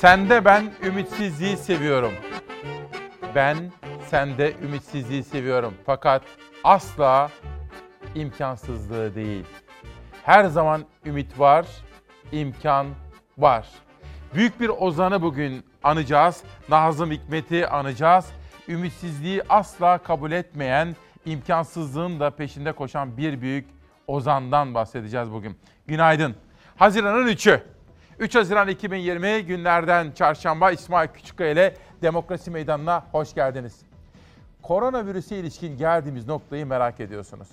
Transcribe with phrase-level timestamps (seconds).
[0.00, 2.12] Sende ben ümitsizliği seviyorum.
[3.34, 3.56] Ben
[4.06, 5.74] sende ümitsizliği seviyorum.
[5.86, 6.22] Fakat
[6.64, 7.30] asla
[8.14, 9.44] imkansızlığı değil.
[10.24, 11.66] Her zaman ümit var,
[12.32, 12.86] imkan
[13.38, 13.68] var.
[14.34, 16.42] Büyük bir ozanı bugün anacağız.
[16.68, 18.26] Nazım Hikmet'i anacağız.
[18.68, 23.68] Ümitsizliği asla kabul etmeyen, imkansızlığın da peşinde koşan bir büyük
[24.06, 25.58] ozandan bahsedeceğiz bugün.
[25.86, 26.36] Günaydın.
[26.76, 27.77] Haziran'ın 3'ü.
[28.18, 33.80] 3 Haziran 2020 günlerden çarşamba İsmail Küçükkaya ile Demokrasi Meydanı'na hoş geldiniz.
[34.62, 37.48] Koronavirüse ilişkin geldiğimiz noktayı merak ediyorsunuz.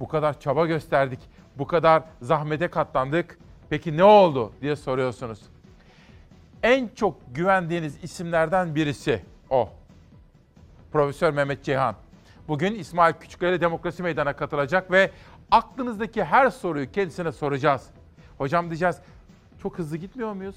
[0.00, 1.20] Bu kadar çaba gösterdik,
[1.58, 3.38] bu kadar zahmete katlandık.
[3.70, 5.40] Peki ne oldu diye soruyorsunuz.
[6.62, 9.68] En çok güvendiğiniz isimlerden birisi o.
[10.92, 11.94] Profesör Mehmet Ceyhan.
[12.48, 15.10] Bugün İsmail Küçükkaya ile Demokrasi Meydanı'na katılacak ve
[15.50, 17.86] aklınızdaki her soruyu kendisine soracağız.
[18.38, 18.96] Hocam diyeceğiz,
[19.62, 20.56] çok hızlı gitmiyor muyuz?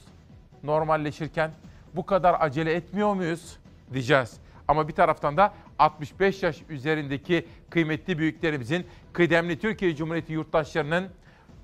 [0.64, 1.52] Normalleşirken
[1.96, 3.58] bu kadar acele etmiyor muyuz?
[3.94, 4.38] Diyeceğiz.
[4.68, 11.10] Ama bir taraftan da 65 yaş üzerindeki kıymetli büyüklerimizin, kıdemli Türkiye Cumhuriyeti yurttaşlarının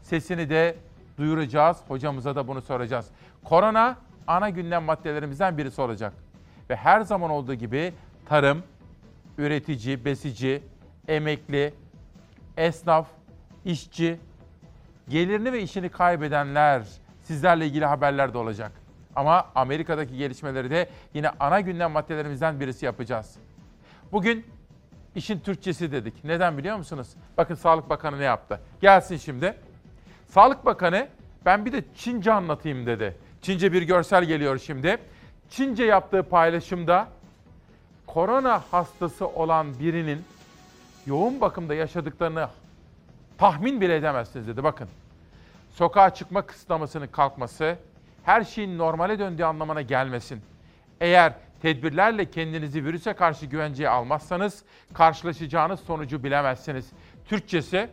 [0.01, 0.75] sesini de
[1.17, 1.77] duyuracağız.
[1.87, 3.07] Hocamıza da bunu soracağız.
[3.43, 6.13] Korona ana gündem maddelerimizden birisi olacak.
[6.69, 7.93] Ve her zaman olduğu gibi
[8.25, 8.63] tarım,
[9.37, 10.63] üretici, besici,
[11.07, 11.73] emekli,
[12.57, 13.07] esnaf,
[13.65, 14.19] işçi,
[15.09, 16.83] gelirini ve işini kaybedenler
[17.29, 18.71] sizlerle ilgili haberler de olacak.
[19.15, 23.35] Ama Amerika'daki gelişmeleri de yine ana gündem maddelerimizden birisi yapacağız.
[24.11, 24.45] Bugün
[25.15, 26.23] işin Türkçesi dedik.
[26.23, 27.07] Neden biliyor musunuz?
[27.37, 28.59] Bakın Sağlık Bakanı ne yaptı?
[28.81, 29.53] Gelsin şimdi.
[30.27, 31.07] Sağlık Bakanı
[31.45, 33.17] ben bir de Çince anlatayım dedi.
[33.41, 34.97] Çince bir görsel geliyor şimdi.
[35.49, 37.07] Çince yaptığı paylaşımda
[38.07, 40.21] korona hastası olan birinin
[41.05, 42.47] yoğun bakımda yaşadıklarını
[43.37, 44.63] tahmin bile edemezsiniz dedi.
[44.63, 44.87] Bakın
[45.71, 47.77] sokağa çıkma kısıtlamasının kalkması
[48.23, 50.41] her şeyin normale döndüğü anlamına gelmesin.
[51.01, 54.63] Eğer tedbirlerle kendinizi virüse karşı güvenceye almazsanız
[54.93, 56.91] karşılaşacağınız sonucu bilemezsiniz.
[57.25, 57.89] Türkçesi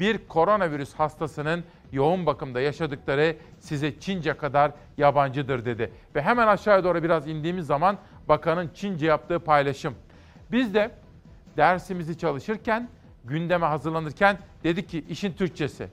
[0.00, 5.92] bir koronavirüs hastasının yoğun bakımda yaşadıkları size Çince kadar yabancıdır dedi.
[6.14, 7.98] Ve hemen aşağıya doğru biraz indiğimiz zaman
[8.28, 9.94] bakanın Çince yaptığı paylaşım.
[10.52, 10.90] Biz de
[11.56, 12.88] dersimizi çalışırken,
[13.24, 15.88] gündeme hazırlanırken dedik ki işin Türkçesi.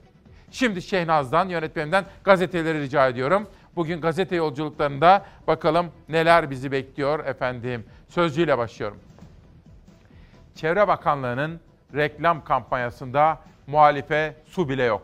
[0.54, 3.48] Şimdi Şehnaz'dan, yönetmenimden gazeteleri rica ediyorum.
[3.76, 7.84] Bugün gazete yolculuklarında bakalım neler bizi bekliyor efendim.
[8.08, 8.98] Sözcüyle başlıyorum.
[10.54, 11.60] Çevre Bakanlığı'nın
[11.94, 15.02] reklam kampanyasında muhalife su bile yok.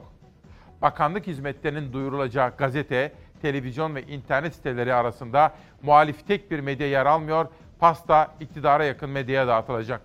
[0.82, 3.12] Bakanlık hizmetlerinin duyurulacağı gazete,
[3.42, 7.46] televizyon ve internet siteleri arasında muhalif tek bir medya yer almıyor,
[7.78, 10.00] pasta iktidara yakın medyaya dağıtılacak.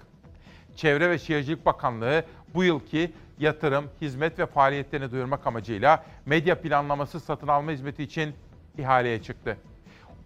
[0.75, 2.23] Çevre ve Şehircilik Bakanlığı
[2.53, 8.33] bu yılki yatırım, hizmet ve faaliyetlerini duyurmak amacıyla medya planlaması satın alma hizmeti için
[8.77, 9.57] ihaleye çıktı.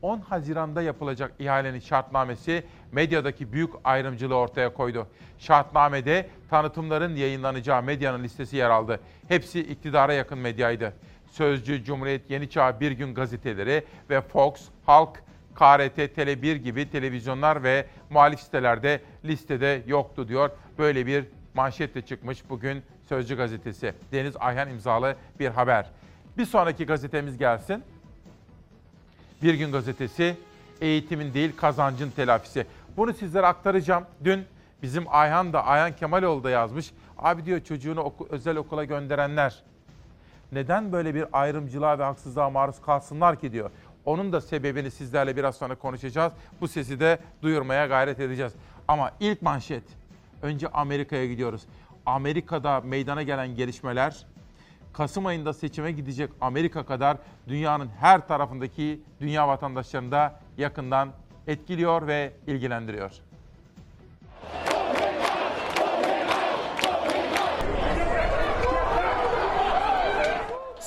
[0.02, 5.08] 10 Haziran'da yapılacak ihalenin şartnamesi medyadaki büyük ayrımcılığı ortaya koydu.
[5.40, 9.00] Şartnamede tanıtımların yayınlanacağı medyanın listesi yer aldı.
[9.28, 10.94] Hepsi iktidara yakın medyaydı.
[11.32, 14.54] Sözcü, Cumhuriyet, Yeni Çağ, Bir Gün gazeteleri ve Fox,
[14.86, 15.24] Halk,
[15.56, 20.50] KRT, Tele1 gibi televizyonlar ve muhalif sitelerde listede yoktu diyor.
[20.78, 23.94] Böyle bir manşetle çıkmış bugün Sözcü gazetesi.
[24.12, 25.86] Deniz Ayhan imzalı bir haber.
[26.38, 27.84] Bir sonraki gazetemiz gelsin.
[29.44, 30.38] Bir Gün Gazetesi
[30.82, 32.66] eğitimin değil kazancın telafisi.
[32.98, 34.06] Bunu sizlere aktaracağım.
[34.24, 34.46] Dün
[34.84, 36.92] bizim Ayhan da Ayhan Kemaloğlu da yazmış.
[37.18, 39.64] Abi diyor çocuğunu oku, özel okula gönderenler
[40.52, 43.72] neden böyle bir ayrımcılığa ve haksızlığa maruz kalsınlar ki diyor.
[44.06, 46.34] Onun da sebebini sizlerle biraz sonra konuşacağız.
[46.62, 48.54] Bu sesi de duyurmaya gayret edeceğiz.
[48.88, 49.84] Ama ilk manşet.
[50.42, 51.62] Önce Amerika'ya gidiyoruz.
[52.10, 54.26] Amerika'da meydana gelen gelişmeler
[54.94, 61.10] Kasım ayında seçime gidecek Amerika kadar dünyanın her tarafındaki dünya vatandaşlarını da yakından
[61.48, 63.12] etkiliyor ve ilgilendiriyor.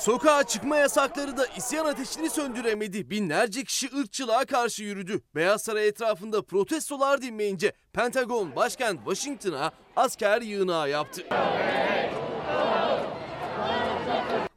[0.03, 3.09] Sokağa çıkma yasakları da isyan ateşini söndüremedi.
[3.09, 5.21] Binlerce kişi ırkçılığa karşı yürüdü.
[5.35, 11.23] Beyaz Saray etrafında protestolar dinmeyince Pentagon başkent Washington'a asker yığınağı yaptı.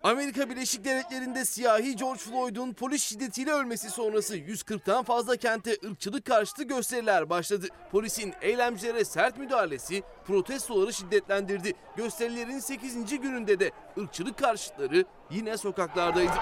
[0.06, 6.62] Amerika Birleşik Devletleri'nde siyahi George Floyd'un polis şiddetiyle ölmesi sonrası 140'tan fazla kente ırkçılık karşıtı
[6.62, 7.66] gösteriler başladı.
[7.92, 11.74] Polisin eylemcilere sert müdahalesi protestoları şiddetlendirdi.
[11.96, 13.20] Gösterilerin 8.
[13.20, 16.32] gününde de ırkçılık karşıtları yine sokaklardaydı.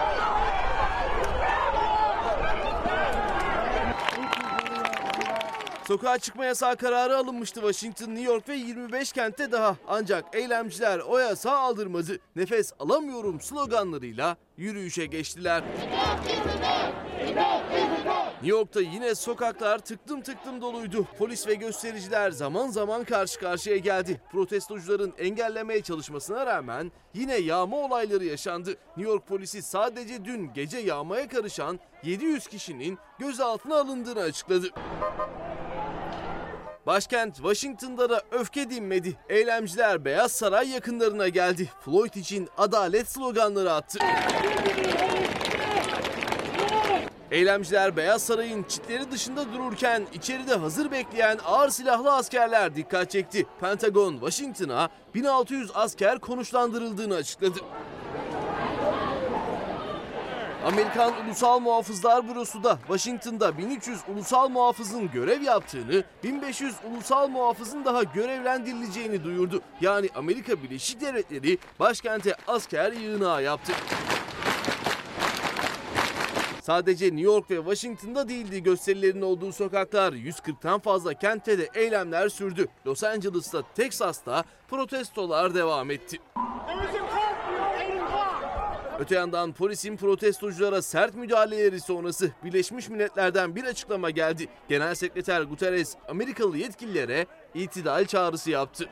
[5.86, 9.76] Sokağa çıkma yasağı kararı alınmıştı Washington, New York ve 25 kentte daha.
[9.88, 12.18] Ancak eylemciler o yasağı aldırmadı.
[12.36, 15.64] Nefes alamıyorum sloganlarıyla yürüyüşe geçtiler.
[18.34, 21.06] New York'ta yine sokaklar tıktım tıktım doluydu.
[21.18, 24.20] Polis ve göstericiler zaman zaman karşı karşıya geldi.
[24.32, 28.70] Protestocuların engellemeye çalışmasına rağmen yine yağma olayları yaşandı.
[28.96, 34.70] New York polisi sadece dün gece yağmaya karışan 700 kişinin gözaltına alındığını açıkladı.
[36.86, 39.16] Başkent Washington'da da öfke dinmedi.
[39.28, 41.70] Eylemciler Beyaz Saray yakınlarına geldi.
[41.84, 43.98] Floyd için adalet sloganları attı.
[47.30, 53.46] Eylemciler Beyaz Saray'ın çitleri dışında dururken içeride hazır bekleyen ağır silahlı askerler dikkat çekti.
[53.60, 57.58] Pentagon Washington'a 1600 asker konuşlandırıldığını açıkladı.
[60.64, 68.02] Amerikan Ulusal Muhafızlar Bürosu da Washington'da 1300 ulusal muhafızın görev yaptığını, 1500 ulusal muhafızın daha
[68.02, 69.60] görevlendirileceğini duyurdu.
[69.80, 73.72] Yani Amerika Birleşik Devletleri başkente asker yığınağı yaptı.
[76.62, 80.12] Sadece New York ve Washington'da değildi gösterilerin olduğu sokaklar.
[80.12, 82.68] 140'tan fazla kentte de eylemler sürdü.
[82.86, 86.18] Los Angeles'ta, Texas'ta protestolar devam etti.
[88.98, 94.48] Öte yandan polisin protestoculara sert müdahaleleri sonrası Birleşmiş Milletler'den bir açıklama geldi.
[94.68, 98.88] Genel Sekreter Guterres Amerikalı yetkililere itidal çağrısı yaptı.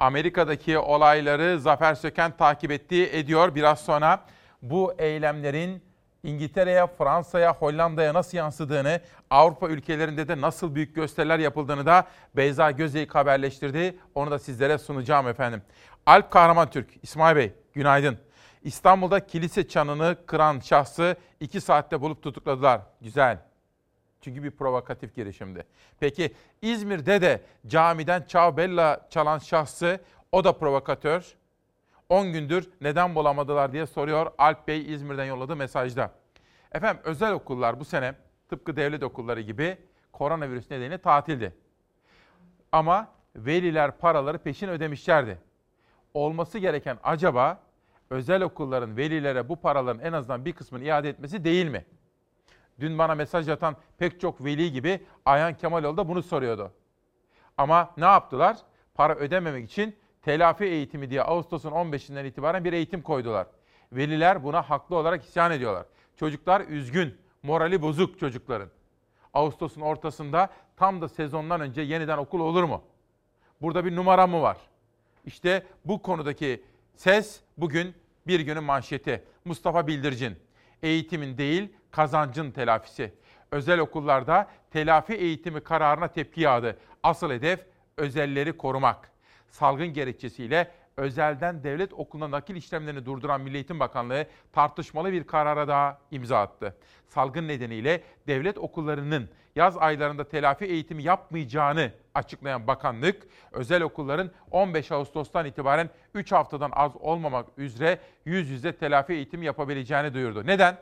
[0.00, 3.54] Amerika'daki olayları Zafer Söken takip ettiği ediyor.
[3.54, 4.24] Biraz sonra
[4.62, 5.82] bu eylemlerin
[6.22, 9.00] İngiltere'ye, Fransa'ya, Hollanda'ya nasıl yansıdığını,
[9.30, 13.98] Avrupa ülkelerinde de nasıl büyük gösteriler yapıldığını da Beyza Gözeyik haberleştirdi.
[14.14, 15.62] Onu da sizlere sunacağım efendim.
[16.06, 18.18] Alp Kahraman Türk, İsmail Bey günaydın.
[18.62, 22.80] İstanbul'da kilise çanını kıran şahsı iki saatte bulup tutukladılar.
[23.00, 23.38] Güzel.
[24.20, 25.64] Çünkü bir provokatif girişimdi.
[26.00, 30.00] Peki İzmir'de de camiden Ciao Bella çalan şahsı
[30.32, 31.34] o da provokatör.
[32.08, 36.10] 10 gündür neden bulamadılar diye soruyor Alp Bey İzmir'den yolladığı mesajda.
[36.72, 38.14] Efendim özel okullar bu sene
[38.48, 39.76] tıpkı devlet okulları gibi
[40.12, 41.54] koronavirüs nedeniyle tatildi.
[42.72, 45.38] Ama veliler paraları peşin ödemişlerdi.
[46.14, 47.60] Olması gereken acaba
[48.10, 51.84] özel okulların velilere bu paraların en azından bir kısmını iade etmesi değil mi?
[52.80, 56.72] Dün bana mesaj atan pek çok veli gibi Ayhan Kemaloğlu da bunu soruyordu.
[57.58, 58.56] Ama ne yaptılar?
[58.94, 63.46] Para ödememek için telafi eğitimi diye Ağustos'un 15'inden itibaren bir eğitim koydular.
[63.92, 65.86] Veliler buna haklı olarak isyan ediyorlar.
[66.16, 68.68] Çocuklar üzgün, morali bozuk çocukların.
[69.34, 72.82] Ağustos'un ortasında tam da sezondan önce yeniden okul olur mu?
[73.62, 74.56] Burada bir numara mı var?
[75.26, 76.62] İşte bu konudaki
[76.94, 77.94] ses bugün
[78.26, 79.24] bir günün manşeti.
[79.44, 80.36] Mustafa Bildircin.
[80.82, 83.14] Eğitimin değil, kazancın telafisi.
[83.50, 86.78] Özel okullarda telafi eğitimi kararına tepki yağdı.
[87.02, 87.60] Asıl hedef
[87.96, 89.10] özelleri korumak
[89.50, 95.98] salgın gerekçesiyle özelden devlet okuluna nakil işlemlerini durduran Milli Eğitim Bakanlığı tartışmalı bir karara daha
[96.10, 96.76] imza attı.
[97.08, 105.46] Salgın nedeniyle devlet okullarının yaz aylarında telafi eğitimi yapmayacağını açıklayan bakanlık, özel okulların 15 Ağustos'tan
[105.46, 110.46] itibaren 3 haftadan az olmamak üzere yüz yüze telafi eğitimi yapabileceğini duyurdu.
[110.46, 110.78] Neden?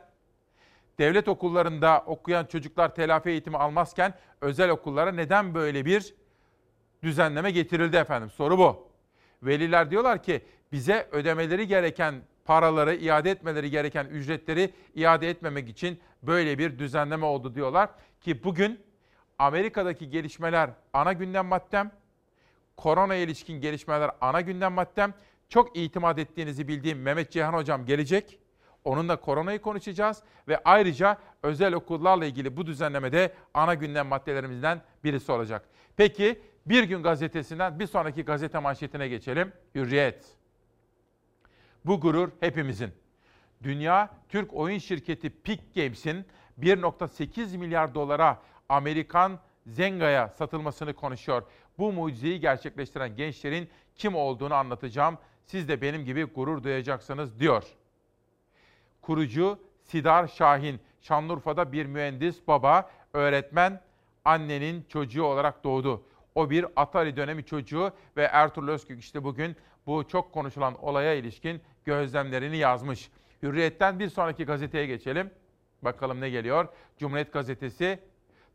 [0.99, 6.13] Devlet okullarında okuyan çocuklar telafi eğitimi almazken özel okullara neden böyle bir
[7.03, 8.29] düzenleme getirildi efendim.
[8.29, 8.87] Soru bu.
[9.43, 10.41] Veliler diyorlar ki
[10.71, 12.15] bize ödemeleri gereken
[12.45, 17.89] paraları, iade etmeleri gereken ücretleri iade etmemek için böyle bir düzenleme oldu diyorlar.
[18.21, 18.79] Ki bugün
[19.39, 21.91] Amerika'daki gelişmeler ana gündem maddem,
[22.77, 25.13] korona ilişkin gelişmeler ana gündem maddem.
[25.49, 28.39] Çok itimat ettiğinizi bildiğim Mehmet Cihan Hocam gelecek.
[28.83, 35.69] Onunla koronayı konuşacağız ve ayrıca özel okullarla ilgili bu düzenlemede ana gündem maddelerimizden birisi olacak.
[35.97, 39.51] Peki bir gün gazetesinden bir sonraki gazete manşetine geçelim.
[39.75, 40.25] Hürriyet.
[41.85, 42.91] Bu gurur hepimizin.
[43.63, 46.25] Dünya Türk oyun şirketi Peak Games'in
[46.59, 51.43] 1.8 milyar dolara Amerikan Zenga'ya satılmasını konuşuyor.
[51.77, 55.17] Bu mucizeyi gerçekleştiren gençlerin kim olduğunu anlatacağım.
[55.45, 57.63] Siz de benim gibi gurur duyacaksınız diyor.
[59.01, 63.81] Kurucu Sidar Şahin, Şanlıurfa'da bir mühendis baba, öğretmen,
[64.25, 66.03] annenin çocuğu olarak doğdu.
[66.35, 69.55] O bir Atari dönemi çocuğu ve Ertuğrul Özkök işte bugün
[69.87, 73.09] bu çok konuşulan olaya ilişkin gözlemlerini yazmış.
[73.43, 75.31] Hürriyet'ten bir sonraki gazeteye geçelim.
[75.81, 76.67] Bakalım ne geliyor?
[76.97, 77.99] Cumhuriyet Gazetesi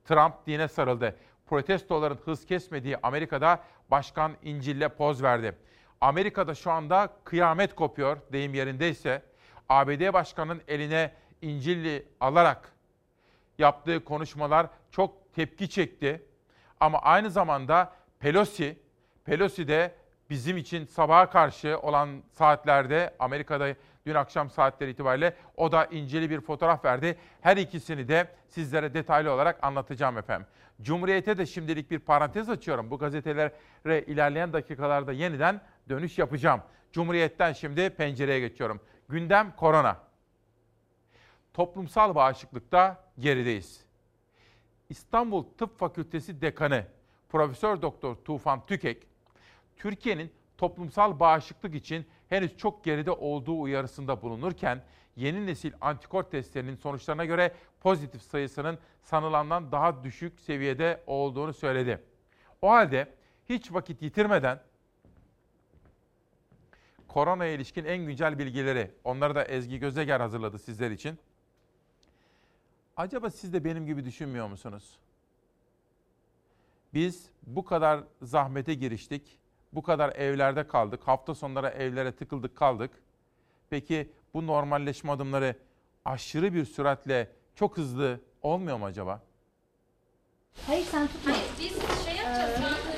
[0.09, 1.17] Trump dine sarıldı.
[1.47, 3.61] Protestoların hız kesmediği Amerika'da
[3.91, 5.55] Başkan İncil'le poz verdi.
[6.01, 9.23] Amerika'da şu anda kıyamet kopuyor deyim yerindeyse.
[9.69, 11.13] ABD Başkanı'nın eline
[11.43, 12.73] İncil'i alarak
[13.59, 16.23] yaptığı konuşmalar çok tepki çekti.
[16.81, 18.79] Ama aynı zamanda Pelosi,
[19.25, 19.95] Pelosi de
[20.31, 23.75] bizim için sabaha karşı olan saatlerde Amerika'da
[24.09, 27.19] dün akşam saatleri itibariyle o da inceli bir fotoğraf verdi.
[27.41, 30.47] Her ikisini de sizlere detaylı olarak anlatacağım efendim.
[30.83, 32.91] Cumhuriyete de şimdilik bir parantez açıyorum.
[32.91, 33.53] Bu gazetelere
[34.07, 36.63] ilerleyen dakikalarda yeniden dönüş yapacağım.
[36.93, 38.81] Cumhuriyet'ten şimdi pencereye geçiyorum.
[39.09, 39.97] Gündem korona.
[41.55, 43.85] Toplumsal bağışıklıkta gerideyiz.
[44.89, 46.85] İstanbul Tıp Fakültesi Dekanı
[47.29, 49.07] Profesör Doktor Tufan Tükek,
[49.77, 54.83] Türkiye'nin toplumsal bağışıklık için henüz çok geride olduğu uyarısında bulunurken
[55.17, 62.03] yeni nesil antikor testlerinin sonuçlarına göre pozitif sayısının sanılandan daha düşük seviyede olduğunu söyledi.
[62.63, 63.15] O halde
[63.49, 64.61] hiç vakit yitirmeden
[67.09, 71.19] koronaya ilişkin en güncel bilgileri, onları da Ezgi Gözeger hazırladı sizler için.
[72.97, 74.99] Acaba siz de benim gibi düşünmüyor musunuz?
[76.95, 79.39] Biz bu kadar zahmete giriştik,
[79.73, 82.91] bu kadar evlerde kaldık, hafta sonları evlere tıkıldık kaldık.
[83.71, 85.55] Peki bu normalleşme adımları
[86.05, 89.23] aşırı bir süratle çok hızlı olmuyor mu acaba?
[90.67, 91.33] Hayır sen tutma.
[91.33, 92.98] Hayır biz şey yapacağız.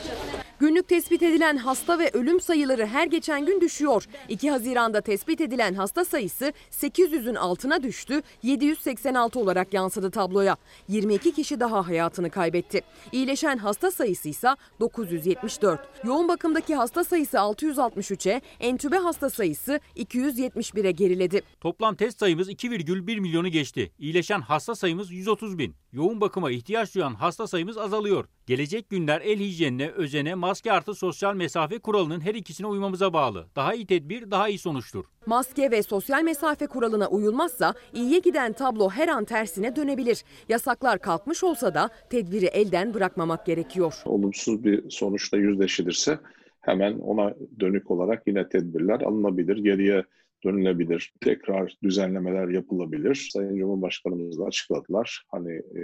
[0.61, 4.07] Günlük tespit edilen hasta ve ölüm sayıları her geçen gün düşüyor.
[4.29, 10.57] 2 Haziran'da tespit edilen hasta sayısı 800'ün altına düştü, 786 olarak yansıdı tabloya.
[10.89, 12.81] 22 kişi daha hayatını kaybetti.
[13.13, 14.49] İyileşen hasta sayısı ise
[14.81, 15.81] 974.
[16.05, 21.43] Yoğun bakımdaki hasta sayısı 663'e, entübe hasta sayısı 271'e geriledi.
[21.61, 23.93] Toplam test sayımız 2,1 milyonu geçti.
[23.99, 25.75] İyileşen hasta sayımız 130 bin.
[25.93, 28.25] Yoğun bakıma ihtiyaç duyan hasta sayımız azalıyor.
[28.47, 33.47] Gelecek günler el hijyenine, özene, maske artı sosyal mesafe kuralının her ikisine uymamıza bağlı.
[33.57, 35.05] Daha iyi tedbir, daha iyi sonuçtur.
[35.27, 40.25] Maske ve sosyal mesafe kuralına uyulmazsa iyiye giden tablo her an tersine dönebilir.
[40.49, 43.95] Yasaklar kalkmış olsa da tedbiri elden bırakmamak gerekiyor.
[44.05, 46.19] Olumsuz bir sonuçla yüzleşilirse
[46.61, 49.57] hemen ona dönük olarak yine tedbirler alınabilir.
[49.57, 50.05] Geriye
[50.45, 53.29] dönülebilir, tekrar düzenlemeler yapılabilir.
[53.33, 55.25] Sayın Cumhurbaşkanımız da açıkladılar.
[55.29, 55.83] Hani e,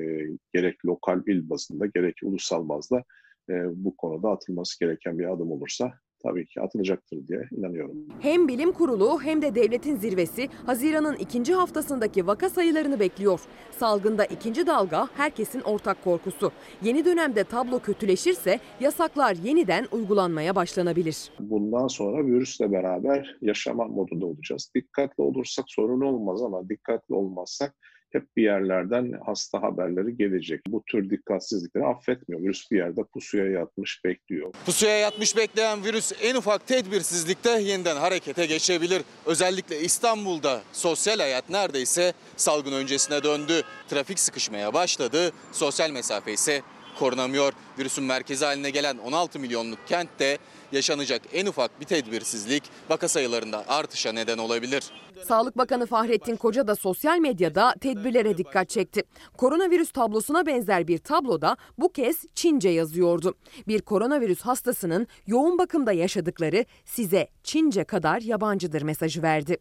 [0.54, 3.04] gerek lokal il bazında gerek ulusal bazda
[3.50, 7.96] e, bu konuda atılması gereken bir adım olursa tabii ki atılacaktır diye inanıyorum.
[8.20, 13.40] Hem bilim kurulu hem de devletin zirvesi Haziran'ın ikinci haftasındaki vaka sayılarını bekliyor.
[13.70, 16.52] Salgında ikinci dalga herkesin ortak korkusu.
[16.82, 21.30] Yeni dönemde tablo kötüleşirse yasaklar yeniden uygulanmaya başlanabilir.
[21.40, 24.70] Bundan sonra virüsle beraber yaşama modunda olacağız.
[24.74, 27.74] Dikkatli olursak sorun olmaz ama dikkatli olmazsak
[28.12, 30.60] hep bir yerlerden hasta haberleri gelecek.
[30.68, 32.42] Bu tür dikkatsizlikleri affetmiyor.
[32.42, 34.52] Virüs bir yerde pusuya yatmış bekliyor.
[34.66, 39.02] Pusuya yatmış bekleyen virüs en ufak tedbirsizlikte yeniden harekete geçebilir.
[39.26, 43.62] Özellikle İstanbul'da sosyal hayat neredeyse salgın öncesine döndü.
[43.88, 45.32] Trafik sıkışmaya başladı.
[45.52, 46.62] Sosyal mesafe ise
[46.98, 47.52] korunamıyor.
[47.78, 50.38] Virüsün merkezi haline gelen 16 milyonluk kentte
[50.72, 54.84] yaşanacak en ufak bir tedbirsizlik vaka sayılarında artışa neden olabilir.
[55.28, 59.02] Sağlık Bakanı Fahrettin Koca da sosyal medyada tedbirlere dikkat çekti.
[59.36, 63.34] Koronavirüs tablosuna benzer bir tabloda bu kez Çince yazıyordu.
[63.68, 69.58] Bir koronavirüs hastasının yoğun bakımda yaşadıkları size Çince kadar yabancıdır mesajı verdi.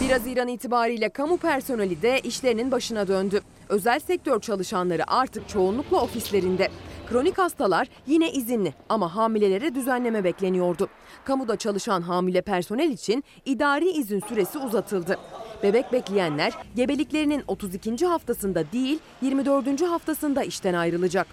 [0.00, 3.40] 1 Haziran itibariyle kamu personeli de işlerinin başına döndü.
[3.68, 6.68] Özel sektör çalışanları artık çoğunlukla ofislerinde.
[7.10, 10.88] Kronik hastalar yine izinli ama hamilelere düzenleme bekleniyordu.
[11.24, 15.18] Kamuda çalışan hamile personel için idari izin süresi uzatıldı.
[15.62, 18.06] Bebek bekleyenler gebeliklerinin 32.
[18.06, 19.82] haftasında değil 24.
[19.82, 21.26] haftasında işten ayrılacak.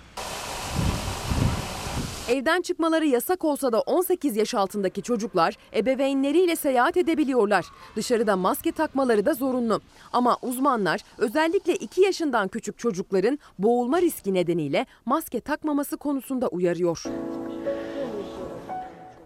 [2.29, 7.65] Evden çıkmaları yasak olsa da 18 yaş altındaki çocuklar ebeveynleriyle seyahat edebiliyorlar.
[7.95, 9.81] Dışarıda maske takmaları da zorunlu.
[10.13, 17.03] Ama uzmanlar özellikle 2 yaşından küçük çocukların boğulma riski nedeniyle maske takmaması konusunda uyarıyor.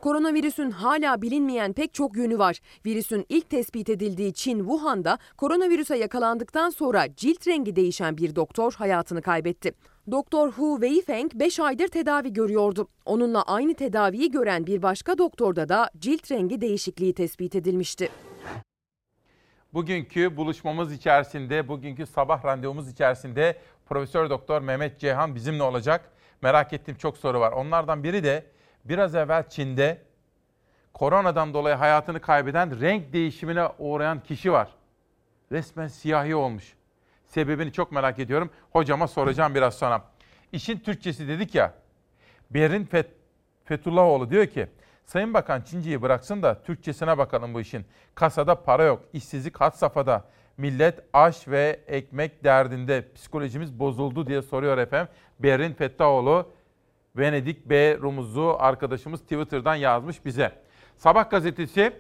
[0.06, 2.60] Koronavirüsün hala bilinmeyen pek çok yönü var.
[2.86, 9.22] Virüsün ilk tespit edildiği Çin Wuhan'da koronavirüse yakalandıktan sonra cilt rengi değişen bir doktor hayatını
[9.22, 9.72] kaybetti.
[10.12, 12.88] Doktor Hu Weifeng 5 aydır tedavi görüyordu.
[13.06, 18.10] Onunla aynı tedaviyi gören bir başka doktorda da cilt rengi değişikliği tespit edilmişti.
[19.74, 26.12] Bugünkü buluşmamız içerisinde, bugünkü sabah randevumuz içerisinde Profesör Doktor Mehmet Ceyhan bizimle olacak.
[26.42, 27.52] Merak ettiğim çok soru var.
[27.52, 28.55] Onlardan biri de
[28.86, 30.02] biraz evvel Çin'de
[30.94, 34.70] koronadan dolayı hayatını kaybeden renk değişimine uğrayan kişi var.
[35.52, 36.74] Resmen siyahi olmuş.
[37.26, 38.50] Sebebini çok merak ediyorum.
[38.72, 40.02] Hocama soracağım biraz sonra.
[40.52, 41.74] İşin Türkçesi dedik ya.
[42.50, 43.08] Berin Fet
[43.66, 44.68] Fethullahoğlu diyor ki,
[45.06, 47.86] Sayın Bakan Çinci'yi bıraksın da Türkçesine bakalım bu işin.
[48.16, 50.24] Kasada para yok, işsizlik had safhada.
[50.58, 55.14] Millet aş ve ekmek derdinde psikolojimiz bozuldu diye soruyor efendim.
[55.40, 56.52] Berin Fettaoğlu
[57.18, 60.52] Venedik B Rumuzlu arkadaşımız Twitter'dan yazmış bize.
[60.98, 61.94] Sabah gazetesi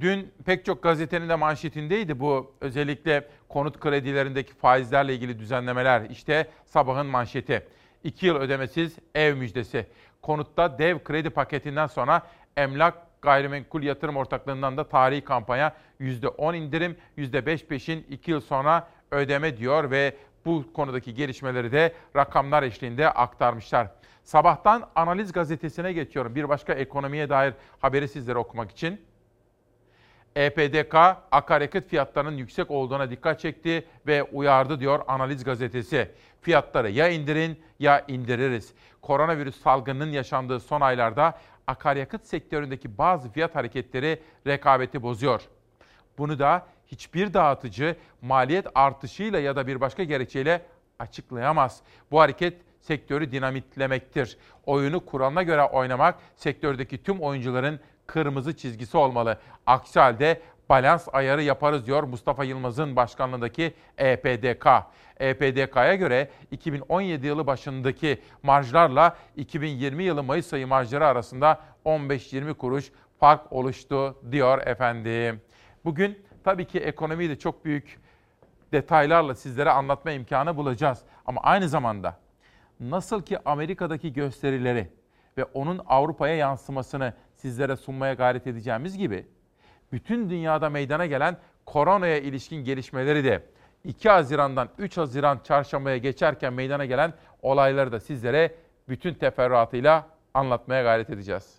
[0.00, 6.10] dün pek çok gazetenin de manşetindeydi bu özellikle konut kredilerindeki faizlerle ilgili düzenlemeler.
[6.10, 7.66] İşte sabahın manşeti.
[8.04, 9.86] 2 yıl ödemesiz ev müjdesi.
[10.22, 12.22] Konutta dev kredi paketinden sonra
[12.56, 19.56] emlak gayrimenkul yatırım ortaklığından da tarihi kampanya %10 indirim, %5 peşin 2 yıl sonra ödeme
[19.56, 23.88] diyor ve bu konudaki gelişmeleri de rakamlar eşliğinde aktarmışlar.
[24.28, 26.34] Sabahtan Analiz Gazetesi'ne geçiyorum.
[26.34, 29.00] Bir başka ekonomiye dair haberi sizlere okumak için.
[30.36, 30.94] EPDK
[31.30, 36.10] akaryakıt fiyatlarının yüksek olduğuna dikkat çekti ve uyardı diyor Analiz Gazetesi.
[36.40, 38.74] Fiyatları ya indirin ya indiririz.
[39.02, 45.42] Koronavirüs salgınının yaşandığı son aylarda akaryakıt sektöründeki bazı fiyat hareketleri rekabeti bozuyor.
[46.18, 50.62] Bunu da hiçbir dağıtıcı maliyet artışıyla ya da bir başka gerekçeyle
[50.98, 51.80] açıklayamaz.
[52.10, 54.38] Bu hareket sektörü dinamitlemektir.
[54.66, 59.38] Oyunu kuralına göre oynamak sektördeki tüm oyuncuların kırmızı çizgisi olmalı.
[59.66, 64.66] Aksi halde balans ayarı yaparız diyor Mustafa Yılmaz'ın başkanlığındaki EPDK.
[65.20, 73.52] EPDK'ya göre 2017 yılı başındaki marjlarla 2020 yılı Mayıs ayı marjları arasında 15-20 kuruş fark
[73.52, 75.40] oluştu diyor efendim.
[75.84, 78.00] Bugün tabii ki ekonomiyi de çok büyük
[78.72, 80.98] detaylarla sizlere anlatma imkanı bulacağız.
[81.26, 82.27] Ama aynı zamanda
[82.80, 84.88] nasıl ki Amerika'daki gösterileri
[85.36, 89.26] ve onun Avrupa'ya yansımasını sizlere sunmaya gayret edeceğimiz gibi
[89.92, 93.42] bütün dünyada meydana gelen koronaya ilişkin gelişmeleri de
[93.84, 98.54] 2 Haziran'dan 3 Haziran çarşambaya geçerken meydana gelen olayları da sizlere
[98.88, 101.57] bütün teferruatıyla anlatmaya gayret edeceğiz.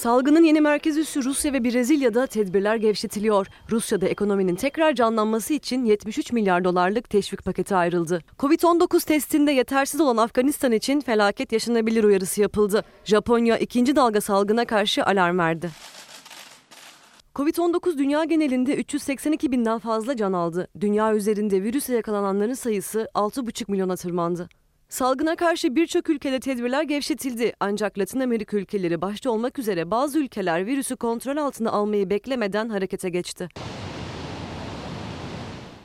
[0.00, 3.46] Salgının yeni merkez üssü Rusya ve Brezilya'da tedbirler gevşetiliyor.
[3.70, 8.20] Rusya'da ekonominin tekrar canlanması için 73 milyar dolarlık teşvik paketi ayrıldı.
[8.38, 12.84] Covid-19 testinde yetersiz olan Afganistan için felaket yaşanabilir uyarısı yapıldı.
[13.04, 15.70] Japonya ikinci dalga salgına karşı alarm verdi.
[17.34, 20.68] Covid-19 dünya genelinde 382 binden fazla can aldı.
[20.80, 24.48] Dünya üzerinde virüse yakalananların sayısı 6,5 milyona tırmandı.
[24.90, 30.66] Salgına karşı birçok ülkede tedbirler gevşetildi ancak Latin Amerika ülkeleri başta olmak üzere bazı ülkeler
[30.66, 33.48] virüsü kontrol altına almayı beklemeden harekete geçti.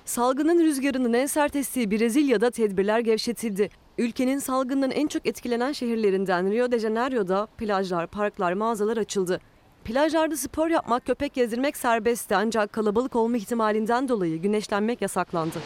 [0.06, 3.70] Salgının rüzgarının en sert estiği Brezilya'da tedbirler gevşetildi.
[3.98, 9.40] Ülkenin salgından en çok etkilenen şehirlerinden Rio de Janeiro'da plajlar, parklar, mağazalar açıldı.
[9.84, 15.60] Plajlarda spor yapmak, köpek gezdirmek serbestti ancak kalabalık olma ihtimalinden dolayı güneşlenmek yasaklandı.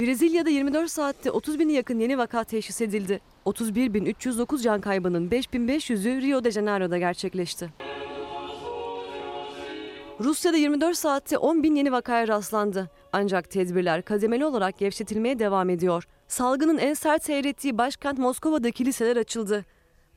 [0.00, 3.20] Brezilya'da 24 saatte 30 bini yakın yeni vaka teşhis edildi.
[3.46, 7.70] 31.309 can kaybının 5.500'ü Rio de Janeiro'da gerçekleşti.
[10.20, 12.90] Rusya'da 24 saatte 10 bin yeni vakaya rastlandı.
[13.12, 16.04] Ancak tedbirler kademeli olarak gevşetilmeye devam ediyor.
[16.28, 19.64] Salgının en sert seyrettiği başkent Moskova'da kiliseler açıldı.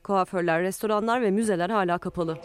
[0.02, 2.38] Kuaförler, restoranlar ve müzeler hala kapalı.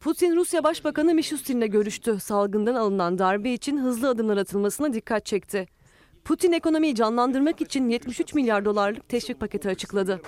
[0.00, 2.20] Putin Rusya Başbakanı Mishustin'le görüştü.
[2.20, 5.68] Salgından alınan darbe için hızlı adımlar atılmasına dikkat çekti.
[6.24, 10.20] Putin ekonomiyi canlandırmak için 73 milyar dolarlık teşvik paketi açıkladı.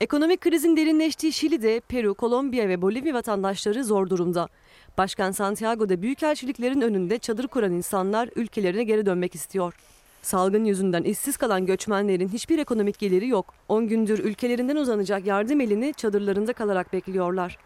[0.00, 4.48] Ekonomik krizin derinleştiği Şili'de Peru, Kolombiya ve Bolivya vatandaşları zor durumda.
[4.98, 9.74] Başkan Santiago'da büyükelçiliklerin önünde çadır kuran insanlar ülkelerine geri dönmek istiyor.
[10.24, 13.54] Salgın yüzünden işsiz kalan göçmenlerin hiçbir ekonomik geliri yok.
[13.68, 17.58] 10 gündür ülkelerinden uzanacak yardım elini çadırlarında kalarak bekliyorlar.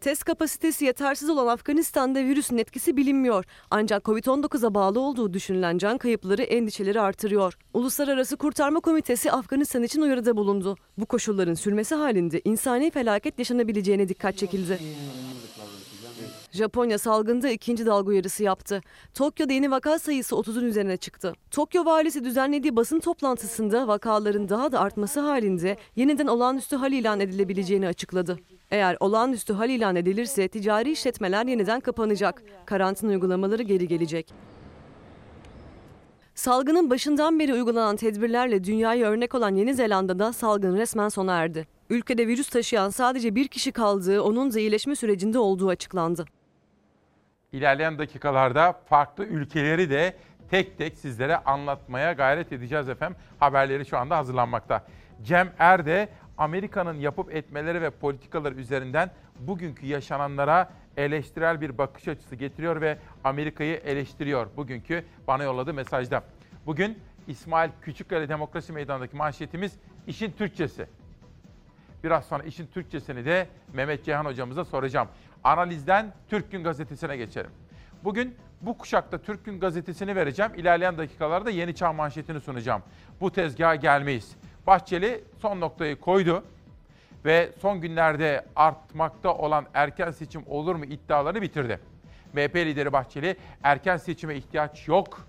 [0.00, 3.44] Test kapasitesi yetersiz olan Afganistan'da virüsün etkisi bilinmiyor.
[3.70, 7.58] Ancak Covid-19'a bağlı olduğu düşünülen can kayıpları endişeleri artırıyor.
[7.74, 10.76] Uluslararası Kurtarma Komitesi Afganistan için uyarıda bulundu.
[10.98, 14.78] Bu koşulların sürmesi halinde insani felaket yaşanabileceğine dikkat çekildi.
[16.54, 18.80] Japonya salgında ikinci dalga uyarısı yaptı.
[19.14, 21.32] Tokyo'da yeni vaka sayısı 30'un üzerine çıktı.
[21.50, 27.88] Tokyo valisi düzenlediği basın toplantısında vakaların daha da artması halinde yeniden olağanüstü hal ilan edilebileceğini
[27.88, 28.38] açıkladı.
[28.70, 32.42] Eğer olağanüstü hal ilan edilirse ticari işletmeler yeniden kapanacak.
[32.66, 34.34] Karantina uygulamaları geri gelecek.
[36.34, 41.66] Salgının başından beri uygulanan tedbirlerle dünyaya örnek olan Yeni Zelanda'da salgın resmen sona erdi.
[41.90, 46.24] Ülkede virüs taşıyan sadece bir kişi kaldığı, onun da iyileşme sürecinde olduğu açıklandı.
[47.54, 50.16] İlerleyen dakikalarda farklı ülkeleri de
[50.50, 53.16] tek tek sizlere anlatmaya gayret edeceğiz efendim.
[53.40, 54.84] Haberleri şu anda hazırlanmakta.
[55.22, 62.36] Cem Er de Amerika'nın yapıp etmeleri ve politikalar üzerinden bugünkü yaşananlara eleştirel bir bakış açısı
[62.36, 66.22] getiriyor ve Amerika'yı eleştiriyor bugünkü bana yolladığı mesajda.
[66.66, 70.86] Bugün İsmail Küçükkale Demokrasi Meydanı'ndaki manşetimiz işin Türkçesi.
[72.04, 75.08] Biraz sonra işin Türkçesini de Mehmet Ceyhan hocamıza soracağım.
[75.44, 77.50] Analizden Türk Gün Gazetesi'ne geçelim.
[78.04, 80.52] Bugün bu kuşakta Türk Gün Gazetesi'ni vereceğim.
[80.56, 82.82] İlerleyen dakikalarda Yeni Çağ manşetini sunacağım.
[83.20, 84.36] Bu tezgaha gelmeyiz.
[84.66, 86.44] Bahçeli son noktayı koydu
[87.24, 91.80] ve son günlerde artmakta olan erken seçim olur mu iddialarını bitirdi.
[92.32, 95.26] MHP lideri Bahçeli erken seçime ihtiyaç yok.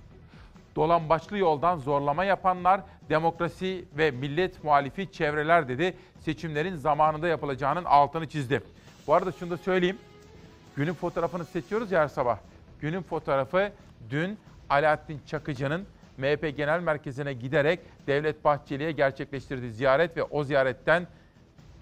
[0.76, 5.98] Dolambaçlı yoldan zorlama yapanlar demokrasi ve millet muhalifi çevreler dedi.
[6.20, 8.62] Seçimlerin zamanında yapılacağının altını çizdi.
[9.08, 9.98] Bu arada şunu da söyleyeyim.
[10.76, 12.38] Günün fotoğrafını seçiyoruz ya her sabah.
[12.82, 13.72] Günün fotoğrafı
[14.10, 14.38] dün
[14.70, 15.86] Alaaddin Çakıcı'nın
[16.18, 21.08] MHP Genel Merkezi'ne giderek Devlet Bahçeli'ye gerçekleştirdiği ziyaret ve o ziyaretten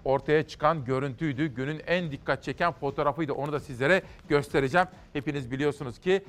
[0.04, 1.46] ortaya çıkan görüntüydü.
[1.46, 3.32] Günün en dikkat çeken fotoğrafıydı.
[3.32, 4.86] Onu da sizlere göstereceğim.
[5.12, 6.24] Hepiniz biliyorsunuz ki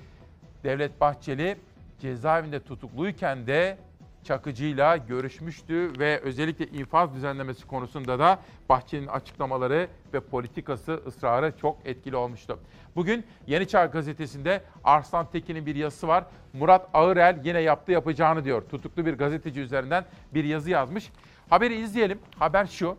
[0.63, 1.57] Devlet Bahçeli
[2.01, 3.77] cezaevinde tutukluyken de
[4.25, 12.15] Çakıcı'yla görüşmüştü ve özellikle infaz düzenlemesi konusunda da Bahçeli'nin açıklamaları ve politikası ısrarı çok etkili
[12.15, 12.59] olmuştu.
[12.95, 16.25] Bugün Yeni Çağ Gazetesi'nde Arslan Tekin'in bir yazısı var.
[16.53, 18.61] Murat Ağırel yine yaptı yapacağını diyor.
[18.69, 21.11] Tutuklu bir gazeteci üzerinden bir yazı yazmış.
[21.49, 22.19] Haberi izleyelim.
[22.39, 22.97] Haber şu.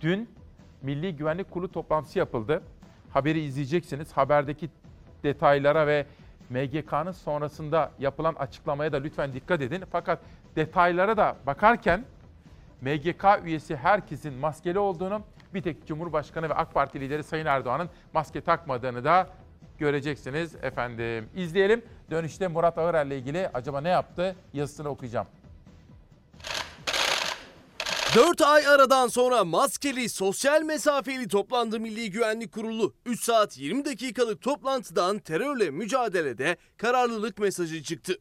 [0.00, 0.28] Dün
[0.82, 2.62] Milli Güvenlik Kurulu toplantısı yapıldı.
[3.10, 4.12] Haberi izleyeceksiniz.
[4.12, 4.70] Haberdeki
[5.22, 6.06] detaylara ve
[6.50, 9.84] MGK'nın sonrasında yapılan açıklamaya da lütfen dikkat edin.
[9.92, 10.18] Fakat
[10.56, 12.04] detaylara da bakarken
[12.80, 15.22] MGK üyesi herkesin maskeli olduğunu,
[15.54, 19.28] bir tek Cumhurbaşkanı ve AK Parti lideri Sayın Erdoğan'ın maske takmadığını da
[19.78, 21.28] göreceksiniz efendim.
[21.34, 21.82] İzleyelim.
[22.10, 25.26] Dönüşte Murat Ağırer'le ilgili acaba ne yaptı yazısını okuyacağım.
[28.16, 32.94] 4 ay aradan sonra maskeli, sosyal mesafeli toplandı Milli Güvenlik Kurulu.
[33.06, 38.18] 3 saat 20 dakikalık toplantıdan terörle mücadelede kararlılık mesajı çıktı.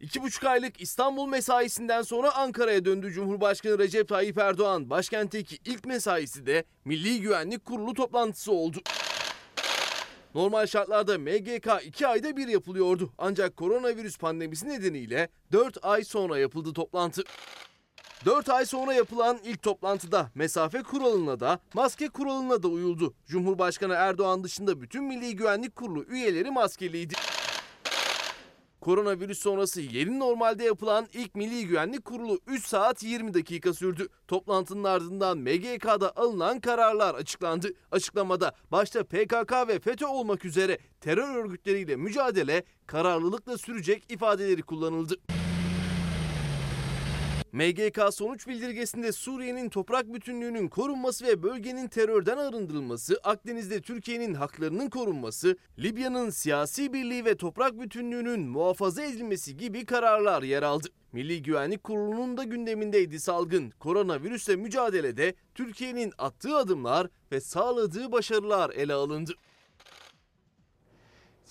[0.00, 4.90] 2,5 aylık İstanbul mesaisinden sonra Ankara'ya döndü Cumhurbaşkanı Recep Tayyip Erdoğan.
[4.90, 8.78] Başkentteki ilk mesaisi de Milli Güvenlik Kurulu toplantısı oldu.
[10.34, 13.12] Normal şartlarda MGK 2 ayda bir yapılıyordu.
[13.18, 17.22] Ancak koronavirüs pandemisi nedeniyle 4 ay sonra yapıldı toplantı.
[18.26, 23.14] 4 ay sonra yapılan ilk toplantıda mesafe kuralına da maske kuralına da uyuldu.
[23.26, 27.14] Cumhurbaşkanı Erdoğan dışında bütün Milli Güvenlik Kurulu üyeleri maskeliydi.
[28.80, 34.08] Koronavirüs sonrası yeni normalde yapılan ilk Milli Güvenlik Kurulu 3 saat 20 dakika sürdü.
[34.28, 37.72] Toplantının ardından MGK'da alınan kararlar açıklandı.
[37.92, 45.14] Açıklamada başta PKK ve FETÖ olmak üzere terör örgütleriyle mücadele kararlılıkla sürecek ifadeleri kullanıldı.
[47.52, 55.56] MGK sonuç bildirgesinde Suriye'nin toprak bütünlüğünün korunması ve bölgenin terörden arındırılması, Akdeniz'de Türkiye'nin haklarının korunması,
[55.78, 60.88] Libya'nın siyasi birliği ve toprak bütünlüğünün muhafaza edilmesi gibi kararlar yer aldı.
[61.12, 63.70] Milli Güvenlik Kurulu'nun da gündemindeydi salgın.
[63.70, 69.32] Koronavirüsle mücadelede Türkiye'nin attığı adımlar ve sağladığı başarılar ele alındı.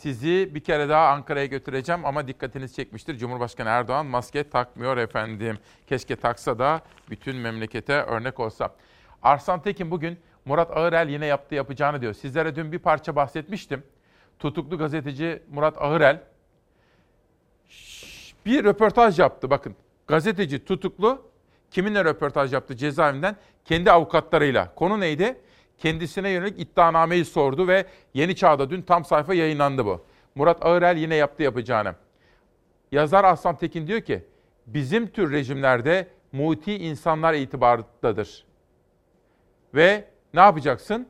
[0.02, 3.18] Sizi bir kere daha Ankara'ya götüreceğim ama dikkatiniz çekmiştir.
[3.18, 5.58] Cumhurbaşkanı Erdoğan maske takmıyor efendim.
[5.88, 8.76] Keşke taksa da bütün memlekete örnek olsa.
[9.24, 12.14] Arslan Tekin bugün Murat Ağırel yine yaptı yapacağını diyor.
[12.14, 13.84] Sizlere dün bir parça bahsetmiştim.
[14.40, 16.22] Tutuklu gazeteci Murat Ağırel
[18.46, 19.76] bir röportaj yaptı bakın.
[20.08, 21.22] Gazeteci tutuklu
[21.72, 23.36] kiminle röportaj yaptı cezaevinden?
[23.66, 24.76] Kendi avukatlarıyla.
[24.76, 25.38] Konu neydi?
[25.82, 30.06] Kendisine yönelik iddianameyi sordu ve Yeni Çağ'da dün tam sayfa yayınlandı bu.
[30.36, 31.96] Murat Ağırel yine yaptı yapacağını.
[32.92, 34.26] Yazar Aslan Tekin diyor ki,
[34.68, 38.46] bizim tür rejimlerde muti insanlar itibardadır.
[39.76, 41.08] Ve ne yapacaksın?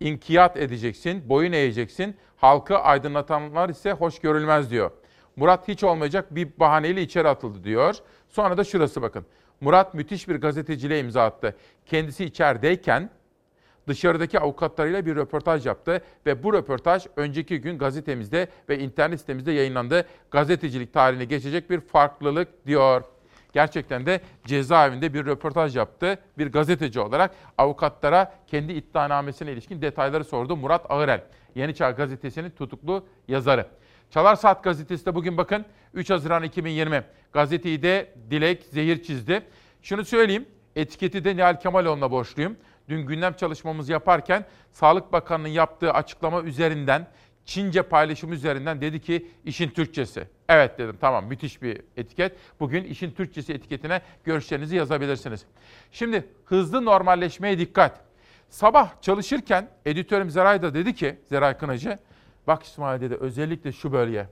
[0.00, 2.16] İnkiyat edeceksin, boyun eğeceksin.
[2.36, 4.90] Halkı aydınlatanlar ise hoş görülmez diyor.
[5.36, 7.96] Murat hiç olmayacak bir bahaneyle içeri atıldı diyor.
[8.28, 9.26] Sonra da şurası bakın.
[9.60, 11.56] Murat müthiş bir gazeteciliğe imza attı.
[11.86, 13.10] Kendisi içerideyken
[13.88, 20.06] dışarıdaki avukatlarıyla bir röportaj yaptı ve bu röportaj önceki gün gazetemizde ve internet sitemizde yayınlandı.
[20.30, 23.02] Gazetecilik tarihine geçecek bir farklılık diyor.
[23.52, 26.18] Gerçekten de cezaevinde bir röportaj yaptı.
[26.38, 31.24] Bir gazeteci olarak avukatlara kendi iddianamesine ilişkin detayları sordu Murat Ağırel.
[31.54, 33.66] Yeni Çağ Gazetesi'nin tutuklu yazarı.
[34.10, 39.42] Çalar Saat Gazetesi de bugün bakın 3 Haziran 2020 gazeteyi de Dilek Zehir çizdi.
[39.82, 42.56] Şunu söyleyeyim etiketi de Nihal Kemaloğlu'na borçluyum
[42.88, 47.06] dün gündem çalışmamızı yaparken Sağlık Bakanı'nın yaptığı açıklama üzerinden
[47.44, 50.28] Çince paylaşım üzerinden dedi ki işin Türkçesi.
[50.48, 52.36] Evet dedim tamam müthiş bir etiket.
[52.60, 55.44] Bugün işin Türkçesi etiketine görüşlerinizi yazabilirsiniz.
[55.92, 58.00] Şimdi hızlı normalleşmeye dikkat.
[58.48, 61.98] Sabah çalışırken editörüm Zeray da dedi ki, Zeray Kınacı,
[62.46, 64.26] bak İsmail dedi özellikle şu bölge.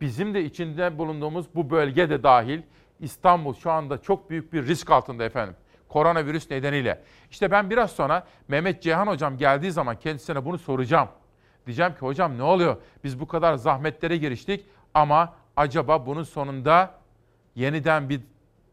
[0.00, 2.62] Bizim de içinde bulunduğumuz bu bölge de dahil
[3.00, 5.54] İstanbul şu anda çok büyük bir risk altında efendim.
[5.90, 7.02] Koronavirüs nedeniyle.
[7.30, 11.08] İşte ben biraz sonra Mehmet Ceyhan hocam geldiği zaman kendisine bunu soracağım.
[11.66, 12.76] Diyeceğim ki hocam ne oluyor?
[13.04, 16.94] Biz bu kadar zahmetlere giriştik ama acaba bunun sonunda
[17.54, 18.20] yeniden bir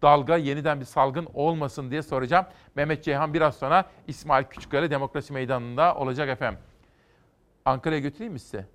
[0.01, 2.45] dalga, yeniden bir salgın olmasın diye soracağım.
[2.75, 6.59] Mehmet Ceyhan biraz sonra İsmail Küçükkale Demokrasi Meydanı'nda olacak efendim.
[7.65, 8.65] Ankara'ya götüreyim mi size?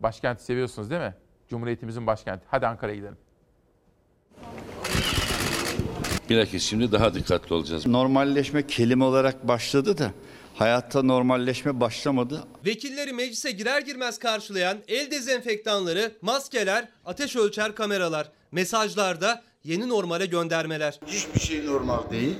[0.00, 1.14] Başkenti seviyorsunuz değil mi?
[1.48, 2.46] Cumhuriyetimizin başkenti.
[2.50, 3.16] Hadi Ankara'ya gidelim.
[6.30, 7.86] Bilakis şimdi daha dikkatli olacağız.
[7.86, 10.12] Normalleşme kelime olarak başladı da
[10.54, 12.44] hayatta normalleşme başlamadı.
[12.66, 21.00] Vekilleri meclise girer girmez karşılayan el dezenfektanları, maskeler, ateş ölçer kameralar, mesajlarda yeni normale göndermeler.
[21.06, 22.36] Hiçbir şey normal değil.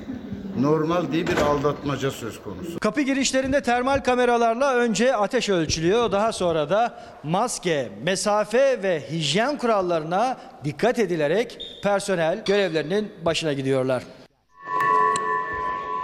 [0.61, 2.79] Normal değil bir aldatmaca söz konusu.
[2.81, 6.12] Kapı girişlerinde termal kameralarla önce ateş ölçülüyor.
[6.12, 14.03] Daha sonra da maske, mesafe ve hijyen kurallarına dikkat edilerek personel görevlerinin başına gidiyorlar.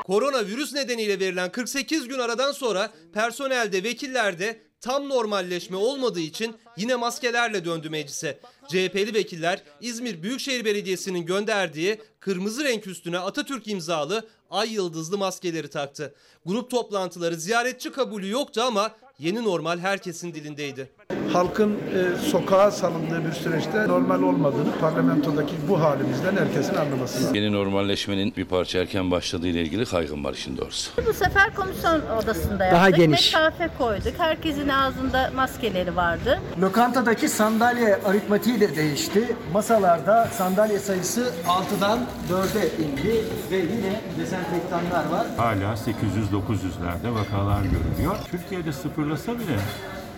[0.06, 7.64] Koronavirüs nedeniyle verilen 48 gün aradan sonra personelde, vekillerde tam normalleşme olmadığı için yine maskelerle
[7.64, 8.38] döndü meclise.
[8.68, 16.14] CHP'li vekiller İzmir Büyükşehir Belediyesi'nin gönderdiği kırmızı renk üstüne Atatürk imzalı ay yıldızlı maskeleri taktı.
[16.46, 20.90] Grup toplantıları ziyaretçi kabulü yoktu ama yeni normal herkesin dilindeydi.
[21.32, 27.34] Halkın e, sokağa salındığı bir süreçte normal olmadığını parlamentodaki bu halimizden herkesin anlaması lazım.
[27.34, 30.90] Yeni normalleşmenin bir parça erken başladığı ile ilgili kaygım var işin doğrusu.
[31.08, 32.72] Bu sefer komisyon odasında yaptık.
[32.72, 33.34] Daha geniş.
[33.34, 34.12] Mesafe koyduk.
[34.18, 36.38] Herkesin ağzında maskeleri vardı.
[36.60, 39.36] Lokantadaki sandalye aritmatiği de değişti.
[39.52, 41.98] Masalarda sandalye sayısı 6'dan
[42.30, 45.26] 4'e indi ve yine dezenfektanlar var.
[45.36, 48.16] Hala 800-900'lerde vakalar görülüyor.
[48.30, 49.56] Türkiye'de sıfırlasa bile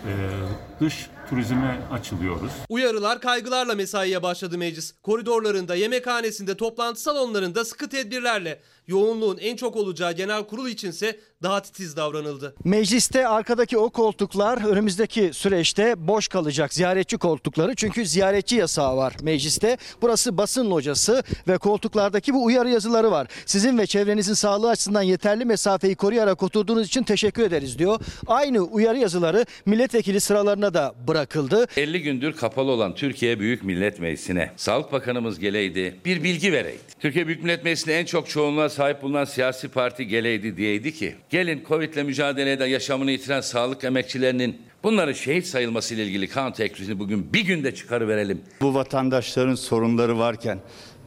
[0.05, 0.83] e,
[1.29, 2.51] turizme açılıyoruz.
[2.69, 4.93] Uyarılar kaygılarla mesaiye başladı meclis.
[5.03, 8.59] Koridorlarında, yemekhanesinde, toplantı salonlarında sıkı tedbirlerle.
[8.87, 12.55] Yoğunluğun en çok olacağı genel kurul içinse daha titiz davranıldı.
[12.63, 17.75] Mecliste arkadaki o koltuklar önümüzdeki süreçte boş kalacak ziyaretçi koltukları.
[17.75, 19.77] Çünkü ziyaretçi yasağı var mecliste.
[20.01, 23.27] Burası basın locası ve koltuklardaki bu uyarı yazıları var.
[23.45, 27.99] Sizin ve çevrenizin sağlığı açısından yeterli mesafeyi koruyarak oturduğunuz için teşekkür ederiz diyor.
[28.27, 31.67] Aynı uyarı yazıları milletvekili sıralarına da bırakıldı.
[31.77, 36.79] 50 gündür kapalı olan Türkiye Büyük Millet Meclisi'ne Sağlık Bakanımız geleydi, bir bilgi vereydi.
[36.99, 41.63] Türkiye Büyük Millet Meclisi'ne en çok çoğunluğa sahip bulunan siyasi parti geleydi diyeydi ki gelin
[41.67, 47.41] Covid'le mücadelede yaşamını yitiren sağlık emekçilerinin bunların şehit sayılması ile ilgili kanun teklifini bugün bir
[47.41, 48.41] günde çıkarıverelim.
[48.61, 50.59] Bu vatandaşların sorunları varken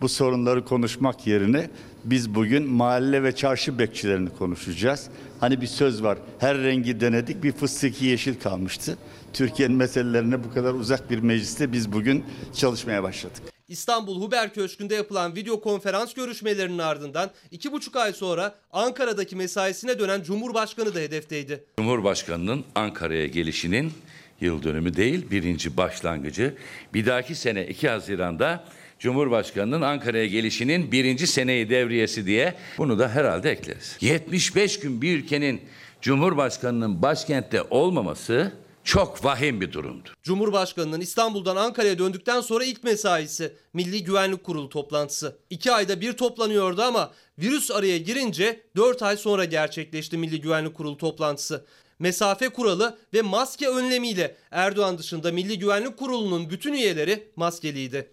[0.02, 1.70] bu sorunları konuşmak yerine
[2.04, 5.08] biz bugün mahalle ve çarşı bekçilerini konuşacağız.
[5.40, 6.18] Hani bir söz var.
[6.38, 8.98] Her rengi denedik bir fıstıki yeşil kalmıştı.
[9.32, 13.42] Türkiye'nin meselelerine bu kadar uzak bir mecliste biz bugün çalışmaya başladık.
[13.68, 20.22] İstanbul Huber Köşkü'nde yapılan video konferans görüşmelerinin ardından iki buçuk ay sonra Ankara'daki mesaisine dönen
[20.22, 21.64] Cumhurbaşkanı da hedefteydi.
[21.78, 23.92] Cumhurbaşkanının Ankara'ya gelişinin
[24.40, 26.54] yıl dönümü değil birinci başlangıcı.
[26.94, 28.64] Bir dahaki sene 2 Haziran'da
[28.98, 33.96] Cumhurbaşkanının Ankara'ya gelişinin birinci seneyi devriyesi diye bunu da herhalde ekleriz.
[34.00, 35.60] 75 gün bir ülkenin
[36.00, 38.52] Cumhurbaşkanının başkentte olmaması
[38.84, 40.12] çok vahim bir durumdur.
[40.22, 45.36] Cumhurbaşkanının İstanbul'dan Ankara'ya döndükten sonra ilk mesaisi Milli Güvenlik Kurulu toplantısı.
[45.50, 50.96] İki ayda bir toplanıyordu ama virüs araya girince 4 ay sonra gerçekleşti Milli Güvenlik Kurulu
[50.96, 51.66] toplantısı.
[51.98, 58.12] Mesafe kuralı ve maske önlemiyle Erdoğan dışında Milli Güvenlik Kurulu'nun bütün üyeleri maskeliydi.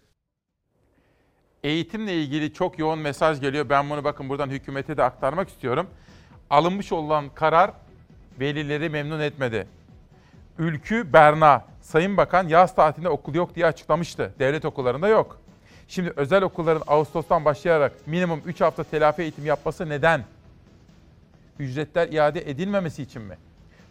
[1.64, 3.70] Eğitimle ilgili çok yoğun mesaj geliyor.
[3.70, 5.90] Ben bunu bakın buradan hükümete de aktarmak istiyorum.
[6.50, 7.72] Alınmış olan karar
[8.40, 9.68] velileri memnun etmedi.
[10.60, 14.34] Ülkü Berna, Sayın Bakan yaz tatilinde okul yok diye açıklamıştı.
[14.40, 15.40] Devlet okullarında yok.
[15.88, 20.24] Şimdi özel okulların Ağustos'tan başlayarak minimum 3 hafta telafi eğitim yapması neden?
[21.60, 23.38] Ücretler iade edilmemesi için mi?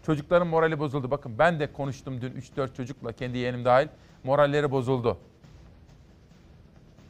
[0.06, 1.10] Çocukların morali bozuldu.
[1.10, 3.88] Bakın ben de konuştum dün 3-4 çocukla kendi yeğenim dahil.
[4.24, 5.18] Moralleri bozuldu.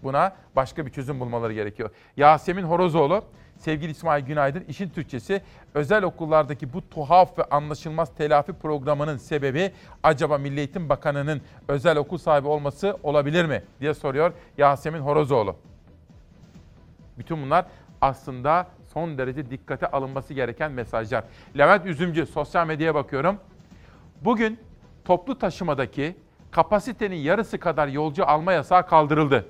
[0.02, 1.90] Buna başka bir çözüm bulmaları gerekiyor.
[2.16, 3.24] Yasemin Horozoğlu,
[3.58, 5.42] sevgili İsmail Günaydın, işin Türkçesi
[5.74, 12.18] özel okullardaki bu tuhaf ve anlaşılmaz telafi programının sebebi acaba Milli Eğitim Bakanı'nın özel okul
[12.18, 15.56] sahibi olması olabilir mi diye soruyor Yasemin Horozoğlu.
[17.18, 17.66] Bütün bunlar
[18.00, 21.24] aslında son derece dikkate alınması gereken mesajlar.
[21.58, 23.38] Levent Üzümcü, sosyal medyaya bakıyorum.
[24.20, 24.58] Bugün
[25.04, 26.16] toplu taşımadaki
[26.50, 29.46] kapasitenin yarısı kadar yolcu alma yasağı kaldırıldı.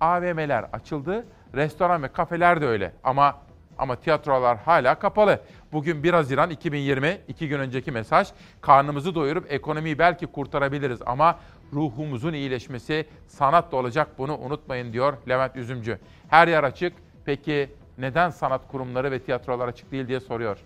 [0.00, 2.92] AVM'ler açıldı, restoran ve kafeler de öyle.
[3.04, 3.36] Ama
[3.78, 5.40] ama tiyatrolar hala kapalı.
[5.72, 8.28] Bugün 1 Haziran 2020, iki gün önceki mesaj.
[8.60, 11.38] Karnımızı doyurup ekonomiyi belki kurtarabiliriz ama
[11.72, 15.98] ruhumuzun iyileşmesi sanatla olacak bunu unutmayın diyor Levent Üzümcü.
[16.28, 16.92] Her yer açık.
[17.24, 20.58] Peki neden sanat kurumları ve tiyatrolar açık değil diye soruyor.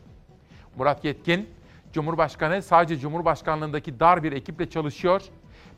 [0.77, 1.49] Murat Yetkin,
[1.93, 5.23] Cumhurbaşkanı sadece Cumhurbaşkanlığındaki dar bir ekiple çalışıyor.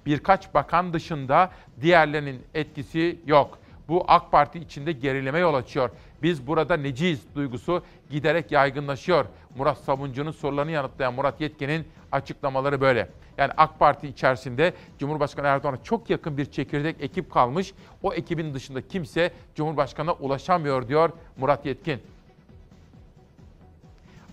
[0.06, 3.58] Birkaç bakan dışında diğerlerinin etkisi yok.
[3.88, 5.90] Bu AK Parti içinde gerileme yol açıyor.
[6.23, 9.27] Biz burada neciyiz duygusu giderek yaygınlaşıyor.
[9.57, 13.09] Murat Sabuncu'nun sorularını yanıtlayan Murat Yetkin'in açıklamaları böyle.
[13.38, 17.73] Yani AK Parti içerisinde Cumhurbaşkanı Erdoğan'a çok yakın bir çekirdek ekip kalmış.
[18.03, 22.01] O ekibin dışında kimse Cumhurbaşkanı'na ulaşamıyor diyor Murat Yetkin.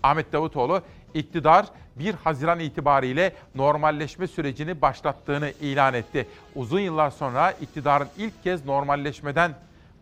[0.02, 0.82] Ahmet Davutoğlu
[1.14, 6.26] iktidar 1 Haziran itibariyle normalleşme sürecini başlattığını ilan etti.
[6.54, 9.52] Uzun yıllar sonra iktidarın ilk kez normalleşmeden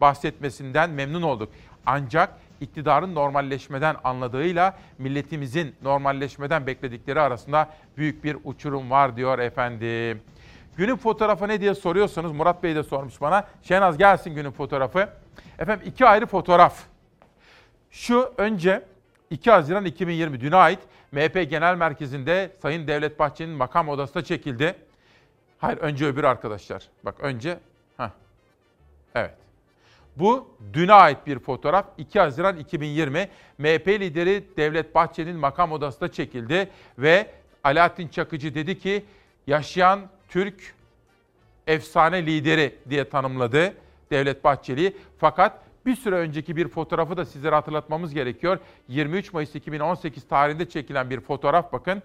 [0.00, 1.48] bahsetmesinden memnun olduk.
[1.86, 10.22] Ancak iktidarın normalleşmeden anladığıyla milletimizin normalleşmeden bekledikleri arasında büyük bir uçurum var diyor efendim.
[10.76, 13.44] Günün fotoğrafı ne diye soruyorsanız Murat Bey de sormuş bana.
[13.62, 15.08] Şenaz gelsin günün fotoğrafı.
[15.58, 16.74] Efendim iki ayrı fotoğraf.
[17.90, 18.84] Şu önce
[19.30, 20.78] 2 Haziran 2020 düne ait
[21.12, 24.74] MHP Genel Merkezi'nde Sayın Devlet Bahçeli'nin makam odasına çekildi.
[25.58, 26.88] Hayır önce öbür arkadaşlar.
[27.02, 27.58] Bak önce.
[27.96, 28.10] Heh.
[29.14, 29.34] Evet.
[30.16, 31.86] Bu düne ait bir fotoğraf.
[31.98, 37.30] 2 Haziran 2020 MHP lideri Devlet Bahçeli'nin makam odasında çekildi ve
[37.64, 39.04] Alaaddin Çakıcı dedi ki
[39.46, 40.74] yaşayan Türk
[41.66, 43.74] efsane lideri diye tanımladı
[44.10, 44.96] Devlet Bahçeli.
[45.18, 48.58] Fakat bir süre önceki bir fotoğrafı da sizlere hatırlatmamız gerekiyor.
[48.88, 52.02] 23 Mayıs 2018 tarihinde çekilen bir fotoğraf bakın.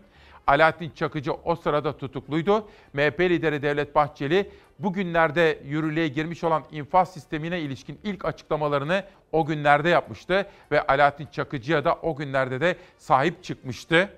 [0.47, 2.67] Alaaddin Çakıcı o sırada tutukluydu.
[2.93, 9.89] MHP lideri Devlet Bahçeli bugünlerde yürürlüğe girmiş olan infaz sistemine ilişkin ilk açıklamalarını o günlerde
[9.89, 14.09] yapmıştı ve Alaaddin Çakıcı'ya da o günlerde de sahip çıkmıştı.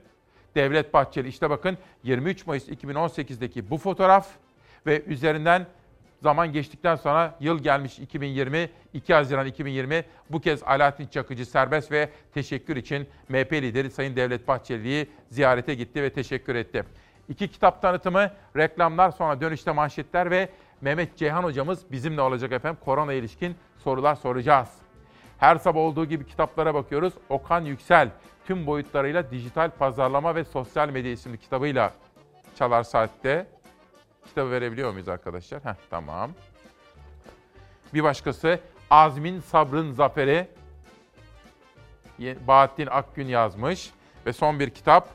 [0.55, 4.27] Devlet Bahçeli işte bakın 23 Mayıs 2018'deki bu fotoğraf
[4.85, 5.67] ve üzerinden
[6.21, 12.09] Zaman geçtikten sonra yıl gelmiş 2020, 2 Haziran 2020 bu kez Alaaddin Çakıcı serbest ve
[12.33, 16.83] teşekkür için MHP lideri Sayın Devlet Bahçeli'yi ziyarete gitti ve teşekkür etti.
[17.29, 20.49] İki kitap tanıtımı, reklamlar sonra dönüşte manşetler ve
[20.81, 22.79] Mehmet Ceyhan hocamız bizimle olacak efendim.
[22.85, 24.69] Korona ilişkin sorular soracağız.
[25.37, 27.13] Her sabah olduğu gibi kitaplara bakıyoruz.
[27.29, 28.09] Okan Yüksel
[28.45, 31.93] tüm boyutlarıyla dijital pazarlama ve sosyal medya isimli kitabıyla
[32.55, 33.47] Çalar Saat'te
[34.27, 35.65] kitabı verebiliyor muyuz arkadaşlar?
[35.65, 36.31] Heh, tamam.
[37.93, 38.59] Bir başkası
[38.89, 40.47] Azmin Sabrın Zaferi.
[42.19, 43.91] Bahattin Akgün yazmış.
[44.25, 45.09] Ve son bir kitap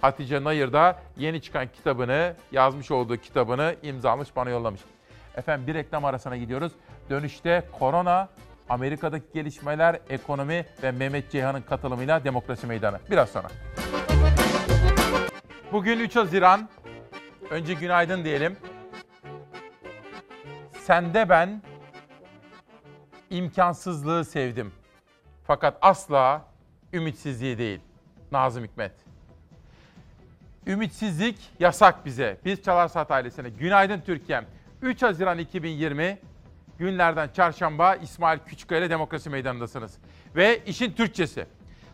[0.00, 4.80] Hatice Nayır da yeni çıkan kitabını, yazmış olduğu kitabını imzalamış, bana yollamış.
[5.36, 6.72] Efendim bir reklam arasına gidiyoruz.
[7.10, 8.28] Dönüşte korona,
[8.68, 12.98] Amerika'daki gelişmeler, ekonomi ve Mehmet Ceyhan'ın katılımıyla demokrasi meydanı.
[13.10, 13.48] Biraz sonra.
[15.72, 16.68] Bugün 3 Haziran
[17.50, 18.56] Önce günaydın diyelim.
[20.80, 21.62] Sende ben
[23.30, 24.72] imkansızlığı sevdim.
[25.46, 26.44] Fakat asla
[26.92, 27.80] ümitsizliği değil.
[28.32, 28.92] Nazım Hikmet.
[30.66, 32.38] Ümitsizlik yasak bize.
[32.44, 33.48] Biz Çalar Saat ailesine.
[33.48, 34.46] Günaydın Türkiye'm.
[34.82, 36.18] 3 Haziran 2020
[36.78, 39.98] günlerden çarşamba İsmail Küçükkaya Demokrasi Meydanı'ndasınız.
[40.36, 41.46] Ve işin Türkçesi.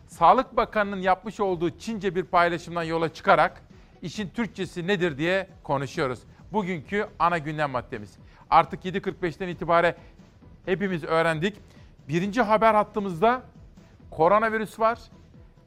[0.07, 3.66] Sağlık Bakanı'nın yapmış olduğu Çince bir paylaşımdan yola çıkarak
[4.01, 6.19] işin Türkçesi nedir diye konuşuyoruz.
[6.53, 8.17] Bugünkü ana gündem maddemiz.
[8.49, 9.95] Artık 7.45'ten itibaren
[10.65, 11.57] hepimiz öğrendik.
[12.09, 13.41] Birinci haber hattımızda
[14.11, 14.99] koronavirüs var.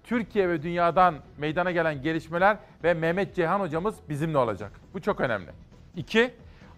[0.05, 4.73] Türkiye ve dünyadan meydana gelen gelişmeler ve Mehmet Ceyhan hocamız bizimle olacak.
[4.95, 5.51] Bu çok önemli.
[5.97, 6.35] İki,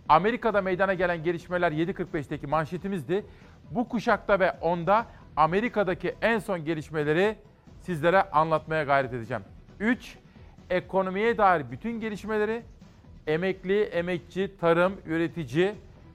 [0.09, 3.25] Amerika'da meydana gelen gelişmeler 7.45'teki manşetimizdi.
[3.71, 7.37] Bu kuşakta ve onda Amerika'daki en son gelişmeleri
[7.81, 9.43] sizlere anlatmaya gayret edeceğim.
[9.81, 10.19] 3
[10.73, 12.63] ekonomiye dair bütün gelişmeleri
[13.27, 15.75] emekli, emekçi, tarım, üretici,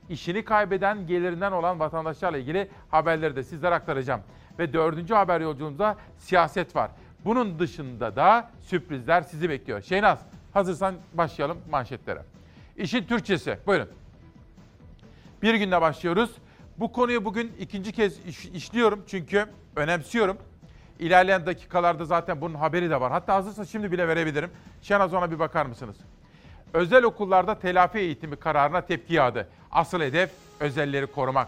[0.10, 4.22] işini kaybeden, gelirinden olan vatandaşlarla ilgili haberleri de sizlere aktaracağım.
[4.60, 6.92] Ve dördüncü haber yolculuğumuzda siyaset var.
[7.26, 9.82] Bunun dışında da sürprizler sizi bekliyor.
[9.82, 10.20] Şeynaz,
[10.54, 12.22] hazırsan başlayalım manşetlere.
[12.78, 13.90] İşin Türkçesi, buyurun.
[15.42, 16.32] Bir günde başlıyoruz.
[16.78, 20.38] Bu konuyu bugün ikinci kez iş, işliyorum çünkü önemsiyorum.
[21.00, 23.12] İlerleyen dakikalarda zaten bunun haberi de var.
[23.12, 24.50] Hatta hazırsa şimdi bile verebilirim.
[24.82, 25.96] Şenaz ona bir bakar mısınız?
[26.74, 29.48] Özel okullarda telafi eğitimi kararına tepki yağdı.
[29.72, 31.48] Asıl hedef özelleri korumak.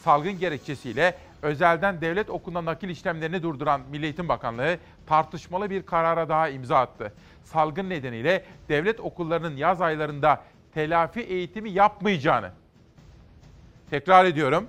[0.00, 6.48] Salgın gerekçesiyle özelden devlet okuluna nakil işlemlerini durduran Milli Eğitim Bakanlığı tartışmalı bir karara daha
[6.48, 7.12] imza attı.
[7.44, 10.42] Salgın nedeniyle devlet okullarının yaz aylarında
[10.74, 12.50] telafi eğitimi yapmayacağını,
[13.90, 14.66] tekrar ediyorum,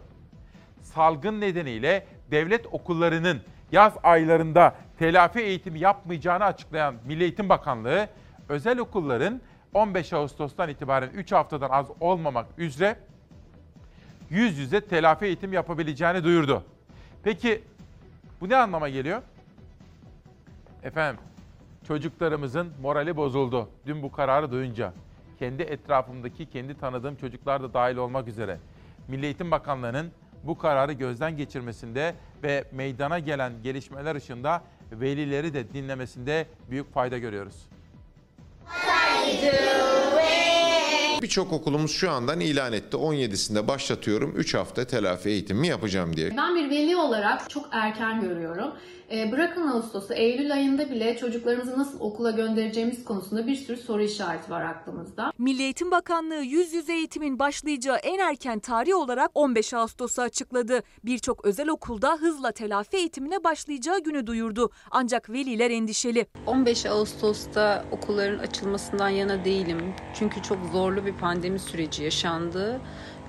[0.81, 3.41] salgın nedeniyle devlet okullarının
[3.71, 8.07] yaz aylarında telafi eğitimi yapmayacağını açıklayan Milli Eğitim Bakanlığı,
[8.49, 9.41] özel okulların
[9.73, 12.99] 15 Ağustos'tan itibaren 3 haftadan az olmamak üzere
[14.29, 16.63] yüz yüze telafi eğitim yapabileceğini duyurdu.
[17.23, 17.63] Peki
[18.41, 19.21] Bu ne anlama geliyor?
[20.83, 21.21] Efendim,
[21.87, 23.69] çocuklarımızın morali bozuldu.
[23.85, 24.93] Dün bu kararı duyunca.
[25.39, 28.59] Kendi etrafımdaki, kendi tanıdığım çocuklar da dahil olmak üzere.
[29.07, 30.11] Milli Eğitim Bakanlığı'nın
[30.43, 34.61] bu kararı gözden geçirmesinde ve meydana gelen gelişmeler ışığında
[34.91, 37.55] velileri de dinlemesinde büyük fayda görüyoruz.
[41.21, 42.97] Birçok okulumuz şu andan ilan etti.
[42.97, 44.33] 17'sinde başlatıyorum.
[44.35, 46.37] 3 hafta telafi eğitimi yapacağım diye.
[46.37, 48.73] Ben bir veli olarak çok erken görüyorum.
[49.11, 54.51] E, bırakın Ağustos'u, Eylül ayında bile çocuklarımızı nasıl okula göndereceğimiz konusunda bir sürü soru işareti
[54.51, 55.31] var aklımızda.
[55.37, 60.83] Milli Eğitim Bakanlığı yüz yüze eğitimin başlayacağı en erken tarih olarak 15 Ağustos'u açıkladı.
[61.05, 64.69] Birçok özel okulda hızla telafi eğitimine başlayacağı günü duyurdu.
[64.91, 66.25] Ancak veliler endişeli.
[66.45, 69.93] 15 Ağustos'ta okulların açılmasından yana değilim.
[70.13, 72.81] Çünkü çok zorlu bir pandemi süreci yaşandı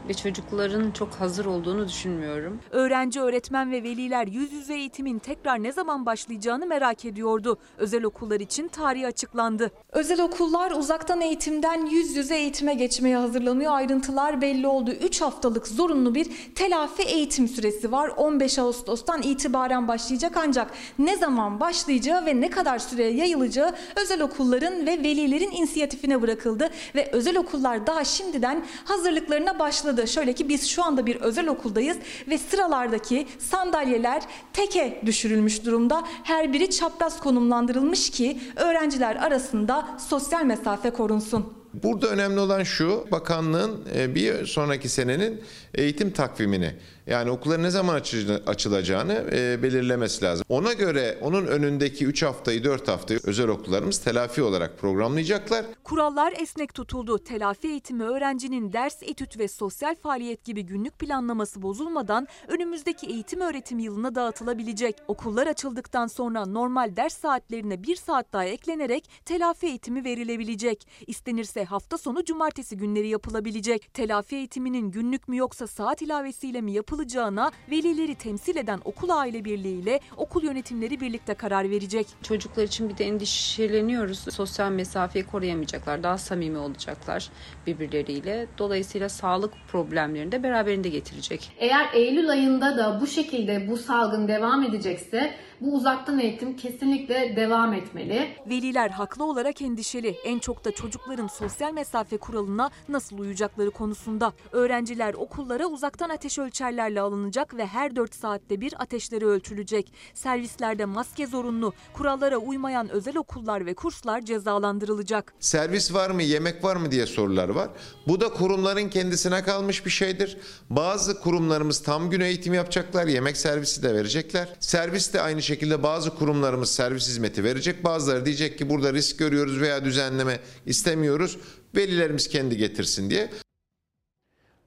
[0.09, 2.61] ve çocukların çok hazır olduğunu düşünmüyorum.
[2.71, 7.59] Öğrenci, öğretmen ve veliler yüz yüze eğitimin tekrar ne zaman başlayacağını merak ediyordu.
[7.79, 9.71] Özel okullar için tarih açıklandı.
[9.93, 13.73] Özel okullar uzaktan eğitimden yüz yüze eğitime geçmeye hazırlanıyor.
[13.73, 14.91] Ayrıntılar belli oldu.
[14.91, 18.09] 3 haftalık zorunlu bir telafi eğitim süresi var.
[18.17, 24.87] 15 Ağustos'tan itibaren başlayacak ancak ne zaman başlayacağı ve ne kadar süreye yayılacağı özel okulların
[24.87, 30.09] ve velilerin inisiyatifine bırakıldı ve özel okullar daha şimdiden hazırlıklarına başladı başladı.
[30.09, 31.97] Şöyle ki biz şu anda bir özel okuldayız
[32.29, 34.23] ve sıralardaki sandalyeler
[34.53, 36.05] teke düşürülmüş durumda.
[36.25, 41.53] Her biri çapraz konumlandırılmış ki öğrenciler arasında sosyal mesafe korunsun.
[41.75, 45.41] Burada önemli olan şu, bakanlığın e, bir sonraki senenin
[45.75, 46.75] eğitim takvimini
[47.09, 48.03] yani okulların ne zaman
[48.47, 50.47] açılacağını e, belirlemesi lazım.
[50.49, 55.65] Ona göre onun önündeki 3 haftayı 4 haftayı özel okullarımız telafi olarak programlayacaklar.
[55.85, 57.19] Kurallar esnek tutuldu.
[57.19, 63.79] Telafi eğitimi öğrencinin ders, etüt ve sosyal faaliyet gibi günlük planlaması bozulmadan önümüzdeki eğitim öğretim
[63.79, 64.97] yılına dağıtılabilecek.
[65.09, 70.89] Okullar açıldıktan sonra normal ders saatlerine bir saat daha eklenerek telafi eğitimi verilebilecek.
[71.07, 73.95] İstenirse hafta sonu cumartesi günleri yapılabilecek.
[73.95, 76.98] Telafi eğitiminin günlük mü yoksa saat ilavesiyle mi yapılacak?
[76.99, 82.07] Yapılacağına velileri temsil eden okul aile birliği ile okul yönetimleri birlikte karar verecek.
[82.23, 84.19] Çocuklar için bir de endişeleniyoruz.
[84.19, 86.03] Sosyal mesafeyi koruyamayacaklar.
[86.03, 87.31] Daha samimi olacaklar
[87.69, 88.47] birbirleriyle.
[88.59, 91.53] Dolayısıyla sağlık problemlerini de beraberinde getirecek.
[91.59, 97.73] Eğer Eylül ayında da bu şekilde bu salgın devam edecekse bu uzaktan eğitim kesinlikle devam
[97.75, 98.29] etmeli.
[98.47, 100.17] Veliler haklı olarak endişeli.
[100.25, 104.33] En çok da çocukların sosyal mesafe kuralına nasıl uyacakları konusunda.
[104.53, 109.93] Öğrenciler okullara uzaktan ateş ölçerlerle alınacak ve her 4 saatte bir ateşleri ölçülecek.
[110.15, 111.73] Servislerde maske zorunlu.
[111.93, 115.35] Kurallara uymayan özel okullar ve kurslar cezalandırılacak.
[115.41, 117.69] Servis var mı, yemek var mı diye sorular var.
[118.07, 120.39] Bu da kurumların kendisine kalmış bir şeydir.
[120.71, 124.49] Bazı kurumlarımız tam gün eğitim yapacaklar, yemek servisi de verecekler.
[124.61, 127.85] Servis de aynı şekilde bazı kurumlarımız servis hizmeti verecek.
[127.85, 131.39] Bazıları diyecek ki burada risk görüyoruz veya düzenleme istemiyoruz.
[131.75, 133.31] Velilerimiz kendi getirsin diye.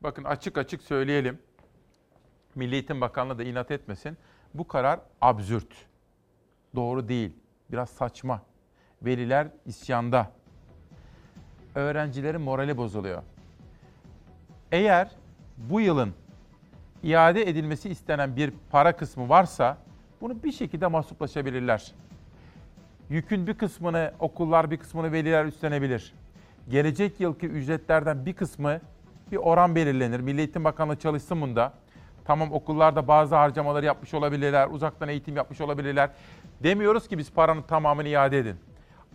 [0.02, 1.40] Bakın açık açık söyleyelim.
[2.56, 4.18] Milli Eğitim Bakanlığı da inat etmesin.
[4.54, 5.68] Bu karar absürt.
[6.76, 7.32] Doğru değil.
[7.72, 8.42] Biraz saçma.
[9.02, 10.32] Veliler isyanda.
[11.76, 13.24] Öğrencilerin morali bozuluyor.
[14.72, 15.12] Eğer
[15.58, 16.14] bu yılın
[17.04, 19.78] iade edilmesi istenen bir para kısmı varsa
[20.22, 21.92] bunu bir şekilde mahsuplaşabilirler.
[23.10, 26.14] Yükün bir kısmını okullar, bir kısmını veliler üstlenebilir.
[26.70, 28.80] Gelecek yılki ücretlerden bir kısmı
[29.32, 30.20] bir oran belirlenir.
[30.20, 31.74] Milli Eğitim Bakanlığı çalışsın bunda.
[32.26, 36.10] Tamam okullarda bazı harcamaları yapmış olabilirler, uzaktan eğitim yapmış olabilirler.
[36.64, 38.56] Demiyoruz ki biz paranın tamamını iade edin.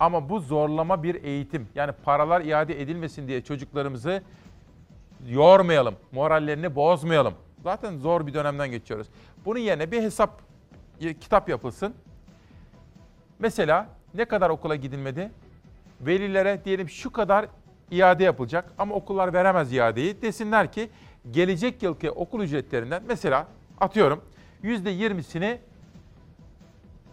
[0.00, 1.68] Ama bu zorlama bir eğitim.
[1.74, 4.22] Yani paralar iade edilmesin diye çocuklarımızı
[5.28, 7.34] yormayalım, morallerini bozmayalım.
[7.62, 9.06] Zaten zor bir dönemden geçiyoruz.
[9.44, 10.40] Bunun yerine bir hesap
[11.20, 11.94] kitap yapılsın.
[13.38, 15.30] Mesela ne kadar okula gidilmedi?
[16.00, 17.46] Velilere diyelim şu kadar
[17.90, 20.22] iade yapılacak ama okullar veremez iadeyi.
[20.22, 20.90] Desinler ki
[21.30, 23.46] gelecek yılki okul ücretlerinden mesela
[23.80, 24.24] atıyorum
[24.62, 25.58] %20'sini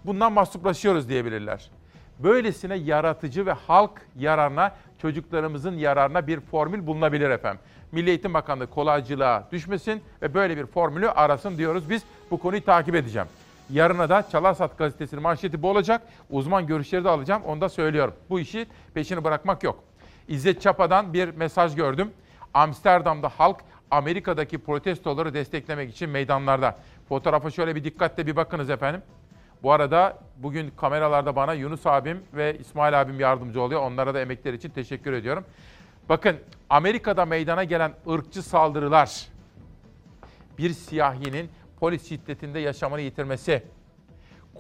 [0.06, 1.70] bundan mahsuplaşıyoruz diyebilirler.
[2.20, 7.62] Böylesine yaratıcı ve halk yararına, çocuklarımızın yararına bir formül bulunabilir efendim.
[7.92, 11.90] Milli Eğitim Bakanlığı kolaycılığa düşmesin ve böyle bir formülü arasın diyoruz.
[11.90, 13.28] Biz bu konuyu takip edeceğim.
[13.70, 16.02] Yarına da Çalarsat gazetesinin manşeti bu olacak.
[16.30, 17.44] Uzman görüşleri de alacağım.
[17.44, 18.14] Onu da söylüyorum.
[18.30, 19.84] Bu işi peşini bırakmak yok.
[20.28, 22.12] İzzet Çapa'dan bir mesaj gördüm.
[22.54, 23.58] Amsterdam'da halk
[23.92, 26.78] Amerika'daki protestoları desteklemek için meydanlarda.
[27.10, 29.02] Fotoğrafa şöyle bir dikkatle bir bakınız efendim.
[29.64, 33.82] Bu arada bugün kameralarda bana Yunus abim ve İsmail abim yardımcı oluyor.
[33.82, 35.46] Onlara da emekleri için teşekkür ediyorum.
[36.10, 36.38] Bakın
[36.70, 39.28] Amerika'da meydana gelen ırkçı saldırılar
[40.58, 41.50] bir siyahinin
[41.80, 43.64] polis şiddetinde yaşamını yitirmesi,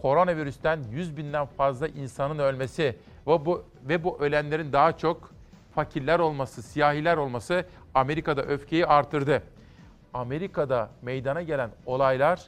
[0.01, 2.97] koronavirüsten 100 binden fazla insanın ölmesi
[3.27, 5.31] ve bu, ve bu ölenlerin daha çok
[5.75, 9.43] fakirler olması, siyahiler olması Amerika'da öfkeyi artırdı.
[10.13, 12.47] Amerika'da meydana gelen olaylar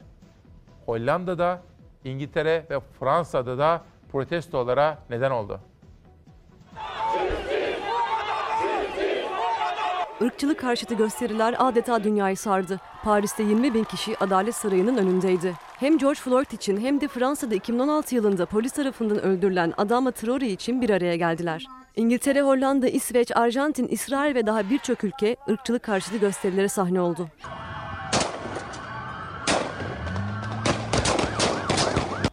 [0.86, 1.62] Hollanda'da,
[2.06, 3.82] İngiltere ve Fransa'da da
[4.12, 5.60] protestolara neden oldu.
[10.20, 12.80] Irkçılık karşıtı gösteriler adeta dünyayı sardı.
[13.04, 15.54] Paris'te 20 bin kişi Adalet Sarayı'nın önündeydi.
[15.78, 20.80] Hem George Floyd için hem de Fransa'da 2016 yılında polis tarafından öldürülen Adama Traore için
[20.80, 21.66] bir araya geldiler.
[21.96, 27.28] İngiltere, Hollanda, İsveç, Arjantin, İsrail ve daha birçok ülke ırkçılık karşıtı gösterilere sahne oldu.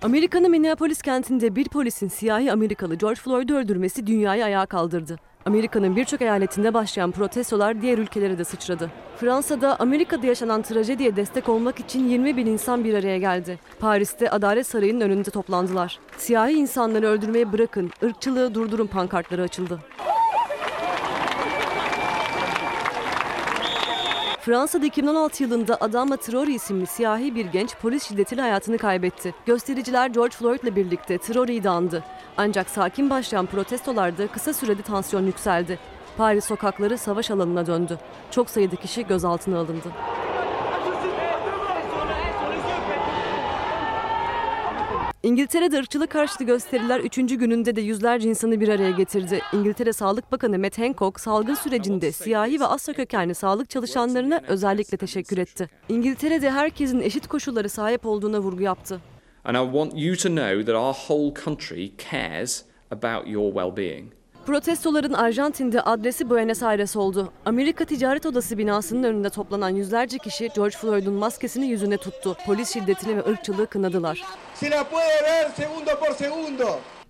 [0.03, 5.15] Amerika'nın Minneapolis kentinde bir polisin siyahi Amerikalı George Floyd'u öldürmesi dünyayı ayağa kaldırdı.
[5.45, 8.91] Amerika'nın birçok eyaletinde başlayan protestolar diğer ülkelere de sıçradı.
[9.17, 13.59] Fransa'da Amerika'da yaşanan trajediye destek olmak için 20 bin insan bir araya geldi.
[13.79, 15.99] Paris'te Adalet Sarayı'nın önünde toplandılar.
[16.17, 19.79] Siyahi insanları öldürmeye bırakın, ırkçılığı durdurun pankartları açıldı.
[24.45, 29.35] Fransa'da 2016 yılında Adama Traore isimli siyahi bir genç polis şiddetiyle hayatını kaybetti.
[29.45, 32.03] Göstericiler George Floyd'la birlikte Traore'yi de andı.
[32.37, 35.79] Ancak sakin başlayan protestolarda kısa sürede tansiyon yükseldi.
[36.17, 37.99] Paris sokakları savaş alanına döndü.
[38.31, 39.87] Çok sayıda kişi gözaltına alındı.
[45.23, 47.15] İngiltere'de ırkçılık karşıtı gösteriler 3.
[47.15, 49.41] gününde de yüzlerce insanı bir araya getirdi.
[49.53, 55.37] İngiltere Sağlık Bakanı Matt Hancock salgın sürecinde siyahi ve Asya kökenli sağlık çalışanlarına özellikle teşekkür
[55.37, 55.69] etti.
[55.89, 59.01] İngiltere'de herkesin eşit koşullara sahip olduğuna vurgu yaptı.
[59.43, 64.05] And I want you to know that our whole country cares about your well-being.
[64.45, 67.31] Protestoların Arjantin'de adresi Buenos Aires oldu.
[67.45, 72.37] Amerika Ticaret Odası binasının önünde toplanan yüzlerce kişi George Floyd'un maskesini yüzüne tuttu.
[72.45, 74.21] Polis şiddetini ve ırkçılığı kınadılar.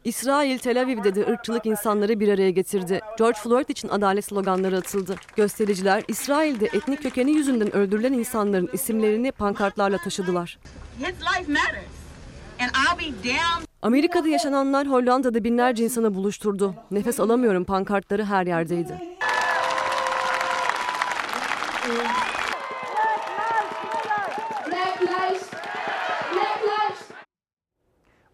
[0.03, 2.99] İsrail, Tel Aviv'de de ırkçılık insanları bir araya getirdi.
[3.17, 5.15] George Floyd için adalet sloganları atıldı.
[5.35, 10.59] Göstericiler İsrail'de etnik kökeni yüzünden öldürülen insanların isimlerini pankartlarla taşıdılar.
[13.83, 16.75] Amerika'da yaşananlar Hollanda'da binlerce insanı buluşturdu.
[16.91, 19.01] Nefes alamıyorum pankartları her yerdeydi.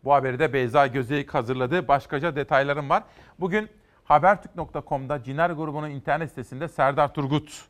[0.04, 1.88] Bu haberi de Beyza Gözeyik hazırladı.
[1.88, 3.04] Başkaca detaylarım var.
[3.40, 3.70] Bugün
[4.04, 7.66] Habertürk.com'da Ciner grubunun internet sitesinde Serdar Turgut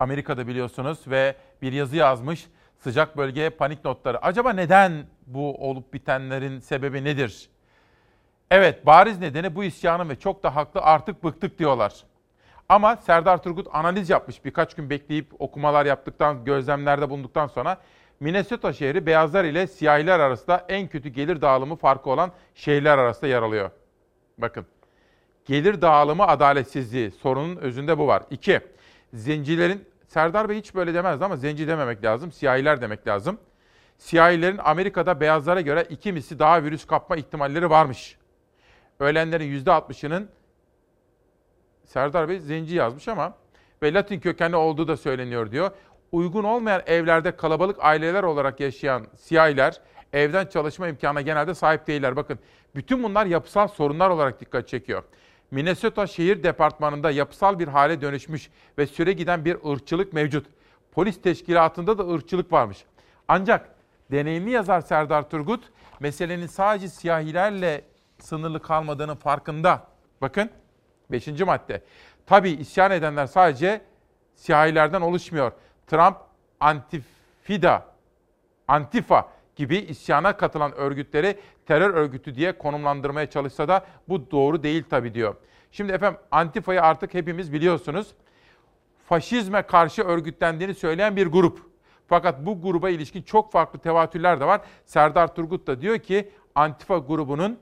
[0.00, 2.46] Amerika'da biliyorsunuz ve bir yazı yazmış.
[2.78, 4.22] Sıcak bölgeye panik notları.
[4.22, 7.48] Acaba neden bu olup bitenlerin sebebi nedir?
[8.50, 12.04] Evet bariz nedeni bu isyanın ve çok da haklı artık bıktık diyorlar.
[12.68, 17.78] Ama Serdar Turgut analiz yapmış birkaç gün bekleyip okumalar yaptıktan, gözlemlerde bulunduktan sonra
[18.20, 23.42] Minnesota şehri beyazlar ile siyahiler arasında en kötü gelir dağılımı farkı olan şehirler arasında yer
[23.42, 23.70] alıyor.
[24.38, 24.66] Bakın.
[25.44, 28.22] Gelir dağılımı adaletsizliği sorunun özünde bu var.
[28.30, 28.60] İki,
[29.12, 33.38] zencilerin, Serdar Bey hiç böyle demezdi ama zenci dememek lazım, siyahiler demek lazım.
[33.98, 38.18] Siyahilerin Amerika'da beyazlara göre iki misli daha virüs kapma ihtimalleri varmış.
[39.00, 40.28] Ölenlerin %60'ının
[41.84, 43.34] Serdar Bey zenci yazmış ama
[43.82, 45.70] ve Latin kökenli olduğu da söyleniyor diyor.
[46.12, 49.80] Uygun olmayan evlerde kalabalık aileler olarak yaşayan siyahiler
[50.12, 52.16] evden çalışma imkanına genelde sahip değiller.
[52.16, 52.38] Bakın
[52.74, 55.02] bütün bunlar yapısal sorunlar olarak dikkat çekiyor.
[55.50, 60.46] Minnesota şehir departmanında yapısal bir hale dönüşmüş ve süre giden bir ırkçılık mevcut.
[60.92, 62.84] Polis teşkilatında da ırkçılık varmış.
[63.28, 63.75] Ancak
[64.10, 65.64] deneyimli yazar Serdar Turgut
[66.00, 67.84] meselenin sadece siyahilerle
[68.18, 69.86] sınırlı kalmadığının farkında.
[70.20, 70.50] Bakın
[71.10, 71.28] 5.
[71.40, 71.82] madde.
[72.26, 73.80] Tabii isyan edenler sadece
[74.34, 75.52] siyahilerden oluşmuyor.
[75.86, 76.16] Trump
[76.60, 77.86] Antifida,
[78.68, 85.14] Antifa gibi isyana katılan örgütleri terör örgütü diye konumlandırmaya çalışsa da bu doğru değil tabii
[85.14, 85.34] diyor.
[85.72, 88.14] Şimdi efendim Antifa'yı artık hepimiz biliyorsunuz.
[89.08, 91.75] Faşizme karşı örgütlendiğini söyleyen bir grup.
[92.08, 94.60] Fakat bu gruba ilişkin çok farklı tevatürler de var.
[94.84, 97.58] Serdar Turgut da diyor ki Antifa grubunun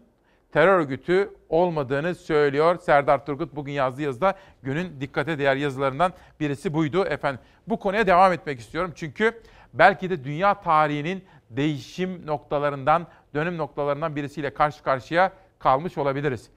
[0.52, 2.78] terör örgütü olmadığını söylüyor.
[2.78, 7.04] Serdar Turgut bugün yazdığı yazıda günün dikkate değer yazılarından birisi buydu.
[7.04, 8.92] Efendim bu konuya devam etmek istiyorum.
[8.94, 9.40] Çünkü
[9.72, 16.50] belki de dünya tarihinin değişim noktalarından, dönüm noktalarından birisiyle karşı karşıya kalmış olabiliriz.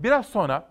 [0.00, 0.68] Biraz sonra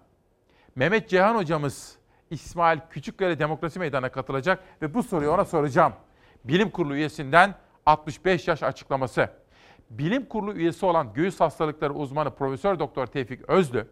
[0.75, 1.97] Mehmet Ceyhan hocamız
[2.29, 5.93] İsmail Küçükkaya Demokrasi Meydanı'na katılacak ve bu soruyu ona soracağım.
[6.47, 9.29] Bilim Kurulu üyesinden 65 yaş açıklaması.
[9.89, 13.87] Bilim Kurulu üyesi olan göğüs hastalıkları uzmanı Profesör Doktor Tevfik Özlü,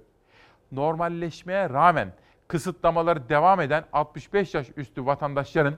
[0.72, 2.14] normalleşmeye rağmen
[2.48, 5.76] kısıtlamaları devam eden 65 yaş üstü vatandaşların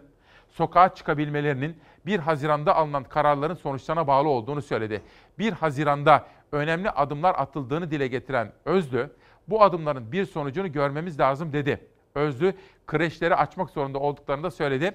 [0.49, 5.01] sokağa çıkabilmelerinin 1 Haziran'da alınan kararların sonuçlarına bağlı olduğunu söyledi.
[5.39, 9.09] 1 Haziran'da önemli adımlar atıldığını dile getiren Özlü,
[9.47, 11.87] bu adımların bir sonucunu görmemiz lazım dedi.
[12.15, 12.53] Özlü,
[12.87, 14.91] kreşleri açmak zorunda olduklarını da söyledi.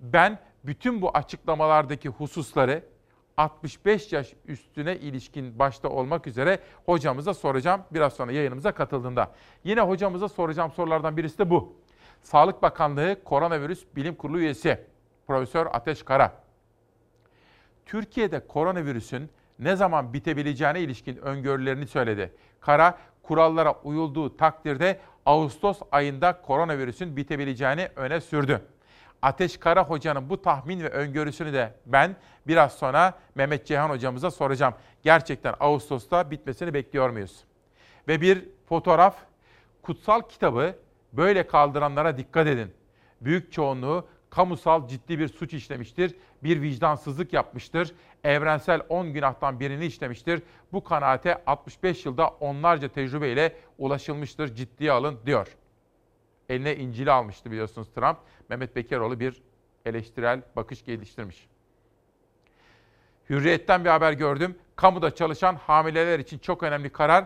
[0.00, 2.84] Ben bütün bu açıklamalardaki hususları
[3.36, 9.32] 65 yaş üstüne ilişkin başta olmak üzere hocamıza soracağım biraz sonra yayınımıza katıldığında.
[9.64, 11.76] Yine hocamıza soracağım sorulardan birisi de bu.
[12.22, 14.86] Sağlık Bakanlığı Koronavirüs Bilim Kurulu üyesi
[15.26, 16.32] Profesör Ateş Kara.
[17.86, 22.32] Türkiye'de koronavirüsün ne zaman bitebileceğine ilişkin öngörülerini söyledi.
[22.60, 28.62] Kara, kurallara uyulduğu takdirde Ağustos ayında koronavirüsün bitebileceğini öne sürdü.
[29.22, 32.16] Ateş Kara Hoca'nın bu tahmin ve öngörüsünü de ben
[32.46, 34.74] biraz sonra Mehmet Ceyhan Hocamıza soracağım.
[35.02, 37.44] Gerçekten Ağustos'ta bitmesini bekliyor muyuz?
[38.08, 39.16] Ve bir fotoğraf,
[39.82, 40.76] kutsal kitabı
[41.12, 42.74] böyle kaldıranlara dikkat edin.
[43.20, 47.94] Büyük çoğunluğu kamusal ciddi bir suç işlemiştir, bir vicdansızlık yapmıştır,
[48.24, 50.42] evrensel 10 günahtan birini işlemiştir.
[50.72, 55.56] Bu kanaate 65 yılda onlarca tecrübeyle ulaşılmıştır, ciddiye alın diyor.
[56.52, 58.18] Eline İncil'i almıştı biliyorsunuz Trump.
[58.48, 59.42] Mehmet Bekeroğlu bir
[59.86, 61.48] eleştirel bakış geliştirmiş.
[63.30, 64.58] Hürriyet'ten bir haber gördüm.
[64.76, 67.24] Kamuda çalışan hamileler için çok önemli karar.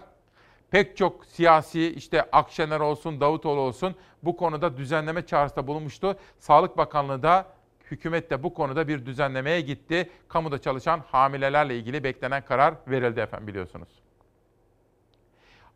[0.71, 6.17] Pek çok siyasi işte Akşener olsun, Davutoğlu olsun bu konuda düzenleme çağrısında bulunmuştu.
[6.39, 7.47] Sağlık Bakanlığı da
[7.91, 10.11] hükümet de bu konuda bir düzenlemeye gitti.
[10.29, 14.06] Kamuda çalışan hamilelerle ilgili beklenen karar verildi efendim biliyorsunuz.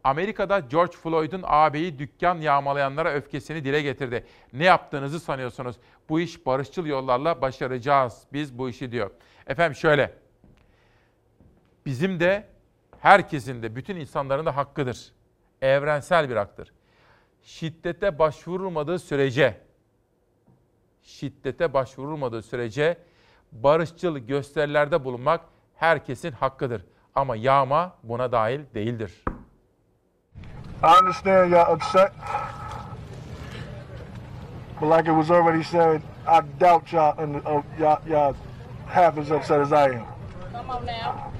[0.04, 4.26] Amerika'da George Floyd'un ağabeyi dükkan yağmalayanlara öfkesini dile getirdi.
[4.52, 5.76] Ne yaptığınızı sanıyorsunuz?
[6.08, 9.10] Bu iş barışçıl yollarla başaracağız biz bu işi diyor.
[9.46, 10.14] Efendim şöyle.
[11.86, 12.46] Bizim de
[12.98, 15.12] herkesin de bütün insanların da hakkıdır.
[15.62, 16.72] Evrensel bir haktır.
[17.42, 19.60] Şiddete başvurulmadığı sürece
[21.02, 22.98] şiddete başvurulmadığı sürece
[23.52, 25.40] barışçıl gösterilerde bulunmak
[25.74, 26.84] herkesin hakkıdır.
[27.14, 29.24] Ama yağma buna dahil değildir.
[30.82, 32.12] I understand y'all upset.
[34.80, 38.36] But like it was already said, I doubt y'all, under, uh, y'all, y'all
[38.86, 40.06] half as upset as I am.
[40.52, 41.32] Come on now.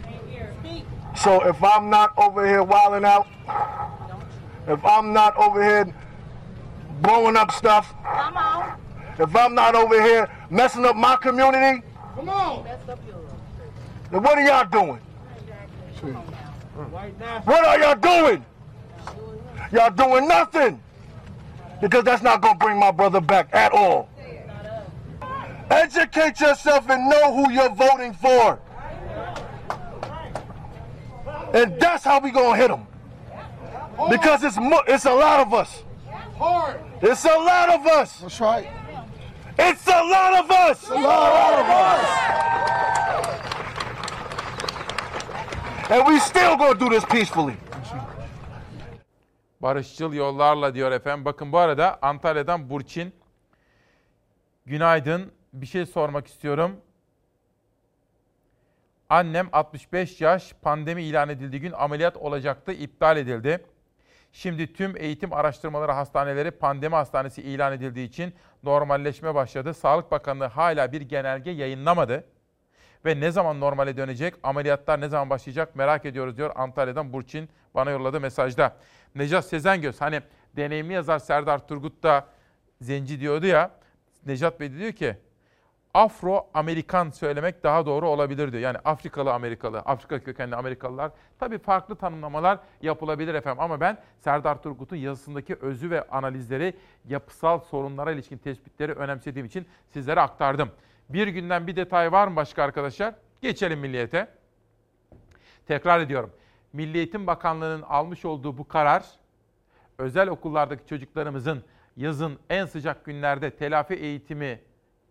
[0.60, 0.84] Speak.
[1.16, 3.26] So if I'm not over here wilding out,
[4.66, 5.94] if I'm not over here
[7.00, 8.78] blowing up stuff, Come on.
[9.18, 11.82] if I'm not over here messing up my community,
[12.14, 12.64] Come on.
[14.10, 15.00] then what are y'all doing?
[17.44, 18.44] What are y'all doing?
[19.72, 20.82] Y'all doing nothing.
[21.80, 24.08] Because that's not going to bring my brother back at all.
[25.70, 28.58] Educate yourself and know who you're voting for.
[31.54, 32.86] And that's how we going to hit them.
[34.08, 35.82] Because it's mo- it's a lot of us.
[37.02, 38.20] It's a lot of us.
[38.20, 38.68] That's right.
[39.58, 40.88] It's a lot of us.
[40.88, 42.40] a lot of us.
[45.90, 47.56] And we still going to do this peacefully.
[49.60, 51.24] Barışçıl yollarla diyor efendim.
[51.24, 53.14] Bakın bu arada Antalya'dan Burçin.
[54.66, 55.32] Günaydın.
[55.52, 56.76] Bir şey sormak istiyorum.
[59.08, 63.64] Annem 65 yaş pandemi ilan edildiği gün ameliyat olacaktı, iptal edildi.
[64.32, 69.74] Şimdi tüm eğitim araştırmaları hastaneleri pandemi hastanesi ilan edildiği için normalleşme başladı.
[69.74, 72.24] Sağlık Bakanlığı hala bir genelge yayınlamadı.
[73.04, 77.90] Ve ne zaman normale dönecek, ameliyatlar ne zaman başlayacak merak ediyoruz diyor Antalya'dan Burçin bana
[77.90, 78.76] yolladığı mesajda.
[79.14, 80.20] Necat Sezengöz hani
[80.56, 82.26] deneyimli yazar Serdar Turgut da
[82.80, 83.70] zenci diyordu ya.
[84.26, 85.16] Necat Bey diyor ki
[85.94, 88.62] Afro-Amerikan söylemek daha doğru olabilir diyor.
[88.62, 91.12] Yani Afrikalı Amerikalı, Afrika kökenli Amerikalılar.
[91.38, 96.74] Tabii farklı tanımlamalar yapılabilir efendim ama ben Serdar Turgut'un yazısındaki özü ve analizleri,
[97.08, 100.70] yapısal sorunlara ilişkin tespitleri önemsediğim için sizlere aktardım.
[101.08, 103.14] Bir günden bir detay var mı başka arkadaşlar?
[103.42, 104.28] Geçelim milliyete.
[105.66, 106.30] Tekrar ediyorum.
[106.72, 109.04] Milli Eğitim Bakanlığı'nın almış olduğu bu karar,
[109.98, 111.64] özel okullardaki çocuklarımızın
[111.96, 114.60] yazın en sıcak günlerde telafi eğitimi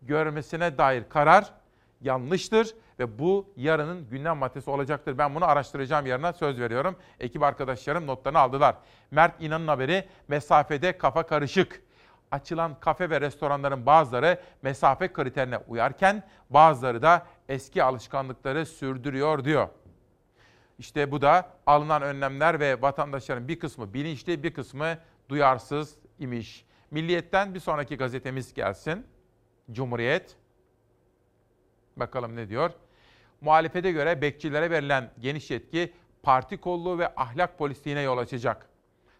[0.01, 1.53] görmesine dair karar
[2.01, 5.17] yanlıştır ve bu yarının gündem maddesi olacaktır.
[5.17, 6.95] Ben bunu araştıracağım yarına söz veriyorum.
[7.19, 8.75] Ekip arkadaşlarım notlarını aldılar.
[9.11, 11.81] Mert İnan'ın haberi mesafede kafa karışık.
[12.31, 19.67] Açılan kafe ve restoranların bazıları mesafe kriterine uyarken bazıları da eski alışkanlıkları sürdürüyor diyor.
[20.79, 24.97] İşte bu da alınan önlemler ve vatandaşların bir kısmı bilinçli, bir kısmı
[25.29, 26.65] duyarsız imiş.
[26.91, 29.05] Milliyetten bir sonraki gazetemiz gelsin.
[29.71, 30.35] Cumhuriyet.
[31.97, 32.71] Bakalım ne diyor?
[33.41, 38.69] Muhalefete göre bekçilere verilen geniş yetki parti kolluğu ve ahlak polisliğine yol açacak.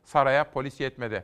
[0.04, 1.24] Saraya polis yetmedi.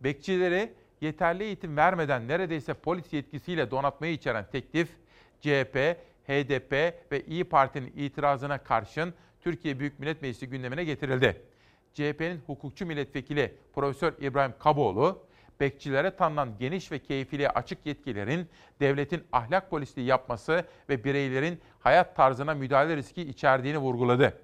[0.00, 4.88] Bekçileri yeterli eğitim vermeden neredeyse polis yetkisiyle donatmayı içeren teklif,
[5.40, 5.96] CHP,
[6.26, 6.72] HDP
[7.12, 9.14] ve İyi Parti'nin itirazına karşın
[9.44, 11.42] Türkiye Büyük Millet Meclisi gündemine getirildi.
[11.92, 15.22] CHP'nin hukukçu milletvekili Profesör İbrahim Kaboğlu,
[15.60, 18.48] bekçilere tanınan geniş ve keyfiliğe açık yetkilerin
[18.80, 24.40] devletin ahlak polisliği yapması ve bireylerin hayat tarzına müdahale riski içerdiğini vurguladı.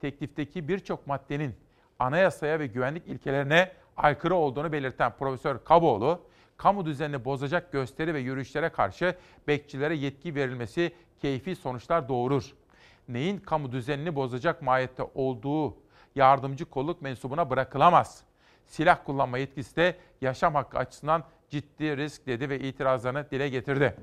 [0.00, 1.54] Teklifteki birçok maddenin
[1.98, 6.20] anayasaya ve güvenlik ilkelerine aykırı olduğunu belirten Profesör Kaboğlu,
[6.56, 9.14] kamu düzenini bozacak gösteri ve yürüyüşlere karşı
[9.48, 12.54] bekçilere yetki verilmesi keyfi sonuçlar doğurur.
[13.08, 15.76] Neyin kamu düzenini bozacak mahiyette olduğu
[16.14, 18.24] yardımcı kolluk mensubuna bırakılamaz.
[18.66, 23.96] Silah kullanma yetkisi de yaşam hakkı açısından ciddi risk dedi ve itirazlarını dile getirdi.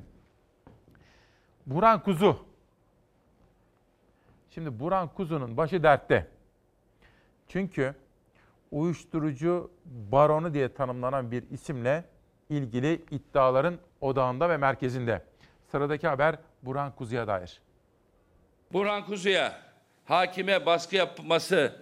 [1.66, 2.46] Burhan Kuzu.
[4.50, 6.28] Şimdi Burhan Kuzu'nun başı dertte.
[7.48, 7.96] Çünkü
[8.72, 12.04] uyuşturucu baronu diye tanımlanan bir isimle
[12.50, 15.26] ilgili iddiaların odağında ve merkezinde.
[15.68, 17.62] Sıradaki haber Burhan Kuzu'ya dair.
[18.74, 19.60] Burhan Kuzu'ya
[20.06, 21.74] hakime baskı yapması,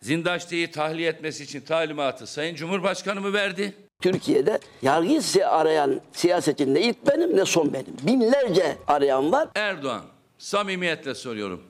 [0.00, 3.74] Zindaşti'yi tahliye etmesi için talimatı Sayın Cumhurbaşkanı mı verdi?
[4.00, 7.96] Türkiye'de yargıyı arayan siyasetçi ne ilk benim ne son benim.
[8.02, 9.48] Binlerce arayan var.
[9.54, 10.02] Erdoğan,
[10.38, 11.62] samimiyetle soruyorum.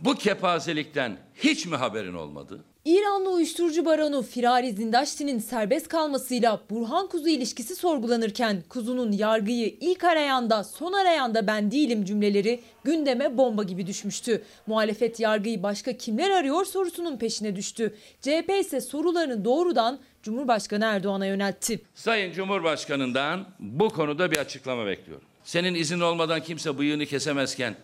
[0.00, 2.64] Bu kepazelikten hiç mi haberin olmadı?
[2.86, 10.64] İranlı uyuşturucu baronu Firari Zindaşti'nin serbest kalmasıyla Burhan Kuzu ilişkisi sorgulanırken Kuzu'nun yargıyı ilk arayanda
[10.64, 14.42] son arayanda ben değilim cümleleri gündeme bomba gibi düşmüştü.
[14.66, 17.94] Muhalefet yargıyı başka kimler arıyor sorusunun peşine düştü.
[18.20, 21.80] CHP ise sorularını doğrudan Cumhurbaşkanı Erdoğan'a yöneltti.
[21.94, 25.24] Sayın Cumhurbaşkanı'ndan bu konuda bir açıklama bekliyorum.
[25.44, 27.74] Senin izin olmadan kimse bıyığını kesemezken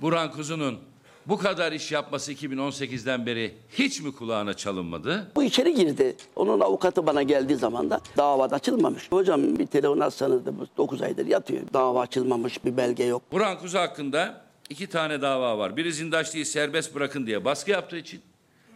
[0.00, 0.93] Burhan Kuzu'nun
[1.26, 5.30] bu kadar iş yapması 2018'den beri hiç mi kulağına çalınmadı?
[5.36, 6.16] Bu içeri girdi.
[6.36, 9.12] Onun avukatı bana geldiği zaman da dava açılmamış.
[9.12, 11.62] Hocam bir telefon atsanız da 9 aydır yatıyor.
[11.72, 13.22] Dava açılmamış bir belge yok.
[13.32, 15.76] Burhan Kuzu hakkında iki tane dava var.
[15.76, 18.20] Biri Zindaşlı'yı serbest bırakın diye baskı yaptığı için.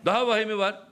[0.05, 0.83] Daha vahimi var.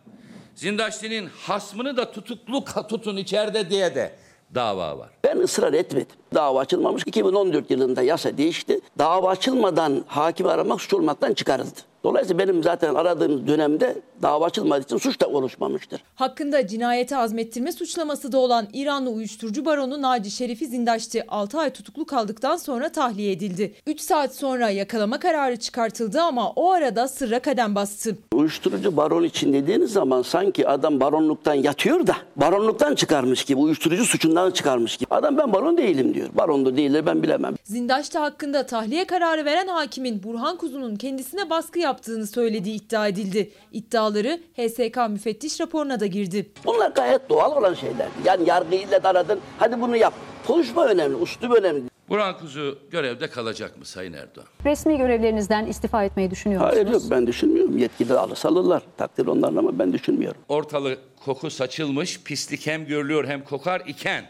[0.54, 4.16] Zindaşlı'nın hasmını da tutuklu tutun içeride diye de
[4.56, 5.08] dava var.
[5.24, 6.16] Ben ısrar etmedim.
[6.34, 7.02] Dava açılmamış.
[7.06, 8.80] 2014 yılında yasa değişti.
[8.98, 11.80] Dava açılmadan hakim aramak suç olmaktan çıkarıldı.
[12.06, 16.00] Dolayısıyla benim zaten aradığım dönemde dava açılmadığı için suç da oluşmamıştır.
[16.14, 21.24] Hakkında cinayete azmettirme suçlaması da olan İranlı uyuşturucu baronu Naci Şerif'i zindaştı.
[21.28, 23.74] 6 ay tutuklu kaldıktan sonra tahliye edildi.
[23.86, 28.16] 3 saat sonra yakalama kararı çıkartıldı ama o arada sırra kadem bastı.
[28.34, 34.50] Uyuşturucu baron için dediğiniz zaman sanki adam baronluktan yatıyor da baronluktan çıkarmış gibi, uyuşturucu suçundan
[34.50, 35.14] çıkarmış gibi.
[35.14, 36.28] Adam ben baron değilim diyor.
[36.34, 37.54] Barondur değildir ben bilemem.
[37.64, 43.50] Zindaştı hakkında tahliye kararı veren hakimin Burhan Kuzu'nun kendisine baskı yaptığını söylediği iddia edildi.
[43.72, 46.50] İddiaları HSK müfettiş raporuna da girdi.
[46.64, 48.08] Bunlar gayet doğal olan şeyler.
[48.24, 50.14] Yani yargıyla aradın hadi bunu yap.
[50.46, 51.82] Konuşma önemli, üslup önemli.
[52.08, 54.46] Burhan Kuzu görevde kalacak mı Sayın Erdoğan?
[54.64, 56.76] Resmi görevlerinizden istifa etmeyi düşünüyor musunuz?
[56.84, 57.78] Hayır yok ben düşünmüyorum.
[57.78, 58.82] Yetkili alırsa alırlar.
[58.96, 60.40] Takdir onların ama ben düşünmüyorum.
[60.48, 64.24] Ortalık koku saçılmış, pislik hem görülüyor hem kokar iken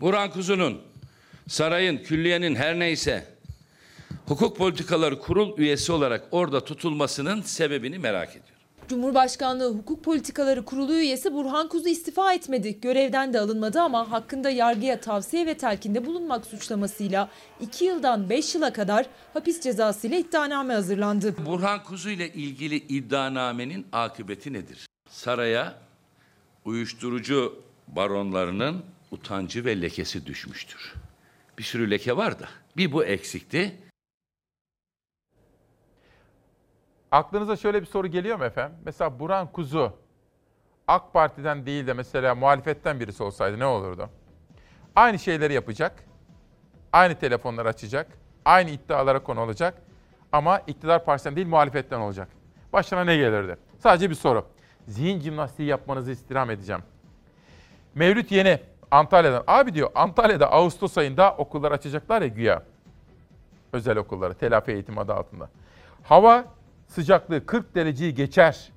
[0.00, 0.78] Burhan Kuzu'nun
[1.48, 3.24] sarayın, külliyenin her neyse
[4.26, 8.58] hukuk politikaları kurul üyesi olarak orada tutulmasının sebebini merak ediyorum.
[8.88, 12.80] Cumhurbaşkanlığı Hukuk Politikaları Kurulu üyesi Burhan Kuzu istifa etmedi.
[12.80, 17.28] Görevden de alınmadı ama hakkında yargıya tavsiye ve telkinde bulunmak suçlamasıyla
[17.60, 21.34] 2 yıldan 5 yıla kadar hapis cezası ile iddianame hazırlandı.
[21.46, 24.86] Burhan Kuzu ile ilgili iddianamenin akıbeti nedir?
[25.10, 25.74] Saraya
[26.64, 30.94] uyuşturucu baronlarının utancı ve lekesi düşmüştür.
[31.58, 33.76] Bir sürü leke var da bir bu eksikti.
[37.12, 38.78] Aklınıza şöyle bir soru geliyor mu efendim?
[38.84, 39.92] Mesela Burhan Kuzu
[40.88, 44.08] AK Parti'den değil de mesela muhalefetten birisi olsaydı ne olurdu?
[44.96, 46.04] Aynı şeyleri yapacak.
[46.92, 48.06] Aynı telefonları açacak.
[48.44, 49.74] Aynı iddialara konu olacak.
[50.32, 52.28] Ama iktidar partisinden değil muhalefetten olacak.
[52.72, 53.56] Başına ne gelirdi?
[53.78, 54.46] Sadece bir soru.
[54.86, 56.82] Zihin jimnastiği yapmanızı istirham edeceğim.
[57.94, 59.44] Mevlüt Yeni Antalya'dan.
[59.46, 62.62] Abi diyor Antalya'da Ağustos ayında okullar açacaklar ya güya.
[63.72, 65.48] Özel okulları telafi eğitim adı altında.
[66.02, 66.44] Hava
[66.88, 68.72] sıcaklığı 40 dereceyi geçer.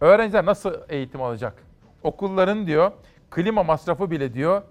[0.00, 1.54] Öğrenciler nasıl eğitim alacak?
[2.02, 2.92] Okulların diyor
[3.30, 4.62] klima masrafı bile diyor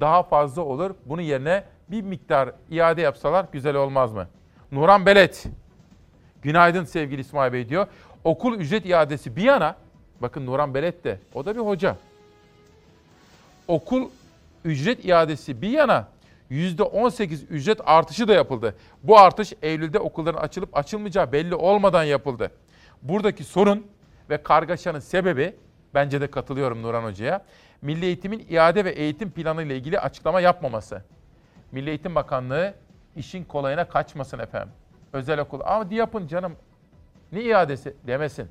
[0.00, 0.94] daha fazla olur.
[1.06, 4.26] Bunun yerine bir miktar iade yapsalar güzel olmaz mı?
[4.72, 5.46] Nuran Belet.
[6.42, 7.86] Günaydın sevgili İsmail Bey diyor.
[8.24, 9.76] Okul ücret iadesi bir yana
[10.20, 11.96] bakın Nuran Belet de o da bir hoca.
[13.68, 14.08] Okul
[14.64, 16.08] ücret iadesi bir yana
[16.52, 18.74] %18 ücret artışı da yapıldı.
[19.02, 22.50] Bu artış Eylül'de okulların açılıp açılmayacağı belli olmadan yapıldı.
[23.02, 23.86] Buradaki sorun
[24.30, 25.56] ve kargaşanın sebebi,
[25.94, 27.44] bence de katılıyorum Nuran Hoca'ya,
[27.82, 31.02] Milli Eğitim'in iade ve eğitim planı ile ilgili açıklama yapmaması.
[31.72, 32.74] Milli Eğitim Bakanlığı
[33.16, 34.72] işin kolayına kaçmasın efendim.
[35.12, 36.56] Özel okul, ama yapın canım
[37.32, 38.48] ne iadesi demesin.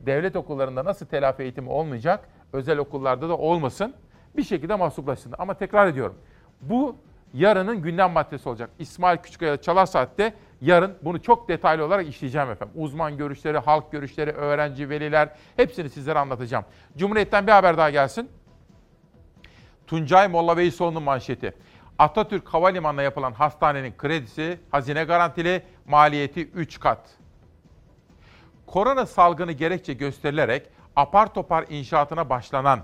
[0.00, 3.94] Devlet okullarında nasıl telafi eğitimi olmayacak, özel okullarda da olmasın.
[4.36, 5.34] Bir şekilde mahsuplaşsın.
[5.38, 6.16] Ama tekrar ediyorum.
[6.60, 6.96] Bu
[7.34, 8.70] yarının gündem maddesi olacak.
[8.78, 12.74] İsmail Küçükkaya Çalar Saat'te yarın bunu çok detaylı olarak işleyeceğim efendim.
[12.82, 16.64] Uzman görüşleri, halk görüşleri, öğrenci, veliler hepsini sizlere anlatacağım.
[16.96, 18.30] Cumhuriyet'ten bir haber daha gelsin.
[19.86, 21.54] Tuncay Molla Veysoğlu'nun manşeti.
[21.98, 27.10] Atatürk Havalimanı'na yapılan hastanenin kredisi hazine garantili, maliyeti 3 kat.
[28.66, 30.66] Korona salgını gerekçe gösterilerek
[30.96, 32.80] apar topar inşaatına başlanan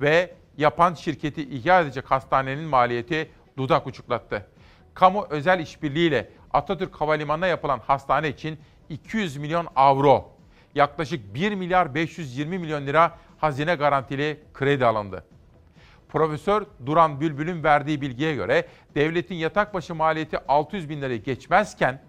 [0.00, 4.46] ve yapan şirketi ihya edecek hastanenin maliyeti dudak uçuklattı.
[4.94, 10.30] Kamu özel işbirliğiyle Atatürk Havalimanı'na yapılan hastane için 200 milyon avro,
[10.74, 15.24] yaklaşık 1 milyar 520 milyon lira hazine garantili kredi alındı.
[16.08, 22.02] Profesör Duran Bülbül'ün verdiği bilgiye göre devletin yatak başı maliyeti 600 bin lirayı geçmezken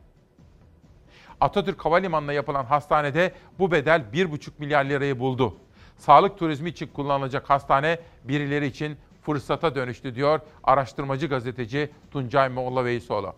[1.42, 5.58] Atatürk Havalimanı'na yapılan hastanede bu bedel 1,5 milyar lirayı buldu.
[5.98, 13.36] Sağlık turizmi için kullanılacak hastane birileri için fırsata dönüştü diyor araştırmacı gazeteci Tuncay Molla Veysoğlu.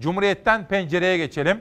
[0.00, 1.60] Cumhuriyet'ten pencereye geçelim.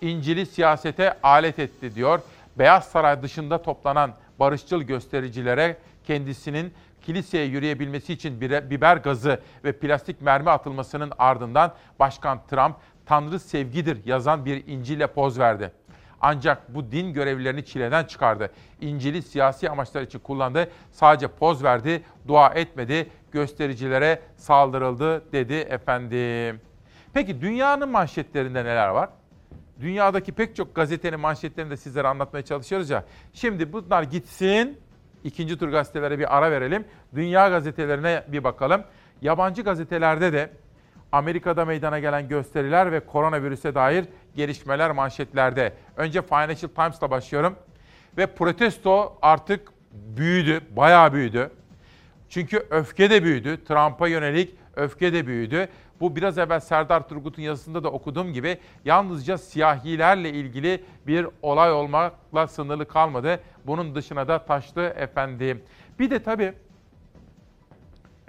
[0.00, 2.20] İncil'i siyasete alet etti diyor.
[2.58, 10.50] Beyaz Saray dışında toplanan barışçıl göstericilere kendisinin kiliseye yürüyebilmesi için biber gazı ve plastik mermi
[10.50, 15.72] atılmasının ardından Başkan Trump Tanrı sevgidir yazan bir İncil'le poz verdi.
[16.20, 18.50] Ancak bu din görevlilerini çileden çıkardı.
[18.80, 20.70] İncil'i siyasi amaçlar için kullandı.
[20.92, 26.60] Sadece poz verdi, dua etmedi, göstericilere saldırıldı dedi efendim.
[27.14, 29.08] Peki dünyanın manşetlerinde neler var?
[29.80, 33.04] Dünyadaki pek çok gazetenin manşetlerini de sizlere anlatmaya çalışıyoruz ya.
[33.32, 34.78] Şimdi bunlar gitsin.
[35.24, 36.84] İkinci tur gazetelere bir ara verelim.
[37.14, 38.82] Dünya gazetelerine bir bakalım.
[39.22, 40.50] Yabancı gazetelerde de
[41.12, 44.04] Amerika'da meydana gelen gösteriler ve koronavirüse dair
[44.36, 45.72] gelişmeler manşetlerde.
[45.96, 47.56] Önce Financial Times'la başlıyorum.
[48.16, 51.50] Ve protesto artık büyüdü, bayağı büyüdü.
[52.28, 53.64] Çünkü öfke de büyüdü.
[53.64, 55.68] Trump'a yönelik öfke de büyüdü.
[56.00, 62.46] Bu biraz evvel Serdar Turgut'un yazısında da okuduğum gibi yalnızca siyahilerle ilgili bir olay olmakla
[62.46, 63.40] sınırlı kalmadı.
[63.66, 65.62] Bunun dışına da taştı efendim.
[65.98, 66.52] Bir de tabii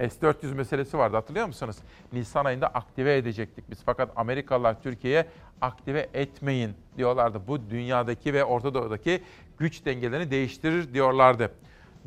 [0.10, 1.76] S-400 meselesi vardı hatırlıyor musunuz?
[2.14, 3.80] Nisan ayında aktive edecektik biz.
[3.86, 5.28] Fakat Amerikalılar Türkiye'ye
[5.62, 7.42] aktive etmeyin diyorlardı.
[7.48, 9.22] Bu dünyadaki ve Orta Doğu'daki
[9.58, 11.52] güç dengelerini değiştirir diyorlardı.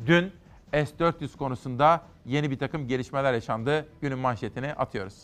[0.05, 0.31] Dün
[0.71, 3.85] S-400 konusunda yeni bir takım gelişmeler yaşandı.
[4.01, 5.15] Günün manşetini atıyoruz.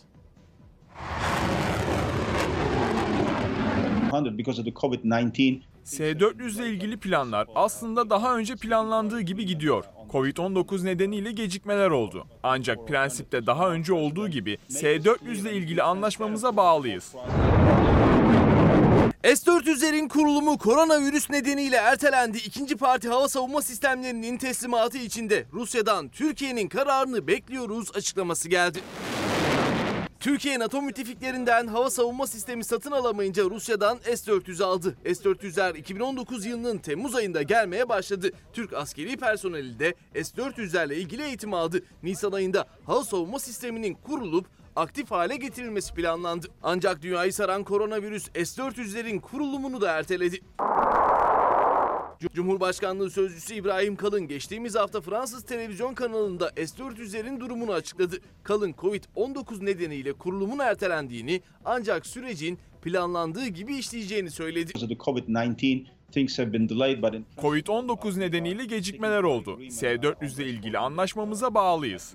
[4.37, 9.85] because of the COVID-19 S-400 ile ilgili planlar aslında daha önce planlandığı gibi gidiyor.
[10.11, 12.27] Covid-19 nedeniyle gecikmeler oldu.
[12.43, 17.13] Ancak prensipte daha önce olduğu gibi S-400 ile ilgili anlaşmamıza bağlıyız.
[19.23, 22.37] S-400'lerin kurulumu koronavirüs nedeniyle ertelendi.
[22.37, 28.79] İkinci parti hava savunma sistemlerinin teslimatı içinde Rusya'dan Türkiye'nin kararını bekliyoruz açıklaması geldi.
[30.21, 34.97] Türkiye NATO müttefiklerinden hava savunma sistemi satın alamayınca Rusya'dan S-400 aldı.
[35.05, 38.31] S-400'ler 2019 yılının Temmuz ayında gelmeye başladı.
[38.53, 41.81] Türk askeri personeli de S-400'lerle ilgili eğitim aldı.
[42.03, 46.47] Nisan ayında hava savunma sisteminin kurulup aktif hale getirilmesi planlandı.
[46.63, 50.41] Ancak dünyayı saran koronavirüs S-400'lerin kurulumunu da erteledi.
[52.29, 58.17] Cumhurbaşkanlığı Sözcüsü İbrahim Kalın geçtiğimiz hafta Fransız televizyon kanalında S-400'lerin durumunu açıkladı.
[58.43, 64.73] Kalın Covid-19 nedeniyle kurulumun ertelendiğini ancak sürecin planlandığı gibi işleyeceğini söyledi.
[67.37, 69.59] Covid-19 nedeniyle gecikmeler oldu.
[69.69, 72.13] S-400 ile ilgili anlaşmamıza bağlıyız.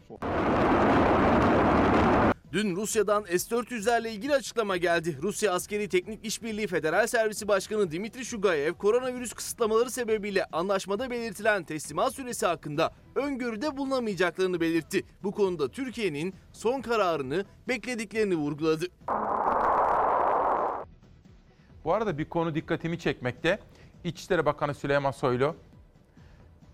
[2.57, 5.19] Dün Rusya'dan S-400'lerle ilgili açıklama geldi.
[5.23, 12.15] Rusya Askeri Teknik İşbirliği Federal Servisi Başkanı Dimitri Shugayev, koronavirüs kısıtlamaları sebebiyle anlaşmada belirtilen teslimat
[12.15, 15.05] süresi hakkında öngörüde bulunamayacaklarını belirtti.
[15.23, 18.85] Bu konuda Türkiye'nin son kararını beklediklerini vurguladı.
[21.85, 23.59] Bu arada bir konu dikkatimi çekmekte.
[24.05, 25.57] İçişleri Bakanı Süleyman Soylu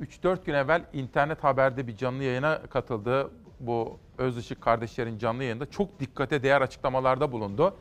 [0.00, 3.30] 3-4 gün evvel internet haberde bir canlı yayına katıldı.
[3.62, 7.74] Bu Özışık kardeşlerin canlı yayında çok dikkate değer açıklamalarda bulundu.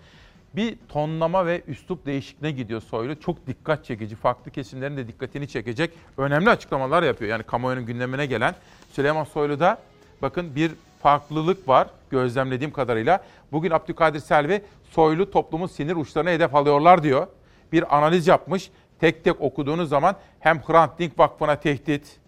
[0.56, 3.20] Bir tonlama ve üslup değişikliğine gidiyor Soylu.
[3.20, 7.32] Çok dikkat çekici, farklı kesimlerin de dikkatini çekecek önemli açıklamalar yapıyor.
[7.32, 8.56] Yani kamuoyunun gündemine gelen
[8.92, 9.78] Süleyman Soylu'da
[10.22, 10.72] bakın bir
[11.02, 13.24] farklılık var gözlemlediğim kadarıyla.
[13.52, 17.28] Bugün Abdülkadir Selvi Soylu toplumun sinir uçlarına hedef alıyorlar diyor.
[17.72, 18.72] Bir analiz yapmış.
[19.00, 22.20] Tek tek okuduğunuz zaman hem Hrant Dink Vakfı'na tehdit,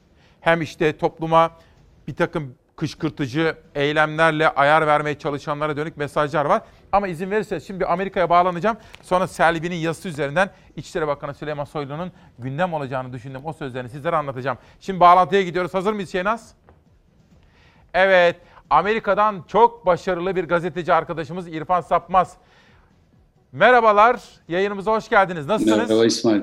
[0.41, 1.51] hem işte topluma
[2.07, 6.61] bir takım kışkırtıcı eylemlerle ayar vermeye çalışanlara dönük mesajlar var.
[6.91, 8.77] Ama izin verirseniz şimdi Amerika'ya bağlanacağım.
[9.01, 14.57] Sonra Selvi'nin yazısı üzerinden İçişleri Bakanı Süleyman Soylu'nun gündem olacağını düşündüğüm o sözlerini sizlere anlatacağım.
[14.79, 15.73] Şimdi bağlantıya gidiyoruz.
[15.73, 16.53] Hazır mıyız Şehnaz?
[17.93, 18.35] Evet,
[18.69, 22.37] Amerika'dan çok başarılı bir gazeteci arkadaşımız İrfan Sapmaz.
[23.51, 25.45] Merhabalar, yayınımıza hoş geldiniz.
[25.45, 25.89] Nasılsınız?
[25.89, 26.41] Merhaba İsmail.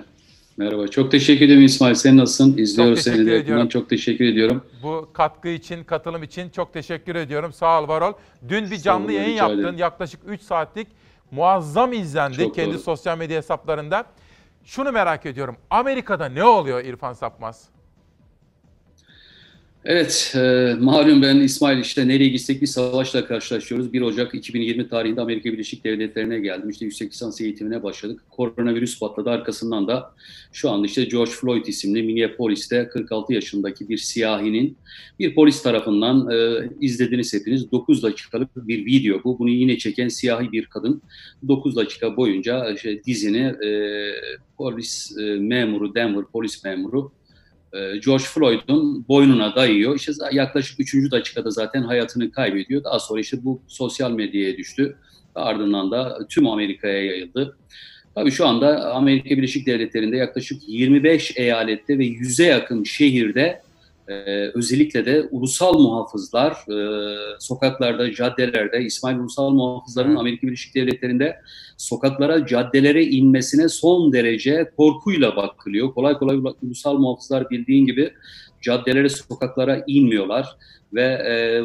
[0.61, 0.88] Merhaba.
[0.88, 1.94] Çok teşekkür ederim İsmail.
[1.94, 2.58] Sen nasılsın?
[2.58, 3.66] İzliyoruz seni de yakından.
[3.68, 4.64] Çok teşekkür ediyorum.
[4.82, 7.52] Bu katkı için, katılım için çok teşekkür ediyorum.
[7.52, 8.12] Sağ ol, var ol.
[8.48, 9.58] Dün bir canlı olun, yayın yaptın.
[9.58, 9.78] Ederim.
[9.78, 10.88] Yaklaşık 3 saatlik
[11.30, 12.78] muazzam izlendi çok kendi doğru.
[12.78, 14.04] sosyal medya hesaplarında.
[14.64, 15.56] Şunu merak ediyorum.
[15.70, 17.68] Amerika'da ne oluyor İrfan Sapmaz?
[19.85, 23.93] Evet, e, malum ben İsmail işte nereye gitsek bir savaşla karşılaşıyoruz.
[23.93, 26.70] 1 Ocak 2020 tarihinde Amerika Birleşik Devletleri'ne geldim.
[26.70, 28.20] İşte yüksek lisans eğitimine başladık.
[28.31, 29.31] Koronavirüs patladı.
[29.31, 30.14] Arkasından da
[30.53, 34.76] şu anda işte George Floyd isimli Minneapolis'te 46 yaşındaki bir siyahinin
[35.18, 37.72] bir polis tarafından e, izlediniz hepiniz.
[37.72, 39.39] 9 dakikalık bir video bu.
[39.39, 41.03] Bunu yine çeken siyahi bir kadın
[41.49, 43.70] 9 dakika boyunca işte dizini e,
[44.57, 47.12] polis e, memuru, Denver polis memuru
[47.72, 49.96] e, George Floyd'un boynuna dayıyor.
[49.96, 50.94] İşte yaklaşık 3.
[51.10, 52.84] dakikada zaten hayatını kaybediyor.
[52.84, 54.96] Daha sonra işte bu sosyal medyaya düştü.
[55.34, 57.56] Ardından da tüm Amerika'ya yayıldı.
[58.14, 63.62] Tabii şu anda Amerika Birleşik Devletleri'nde yaklaşık 25 eyalette ve 100'e yakın şehirde
[64.11, 66.76] ee, özellikle de ulusal muhafızlar e,
[67.38, 71.40] sokaklarda, caddelerde, İsmail ulusal muhafızların Amerika Birleşik Devletleri'nde
[71.76, 75.94] sokaklara, caddelere inmesine son derece korkuyla bakılıyor.
[75.94, 78.12] Kolay kolay ulusal muhafızlar bildiğin gibi
[78.62, 80.56] caddelere, sokaklara inmiyorlar
[80.94, 81.64] ve e, e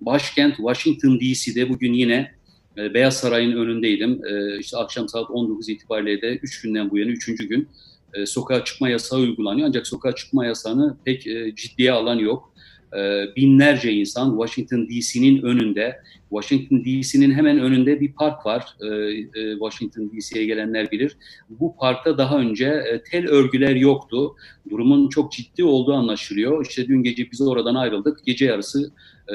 [0.00, 2.32] başkent Washington DC'de bugün yine
[2.78, 4.24] e, Beyaz Saray'ın önündeydim.
[4.24, 7.26] E, işte akşam saat 19 itibariyle de 3 günden bu yana 3.
[7.26, 7.68] gün
[8.14, 9.68] e, sokağa çıkma yasağı uygulanıyor.
[9.68, 12.50] Ancak sokağa çıkma yasağını pek e, ciddiye alan yok.
[12.96, 16.00] E, binlerce insan Washington DC'nin önünde,
[16.30, 18.76] Washington DC'nin hemen önünde bir park var.
[18.80, 21.16] E, e, Washington DC'ye gelenler bilir.
[21.48, 24.34] Bu parkta daha önce e, tel örgüler yoktu.
[24.70, 26.66] Durumun çok ciddi olduğu anlaşılıyor.
[26.66, 28.26] İşte dün gece biz oradan ayrıldık.
[28.26, 28.92] Gece yarısı
[29.28, 29.34] e,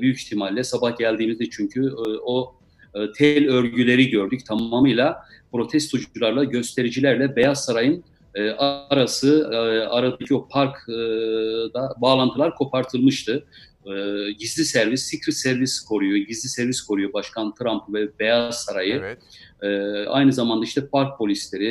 [0.00, 2.54] büyük ihtimalle sabah geldiğimizde çünkü e, o
[2.94, 8.04] e, tel örgüleri gördük tamamıyla protestocularla, göstericilerle Beyaz Saray'ın
[8.34, 9.56] e, arası e,
[9.86, 13.44] aradaki o parkda e, bağlantılar kopartılmıştı.
[13.86, 13.92] E,
[14.32, 18.94] gizli servis, secret servis koruyor, gizli servis koruyor Başkan Trump ve Beyaz Saray'ı.
[18.94, 19.18] Evet.
[19.62, 19.68] E,
[20.08, 21.68] aynı zamanda işte park polisleri,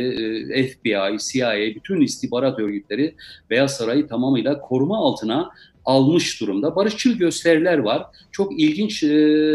[0.54, 3.16] e, FBI, CIA, bütün istihbarat örgütleri
[3.50, 5.50] Beyaz Saray'ı tamamıyla koruma altına
[5.92, 6.76] almış durumda.
[6.76, 8.06] Barışçıl gösteriler var.
[8.32, 9.08] Çok ilginç e,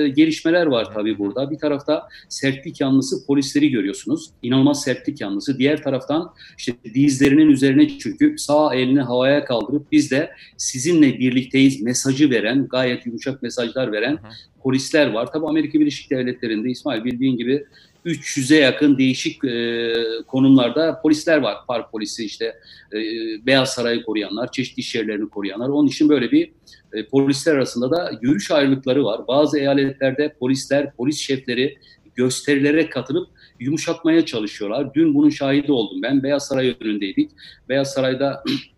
[0.09, 1.51] gelişmeler var tabii burada.
[1.51, 4.31] Bir tarafta sertlik yanlısı polisleri görüyorsunuz.
[4.43, 5.59] İnanılmaz sertlik yanlısı.
[5.59, 12.31] Diğer taraftan işte dizlerinin üzerine çöküp sağ elini havaya kaldırıp biz de sizinle birlikteyiz mesajı
[12.31, 14.19] veren, gayet yumuşak mesajlar veren
[14.63, 15.33] polisler var.
[15.33, 17.65] Tabii Amerika Birleşik Devletleri'nde İsmail bildiğin gibi
[18.07, 19.93] 300'e yakın değişik e,
[20.27, 21.57] konumlarda polisler var.
[21.69, 22.45] Park polisi işte
[22.93, 22.99] e,
[23.47, 25.69] Beyaz Saray'ı koruyanlar, çeşitli iş yerlerini koruyanlar.
[25.69, 26.53] Onun için böyle bir
[26.93, 29.29] e, polisler arasında da görüş ayrılıkları var.
[29.29, 31.79] Bazı eyaletlerde polisler, polis şefleri
[32.15, 33.29] gösterilere katılıp
[33.61, 34.95] yumuşatmaya çalışıyorlar.
[34.95, 36.23] Dün bunun şahidi oldum ben.
[36.23, 37.31] Beyaz Saray önündeydik.
[37.69, 38.45] Beyaz Saray'da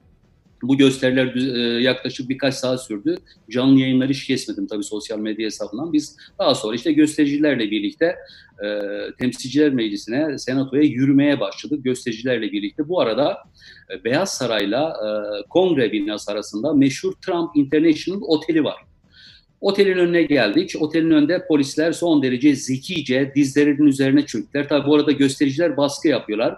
[0.62, 3.16] Bu gösteriler e, yaklaşık birkaç saat sürdü.
[3.50, 5.92] Canlı yayınları hiç kesmedim tabii sosyal medya hesabından.
[5.92, 8.16] Biz daha sonra işte göstericilerle birlikte
[8.64, 8.66] e,
[9.18, 12.88] Temsilciler Meclisi'ne, Senato'ya yürümeye başladık göstericilerle birlikte.
[12.88, 13.38] Bu arada
[13.90, 15.08] e, Beyaz Saray'la e,
[15.48, 18.76] Kongre binası arasında meşhur Trump International Oteli var.
[19.60, 20.74] Otelin önüne geldik.
[20.80, 24.68] Otelin önünde polisler son derece zekice dizlerinin üzerine çöktüler.
[24.68, 26.56] Tabii bu arada göstericiler baskı yapıyorlar.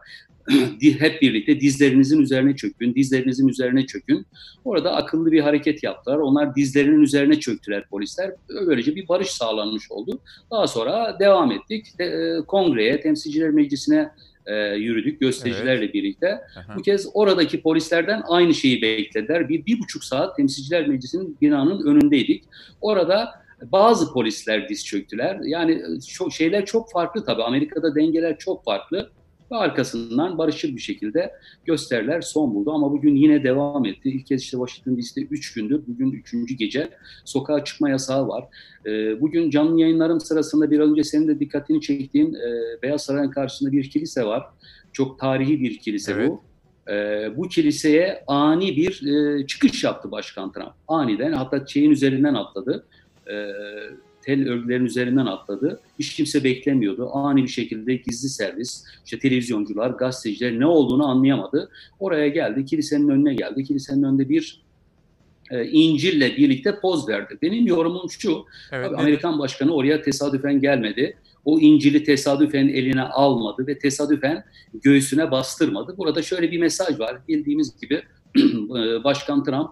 [0.99, 4.27] hep birlikte dizlerinizin üzerine çökün, dizlerinizin üzerine çökün.
[4.65, 6.19] Orada akıllı bir hareket yaptılar.
[6.19, 8.31] Onlar dizlerinin üzerine çöktüler polisler.
[8.67, 10.21] Böylece bir barış sağlanmış oldu.
[10.51, 11.99] Daha sonra devam ettik.
[11.99, 14.11] De, e, kongreye, temsilciler meclisine
[14.47, 15.95] e, yürüdük göstericilerle evet.
[15.95, 16.41] birlikte.
[16.57, 16.77] Aha.
[16.77, 19.49] Bu kez oradaki polislerden aynı şeyi beklediler.
[19.49, 22.45] Bir, bir buçuk saat temsilciler meclisinin binanın önündeydik.
[22.81, 25.41] Orada bazı polisler diz çöktüler.
[25.43, 27.43] Yani çok, şeyler çok farklı tabii.
[27.43, 29.11] Amerika'da dengeler çok farklı
[29.53, 31.33] ve arkasından barışçıl bir şekilde
[31.65, 32.73] gösteriler son buldu.
[32.73, 34.09] Ama bugün yine devam etti.
[34.09, 36.59] İlk kez işte Washington DC'de 3 gündür, bugün 3.
[36.59, 36.91] gece
[37.25, 38.45] sokağa çıkma yasağı var.
[38.87, 43.73] E, bugün canlı yayınlarım sırasında bir önce senin de dikkatini çektiğin e, Beyaz Saray'ın karşısında
[43.73, 44.47] bir kilise var.
[44.93, 46.31] Çok tarihi bir kilise evet.
[46.31, 46.43] bu.
[46.93, 50.73] E, bu kiliseye ani bir e, çıkış yaptı Başkan Trump.
[50.89, 52.87] Aniden hatta şeyin üzerinden atladı.
[53.31, 53.35] E,
[54.23, 55.81] tel örgülerin üzerinden atladı.
[55.99, 57.11] Hiç kimse beklemiyordu.
[57.13, 61.71] Ani bir şekilde gizli servis, işte televizyoncular, gazeteciler ne olduğunu anlayamadı.
[61.99, 63.65] Oraya geldi, kilisenin önüne geldi.
[63.65, 64.63] Kilisenin önünde bir
[65.51, 67.39] e, İncil'le birlikte poz verdi.
[67.43, 71.17] Benim yorumum şu, evet, Amerikan Başkanı oraya tesadüfen gelmedi.
[71.45, 74.45] O İncil'i tesadüfen eline almadı ve tesadüfen
[74.83, 75.95] göğsüne bastırmadı.
[75.99, 77.19] Burada şöyle bir mesaj var.
[77.29, 77.95] Bildiğimiz gibi
[78.37, 79.71] e, Başkan Trump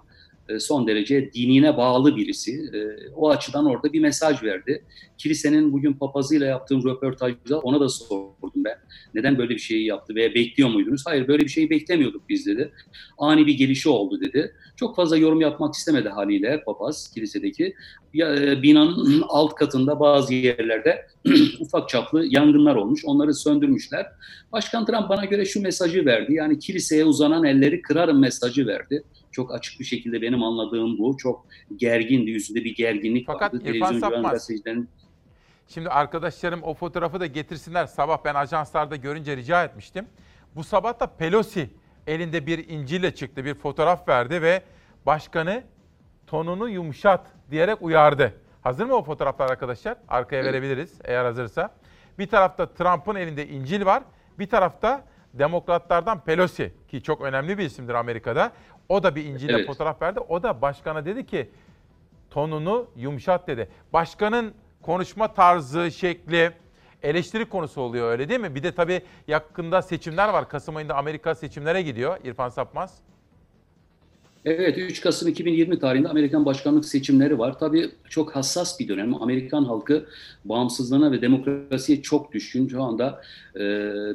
[0.58, 2.52] son derece dinine bağlı birisi.
[2.52, 4.84] E, o açıdan orada bir mesaj verdi.
[5.18, 8.78] Kilisenin bugün papazıyla yaptığım röportajda ona da sordum ben.
[9.14, 11.02] Neden böyle bir şeyi yaptı veya bekliyor muydunuz?
[11.06, 12.72] Hayır böyle bir şeyi beklemiyorduk biz dedi.
[13.18, 14.52] Ani bir gelişi oldu dedi.
[14.76, 17.74] Çok fazla yorum yapmak istemedi haliyle papaz kilisedeki.
[18.14, 21.06] E, binanın alt katında bazı yerlerde
[21.60, 23.04] ufak çaplı yangınlar olmuş.
[23.04, 24.06] Onları söndürmüşler.
[24.52, 26.34] Başkan Trump bana göre şu mesajı verdi.
[26.34, 29.02] Yani kiliseye uzanan elleri kırarım mesajı verdi.
[29.32, 31.16] Çok açık bir şekilde benim anladığım bu.
[31.16, 32.30] Çok gergindi.
[32.30, 33.68] Yüzünde bir gerginlik Fakat vardı.
[33.68, 34.50] İrfan Sapmaz.
[35.68, 37.86] Şimdi arkadaşlarım o fotoğrafı da getirsinler.
[37.86, 40.06] Sabah ben ajanslarda görünce rica etmiştim.
[40.56, 41.70] Bu sabah da Pelosi
[42.06, 43.44] elinde bir İncil'le çıktı.
[43.44, 44.62] Bir fotoğraf verdi ve
[45.06, 45.62] başkanı
[46.26, 48.34] tonunu yumuşat diyerek uyardı.
[48.62, 49.96] Hazır mı o fotoğraflar arkadaşlar?
[50.08, 50.52] Arkaya evet.
[50.52, 51.74] verebiliriz eğer hazırsa.
[52.18, 54.02] Bir tarafta Trump'ın elinde İncil var.
[54.38, 58.52] Bir tarafta demokratlardan Pelosi ki çok önemli bir isimdir Amerika'da.
[58.88, 59.66] O da bir İncil'le evet.
[59.66, 60.20] fotoğraf verdi.
[60.20, 61.50] O da başkana dedi ki
[62.30, 63.68] tonunu yumuşat dedi.
[63.92, 66.52] Başkanın konuşma tarzı, şekli
[67.02, 68.54] eleştiri konusu oluyor öyle değil mi?
[68.54, 70.48] Bir de tabii yakında seçimler var.
[70.48, 72.98] Kasım ayında Amerika seçimlere gidiyor İrfan Sapmaz.
[74.44, 77.58] Evet 3 Kasım 2020 tarihinde Amerikan başkanlık seçimleri var.
[77.58, 79.22] Tabii çok hassas bir dönem.
[79.22, 80.06] Amerikan halkı
[80.44, 82.68] bağımsızlığına ve demokrasiye çok düşkün.
[82.68, 83.22] Şu anda
[83.56, 83.60] e,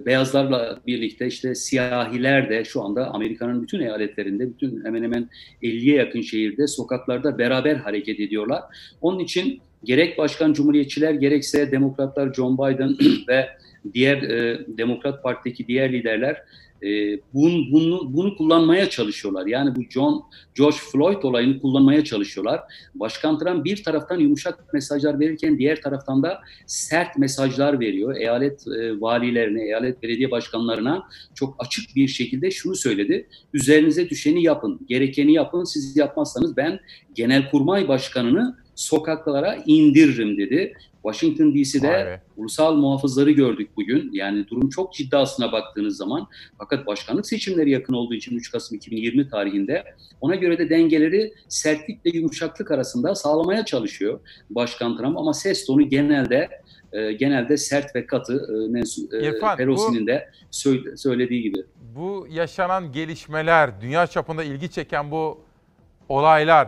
[0.05, 5.29] beyazlarla birlikte işte siyahiler de şu anda Amerika'nın bütün eyaletlerinde, bütün hemen hemen
[5.63, 8.63] 50'ye yakın şehirde sokaklarda beraber hareket ediyorlar.
[9.01, 12.97] Onun için gerek başkan cumhuriyetçiler gerekse demokratlar John Biden
[13.27, 13.49] ve
[13.93, 16.43] diğer e, Demokrat Parti'deki diğer liderler
[16.83, 19.45] e, bunu, bunu, bunu kullanmaya çalışıyorlar.
[19.45, 20.23] Yani bu John
[20.55, 22.61] George Floyd olayını kullanmaya çalışıyorlar.
[22.95, 28.15] Başkan Trump bir taraftan yumuşak mesajlar verirken diğer taraftan da sert mesajlar veriyor.
[28.15, 31.03] Eyalet e, valilerine, eyalet belediye başkanlarına
[31.35, 33.27] çok açık bir şekilde şunu söyledi.
[33.53, 35.63] Üzerinize düşeni yapın, gerekeni yapın.
[35.63, 36.79] Siz yapmazsanız ben
[37.15, 40.73] Genelkurmay Başkanı'nı sokaklara indiririm dedi.
[41.03, 44.09] Washington DC'de ulusal muhafızları gördük bugün.
[44.13, 46.27] Yani durum çok ciddi aslına baktığınız zaman.
[46.57, 49.83] Fakat başkanlık seçimleri yakın olduğu için 3 Kasım 2020 tarihinde
[50.21, 55.17] ona göre de dengeleri sertlikle yumuşaklık arasında sağlamaya çalışıyor Başkan Trump.
[55.17, 56.49] Ama ses tonu genelde
[56.93, 58.33] e, genelde sert ve katı
[58.75, 60.29] e, e, İrfan, Pelosi'nin de
[60.95, 61.63] söylediği gibi.
[61.95, 65.41] Bu yaşanan gelişmeler, dünya çapında ilgi çeken bu
[66.09, 66.67] olaylar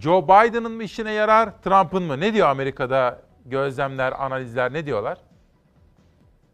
[0.00, 2.20] Joe Biden'ın mı işine yarar, Trump'ın mı?
[2.20, 5.18] Ne diyor Amerika'da gözlemler, analizler ne diyorlar?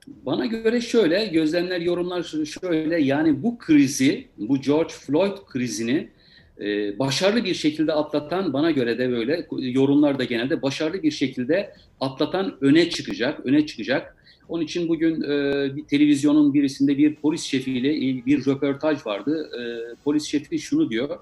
[0.06, 2.22] Bana göre şöyle, gözlemler, yorumlar
[2.60, 3.02] şöyle.
[3.02, 6.08] Yani bu krizi, bu George Floyd krizini
[6.60, 11.74] e, başarılı bir şekilde atlatan, bana göre de böyle yorumlar da genelde başarılı bir şekilde
[12.00, 14.16] atlatan öne çıkacak, öne çıkacak.
[14.48, 17.90] Onun için bugün e, bir televizyonun birisinde bir polis şefiyle
[18.26, 19.50] bir röportaj vardı.
[19.60, 19.62] E,
[20.04, 21.18] polis şefi şunu diyor,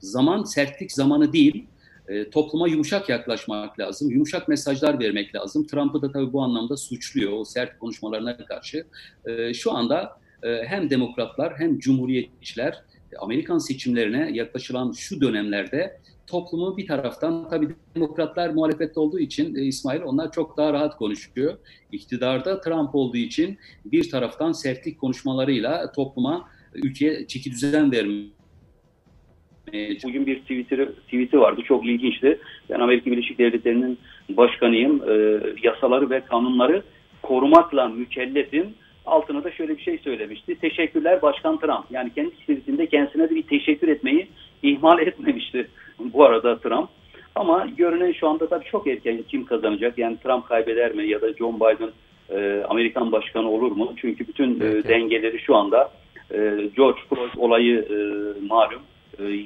[0.00, 1.64] zaman sertlik zamanı değil,
[2.10, 5.66] e, topluma yumuşak yaklaşmak lazım, yumuşak mesajlar vermek lazım.
[5.66, 8.86] Trump'ı da tabii bu anlamda suçluyor o sert konuşmalarına karşı.
[9.26, 12.82] E, şu anda e, hem demokratlar hem cumhuriyetçiler
[13.18, 20.32] Amerikan seçimlerine yaklaşılan şu dönemlerde toplumu bir taraftan tabii demokratlar muhalefette olduğu için İsmail onlar
[20.32, 21.58] çok daha rahat konuşuyor.
[21.92, 28.39] İktidarda Trump olduğu için bir taraftan sertlik konuşmalarıyla topluma ülkeye çeki düzen vermiyor
[30.04, 31.62] bugün bir tweet'i, tweet'i vardı.
[31.68, 32.38] Çok ilginçti.
[32.70, 33.98] Ben Amerika Birleşik Devletleri'nin
[34.28, 35.02] başkanıyım.
[35.10, 36.82] E, yasaları ve kanunları
[37.22, 38.66] korumakla mükellefim.
[39.06, 40.54] Altına da şöyle bir şey söylemişti.
[40.54, 41.84] Teşekkürler Başkan Trump.
[41.90, 44.26] Yani kendi tweetinde kendisine de bir teşekkür etmeyi
[44.62, 45.68] ihmal etmemişti
[45.98, 46.88] bu arada Trump.
[47.34, 49.98] Ama görünen şu anda tabii çok erken kim kazanacak?
[49.98, 51.90] Yani Trump kaybeder mi ya da John Biden
[52.30, 53.92] e, Amerikan başkanı olur mu?
[53.96, 55.90] Çünkü bütün e, dengeleri şu anda
[56.30, 56.38] e,
[56.76, 57.96] George Floyd olayı e,
[58.46, 58.82] malum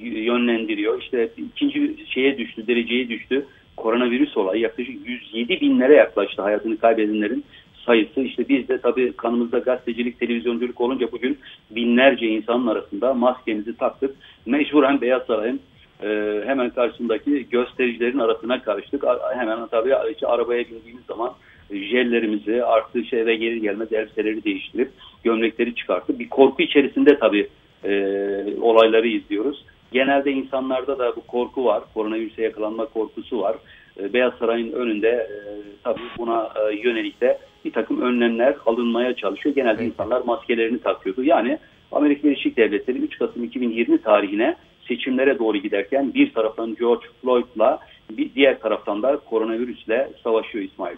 [0.02, 1.02] yönlendiriyor.
[1.02, 3.46] İşte ikinci şeye düştü, dereceye düştü.
[3.76, 7.44] Koronavirüs olayı yaklaşık 107 binlere yaklaştı hayatını kaybedenlerin
[7.86, 8.20] sayısı.
[8.20, 11.38] İşte biz de tabii kanımızda gazetecilik, televizyonculuk olunca bugün
[11.70, 14.16] binlerce insanın arasında maskemizi taktık.
[14.46, 15.60] Mecburen Beyaz Saray'ın
[16.02, 19.04] e, hemen karşısındaki göstericilerin arasına karıştık.
[19.38, 21.32] Hemen tabii işte arabaya bindiğimiz zaman
[21.70, 24.90] jellerimizi artı işte eve gelir gelmez elbiseleri değiştirip
[25.24, 26.18] gömlekleri çıkarttık.
[26.18, 27.48] Bir korku içerisinde tabii
[27.84, 29.64] e, olayları izliyoruz.
[29.92, 31.82] Genelde insanlarda da bu korku var.
[31.94, 33.56] Koronavirüse yakalanma korkusu var.
[34.00, 35.38] E, Beyaz Saray'ın önünde e,
[35.84, 39.54] tabii buna e, yönelik de bir takım önlemler alınmaya çalışıyor.
[39.54, 39.92] Genelde evet.
[39.92, 41.22] insanlar maskelerini takıyordu.
[41.22, 41.58] Yani
[41.92, 44.56] Amerika Birleşik Devletleri 3 Kasım 2020 tarihine
[44.88, 47.78] seçimlere doğru giderken bir taraftan George Floyd'la
[48.10, 50.96] bir diğer taraftan da koronavirüsle savaşıyor İsmail.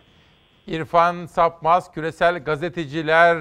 [0.67, 3.37] İrfan Sapmaz, Küresel Gazeteciler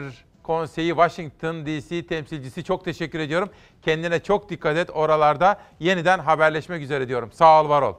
[0.45, 3.49] Konseyi Washington DC temsilcisi çok teşekkür ediyorum.
[3.81, 5.59] Kendine çok dikkat et oralarda.
[5.79, 7.31] Yeniden haberleşmek üzere diyorum.
[7.31, 7.93] Sağ ol, var ol.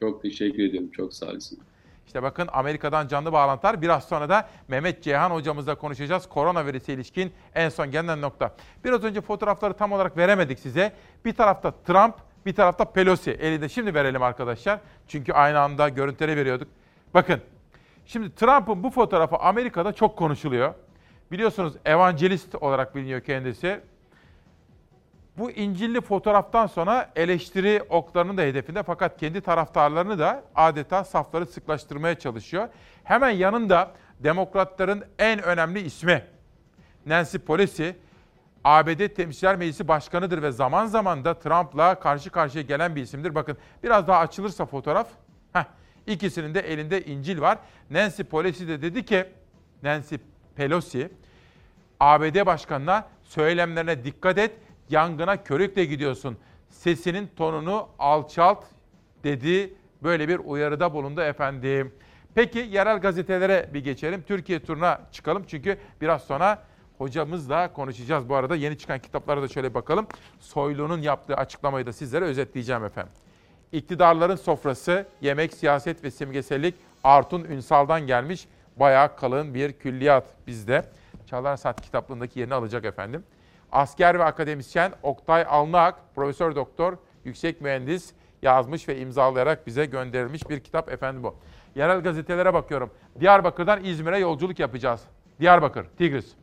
[0.00, 0.90] Çok teşekkür ediyorum.
[0.90, 1.58] Çok sağ olasın.
[2.06, 3.82] İşte bakın Amerika'dan canlı bağlantılar.
[3.82, 6.28] Biraz sonra da Mehmet Ceyhan hocamızla konuşacağız.
[6.28, 8.54] Koronavirüse ilişkin en son gelinen nokta.
[8.84, 10.92] Biraz önce fotoğrafları tam olarak veremedik size.
[11.24, 12.14] Bir tarafta Trump,
[12.46, 13.30] bir tarafta Pelosi.
[13.30, 14.80] Elinde şimdi verelim arkadaşlar.
[15.08, 16.68] Çünkü aynı anda görüntüleri veriyorduk.
[17.14, 17.40] Bakın
[18.06, 20.74] şimdi Trump'ın bu fotoğrafı Amerika'da çok konuşuluyor.
[21.32, 23.80] Biliyorsunuz evangelist olarak biliniyor kendisi.
[25.38, 32.18] Bu İncil'li fotoğraftan sonra eleştiri oklarının da hedefinde fakat kendi taraftarlarını da adeta safları sıklaştırmaya
[32.18, 32.68] çalışıyor.
[33.04, 33.90] Hemen yanında
[34.20, 36.24] demokratların en önemli ismi
[37.06, 37.96] Nancy Pelosi,
[38.64, 43.34] ABD Temsilciler Meclisi Başkanı'dır ve zaman zaman da Trump'la karşı karşıya gelen bir isimdir.
[43.34, 45.08] Bakın biraz daha açılırsa fotoğraf,
[45.52, 45.64] heh,
[46.06, 47.58] ikisinin de elinde İncil var.
[47.90, 49.26] Nancy Pelosi de dedi ki,
[49.82, 50.14] Nancy
[50.56, 51.10] Pelosi,
[52.00, 54.52] ABD Başkanı'na söylemlerine dikkat et,
[54.90, 56.36] yangına körükle gidiyorsun.
[56.70, 58.64] Sesinin tonunu alçalt
[59.24, 59.74] dedi.
[60.02, 61.94] Böyle bir uyarıda bulundu efendim.
[62.34, 64.22] Peki yerel gazetelere bir geçelim.
[64.22, 66.62] Türkiye turuna çıkalım çünkü biraz sonra
[66.98, 68.28] hocamızla konuşacağız.
[68.28, 70.06] Bu arada yeni çıkan kitaplara da şöyle bakalım.
[70.40, 73.12] Soylu'nun yaptığı açıklamayı da sizlere özetleyeceğim efendim.
[73.72, 76.74] İktidarların sofrası, yemek, siyaset ve simgesellik
[77.04, 78.48] Artun Ünsal'dan gelmiş.
[78.76, 80.84] Bayağı kalın bir külliyat bizde.
[81.26, 83.24] Çalar Saat kitaplığındaki yerini alacak efendim.
[83.72, 88.12] Asker ve akademisyen Oktay Alnak, profesör doktor, yüksek mühendis
[88.42, 91.34] yazmış ve imzalayarak bize gönderilmiş bir kitap efendim bu.
[91.74, 92.90] Yerel gazetelere bakıyorum.
[93.20, 95.00] Diyarbakır'dan İzmir'e yolculuk yapacağız.
[95.40, 96.34] Diyarbakır, Tigris.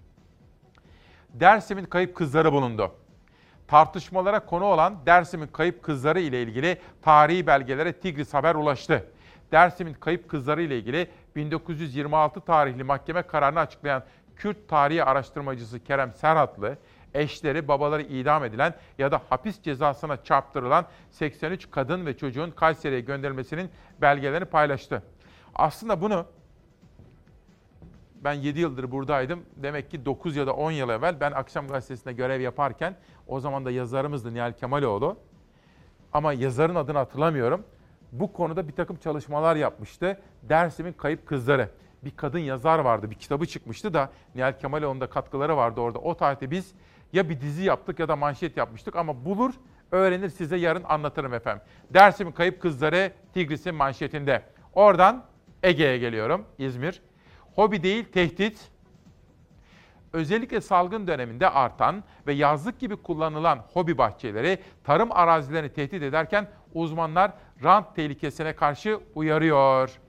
[1.30, 2.92] Dersim'in kayıp kızları bulundu.
[3.68, 9.06] Tartışmalara konu olan Dersim'in kayıp kızları ile ilgili tarihi belgelere Tigris haber ulaştı.
[9.52, 14.04] Dersim'in kayıp kızları ile ilgili 1926 tarihli mahkeme kararını açıklayan
[14.36, 16.78] Kürt tarihi araştırmacısı Kerem Serhatlı,
[17.14, 23.70] eşleri, babaları idam edilen ya da hapis cezasına çarptırılan 83 kadın ve çocuğun Kayseri'ye gönderilmesinin
[24.02, 25.04] belgelerini paylaştı.
[25.56, 26.26] Aslında bunu
[28.24, 29.44] ben 7 yıldır buradaydım.
[29.56, 32.96] Demek ki 9 ya da 10 yıl evvel ben Akşam Gazetesi'nde görev yaparken
[33.28, 35.18] o zaman da yazarımızdı Nihal Kemaloğlu.
[36.14, 37.66] Ama yazarın adını hatırlamıyorum.
[38.14, 40.22] Bu konuda bir takım çalışmalar yapmıştı.
[40.44, 41.70] Dersim'in Kayıp Kızları.
[42.04, 43.12] Bir kadın yazar vardı.
[43.12, 46.00] Bir kitabı çıkmıştı da Nihal Kemaloğlu'nun da katkıları vardı orada.
[46.00, 46.74] O tarihte biz
[47.14, 49.54] ya bir dizi yaptık ya da manşet yapmıştık ama bulur,
[49.92, 51.64] öğrenir size yarın anlatırım efendim.
[51.90, 54.44] Dersim'in Kayıp Kızları Tigris'in manşetinde.
[54.74, 55.24] Oradan
[55.64, 57.02] Ege'ye geliyorum, İzmir.
[57.56, 58.72] Hobi değil, tehdit.
[60.14, 67.32] Özellikle salgın döneminde artan ve yazlık gibi kullanılan hobi bahçeleri tarım arazilerini tehdit ederken uzmanlar
[67.64, 70.00] rant tehlikesine karşı uyarıyor.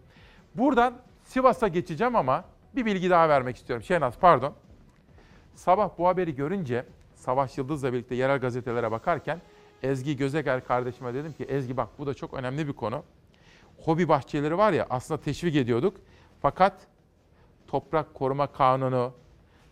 [0.54, 0.94] Buradan
[1.24, 2.44] Sivas'a geçeceğim ama
[2.76, 3.82] bir bilgi daha vermek istiyorum.
[3.82, 4.54] Şenaz pardon.
[5.54, 9.40] Sabah bu haberi görünce Savaş Yıldız'la birlikte yerel gazetelere bakarken
[9.82, 13.02] Ezgi Gözeger kardeşime dedim ki Ezgi bak bu da çok önemli bir konu.
[13.84, 15.96] Hobi bahçeleri var ya aslında teşvik ediyorduk.
[16.42, 16.72] Fakat
[17.66, 19.12] toprak koruma kanunu,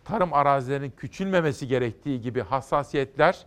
[0.03, 3.45] tarım arazilerinin küçülmemesi gerektiği gibi hassasiyetler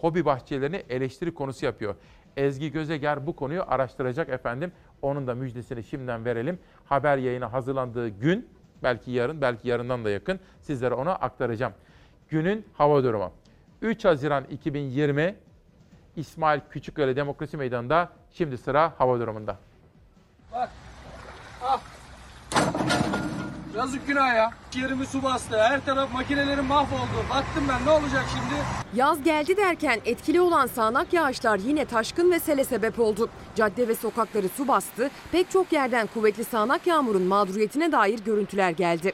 [0.00, 1.94] hobi bahçelerini eleştiri konusu yapıyor.
[2.36, 4.72] Ezgi Gözeger bu konuyu araştıracak efendim.
[5.02, 6.58] Onun da müjdesini şimdiden verelim.
[6.84, 8.48] Haber yayına hazırlandığı gün,
[8.82, 11.72] belki yarın, belki yarından da yakın sizlere onu aktaracağım.
[12.28, 13.32] Günün hava durumu.
[13.82, 15.34] 3 Haziran 2020
[16.16, 19.58] İsmail Küçüköy'le Demokrasi Meydanı'nda şimdi sıra hava durumunda.
[20.52, 20.70] Bak.
[23.76, 24.50] Yazık günah ya.
[24.74, 25.58] Yerimi su bastı.
[25.58, 27.24] Her taraf makinelerim mahvoldu.
[27.30, 28.62] Baktım ben ne olacak şimdi?
[28.94, 33.28] Yaz geldi derken etkili olan sağanak yağışlar yine taşkın ve sele sebep oldu.
[33.54, 35.10] Cadde ve sokakları su bastı.
[35.32, 39.12] Pek çok yerden kuvvetli sağanak yağmurun mağduriyetine dair görüntüler geldi.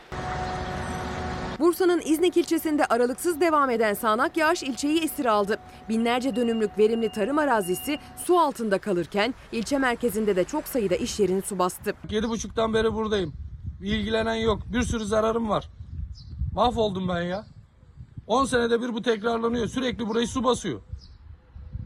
[1.59, 5.59] Bursa'nın İznik ilçesinde aralıksız devam eden sağanak yağış ilçeyi esir aldı.
[5.89, 11.43] Binlerce dönümlük verimli tarım arazisi su altında kalırken ilçe merkezinde de çok sayıda iş yerini
[11.43, 11.95] su bastı.
[12.09, 13.49] 7.30'dan beri buradayım.
[13.82, 14.62] İlgilenen yok.
[14.73, 15.69] Bir sürü zararım var.
[16.55, 17.44] Mahvoldum ben ya.
[18.27, 19.66] 10 senede bir bu tekrarlanıyor.
[19.69, 20.81] Sürekli burayı su basıyor.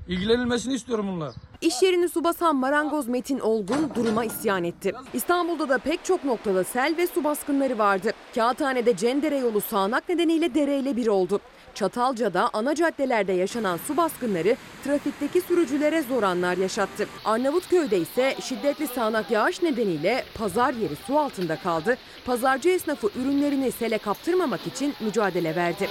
[0.09, 1.35] İlgilenilmesini istiyorum bunlar.
[1.61, 4.93] İş yerini su basan marangoz Metin Olgun duruma isyan etti.
[5.13, 8.13] İstanbul'da da pek çok noktada sel ve su baskınları vardı.
[8.35, 11.41] Kağıthane'de Cendere yolu sağanak nedeniyle dereyle bir oldu.
[11.75, 17.09] Çatalca'da ana caddelerde yaşanan su baskınları trafikteki sürücülere zor anlar yaşattı.
[17.25, 21.97] Arnavutköy'de ise şiddetli sağanak yağış nedeniyle pazar yeri su altında kaldı.
[22.27, 25.89] Pazarcı esnafı ürünlerini sele kaptırmamak için mücadele verdi.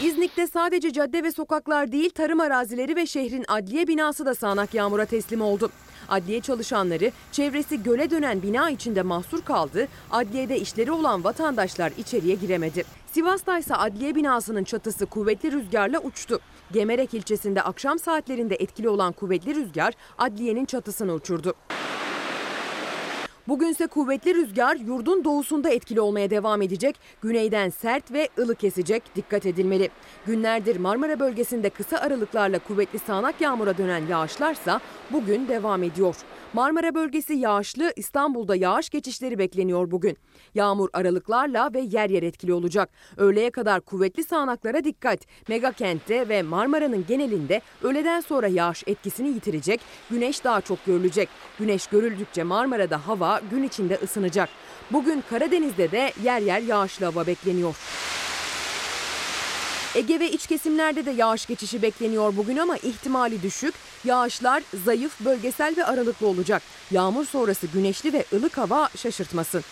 [0.00, 5.04] İznik'te sadece cadde ve sokaklar değil tarım arazileri ve şehrin adliye binası da sağanak yağmura
[5.04, 5.70] teslim oldu.
[6.08, 9.88] Adliye çalışanları çevresi göle dönen bina içinde mahsur kaldı.
[10.10, 12.84] Adliyede işleri olan vatandaşlar içeriye giremedi.
[13.12, 16.40] Sivas'ta ise adliye binasının çatısı kuvvetli rüzgarla uçtu.
[16.72, 21.54] Gemerek ilçesinde akşam saatlerinde etkili olan kuvvetli rüzgar adliyenin çatısını uçurdu.
[23.48, 26.96] Bugünse kuvvetli rüzgar yurdun doğusunda etkili olmaya devam edecek.
[27.22, 29.02] Güneyden sert ve ılık esecek.
[29.16, 29.90] Dikkat edilmeli.
[30.26, 36.16] Günlerdir Marmara bölgesinde kısa aralıklarla kuvvetli sağanak yağmura dönen yağışlarsa bugün devam ediyor.
[36.52, 40.16] Marmara bölgesi yağışlı, İstanbul'da yağış geçişleri bekleniyor bugün.
[40.54, 42.90] Yağmur aralıklarla ve yer yer etkili olacak.
[43.16, 45.18] Öğleye kadar kuvvetli sağanaklara dikkat.
[45.48, 49.80] Mega kentte ve Marmara'nın genelinde öğleden sonra yağış etkisini yitirecek.
[50.10, 51.28] Güneş daha çok görülecek.
[51.58, 54.48] Güneş görüldükçe Marmara'da hava gün içinde ısınacak.
[54.90, 57.76] Bugün Karadeniz'de de yer yer yağışlı hava bekleniyor.
[59.94, 63.74] Ege ve iç kesimlerde de yağış geçişi bekleniyor bugün ama ihtimali düşük.
[64.04, 66.62] Yağışlar zayıf, bölgesel ve aralıklı olacak.
[66.90, 69.62] Yağmur sonrası güneşli ve ılık hava şaşırtmasın.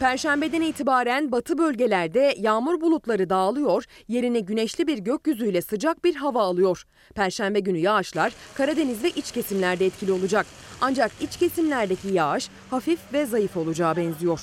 [0.00, 6.86] Perşembeden itibaren batı bölgelerde yağmur bulutları dağılıyor, yerine güneşli bir gökyüzüyle sıcak bir hava alıyor.
[7.14, 10.46] Perşembe günü yağışlar Karadeniz ve iç kesimlerde etkili olacak.
[10.80, 14.40] Ancak iç kesimlerdeki yağış hafif ve zayıf olacağı benziyor.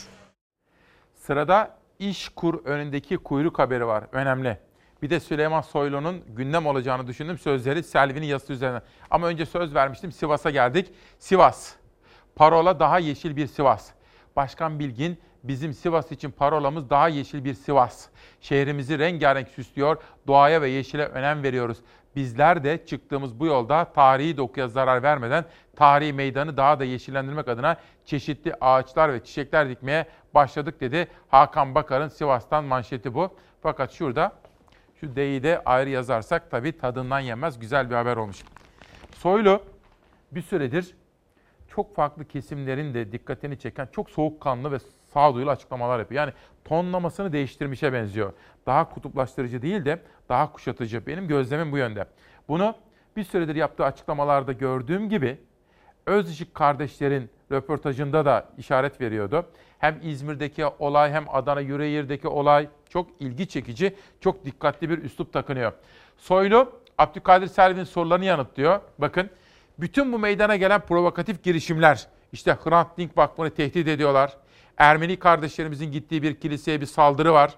[1.28, 4.04] Sırada iş kur önündeki kuyruk haberi var.
[4.12, 4.58] Önemli.
[5.02, 8.82] Bir de Süleyman Soylu'nun gündem olacağını düşündüm sözleri Selvi'nin yazısı üzerine.
[9.12, 10.92] Ama önce söz vermiştim Sivas'a geldik.
[11.20, 11.74] Sivas.
[12.36, 13.90] Parola daha yeşil bir Sivas.
[14.36, 18.08] Başkan Bilgin bizim Sivas için parolamız daha yeşil bir Sivas.
[18.42, 19.98] Şehrimizi rengarenk süslüyor,
[20.28, 21.78] doğaya ve yeşile önem veriyoruz.
[22.16, 25.46] Bizler de çıktığımız bu yolda tarihi dokuya zarar vermeden
[25.76, 31.08] tarihi meydanı daha da yeşillendirmek adına çeşitli ağaçlar ve çiçekler dikmeye başladık dedi.
[31.30, 33.30] Hakan Bakar'ın Sivas'tan manşeti bu.
[33.62, 34.32] Fakat şurada
[35.00, 38.44] şu D'yi de ayrı yazarsak tabii tadından yenmez güzel bir haber olmuş.
[39.16, 39.62] Soylu
[40.32, 40.96] bir süredir
[41.68, 44.78] çok farklı kesimlerin de dikkatini çeken çok soğukkanlı ve
[45.14, 46.22] sağduyulu açıklamalar yapıyor.
[46.22, 46.34] Yani
[46.66, 48.34] tonlamasını değiştirmişe benziyor.
[48.66, 51.08] Daha kutuplaştırıcı değil de daha kuşatıcı.
[51.08, 52.06] Benim gözlemim bu yönde.
[52.48, 52.76] Bunu
[53.16, 55.38] bir süredir yaptığı açıklamalarda gördüğüm gibi
[56.06, 59.46] Özışık kardeşlerin röportajında da işaret veriyordu.
[59.80, 65.74] Hem İzmir'deki olay hem Adana Yüreğir'deki olay çok ilgi çekici, çok dikkatli bir üslup takınıyor.
[66.18, 68.80] Soylu Abdülkadir Selvi'nin sorularını yanıtlıyor.
[68.98, 69.30] Bakın
[69.80, 74.38] bütün bu meydana gelen provokatif girişimler, işte Hrant Dink Vakfı'nı tehdit ediyorlar.
[74.78, 77.58] Ermeni kardeşlerimizin gittiği bir kiliseye bir saldırı var.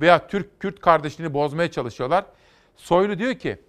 [0.00, 2.24] Veya Türk-Kürt kardeşliğini bozmaya çalışıyorlar.
[2.76, 3.62] Soylu diyor ki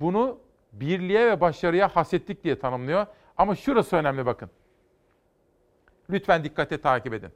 [0.00, 0.38] bunu
[0.72, 3.06] birliğe ve başarıya hasetlik diye tanımlıyor.
[3.36, 4.50] Ama şurası önemli bakın.
[6.10, 7.30] Lütfen dikkate takip edin.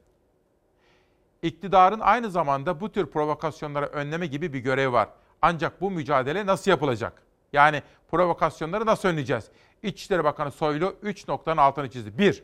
[1.41, 5.09] İktidarın aynı zamanda bu tür provokasyonlara önleme gibi bir görevi var.
[5.41, 7.23] Ancak bu mücadele nasıl yapılacak?
[7.53, 9.49] Yani provokasyonları nasıl önleyeceğiz?
[9.83, 12.17] İçişleri Bakanı Soylu 3 noktanın altını çizdi.
[12.17, 12.43] 1.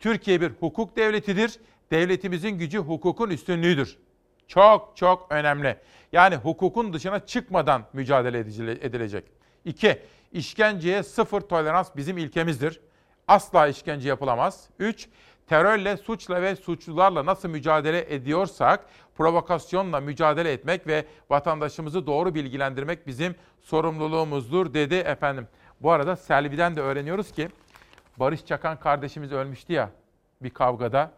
[0.00, 1.58] Türkiye bir hukuk devletidir.
[1.90, 3.98] Devletimizin gücü hukukun üstünlüğüdür.
[4.48, 5.76] Çok çok önemli.
[6.12, 9.24] Yani hukukun dışına çıkmadan mücadele edilecek.
[9.64, 9.98] 2.
[10.32, 12.80] İşkenceye sıfır tolerans bizim ilkemizdir.
[13.28, 14.68] Asla işkence yapılamaz.
[14.78, 15.08] 3.
[15.46, 23.34] Terörle, suçla ve suçlularla nasıl mücadele ediyorsak provokasyonla mücadele etmek ve vatandaşımızı doğru bilgilendirmek bizim
[23.60, 25.48] sorumluluğumuzdur dedi efendim.
[25.80, 27.48] Bu arada Selvi'den de öğreniyoruz ki
[28.20, 29.90] Barış Çakan kardeşimiz ölmüştü ya
[30.42, 31.12] bir kavgada.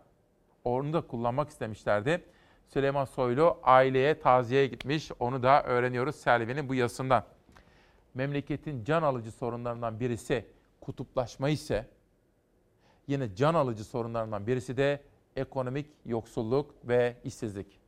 [0.64, 2.24] Onu da kullanmak istemişlerdi.
[2.68, 5.10] Süleyman Soylu aileye taziyeye gitmiş.
[5.20, 7.24] Onu da öğreniyoruz Selvi'nin bu yazısından.
[8.14, 10.46] Memleketin can alıcı sorunlarından birisi
[10.80, 11.86] kutuplaşma ise
[13.06, 15.02] yine can alıcı sorunlarından birisi de
[15.36, 17.80] ekonomik yoksulluk ve işsizlik.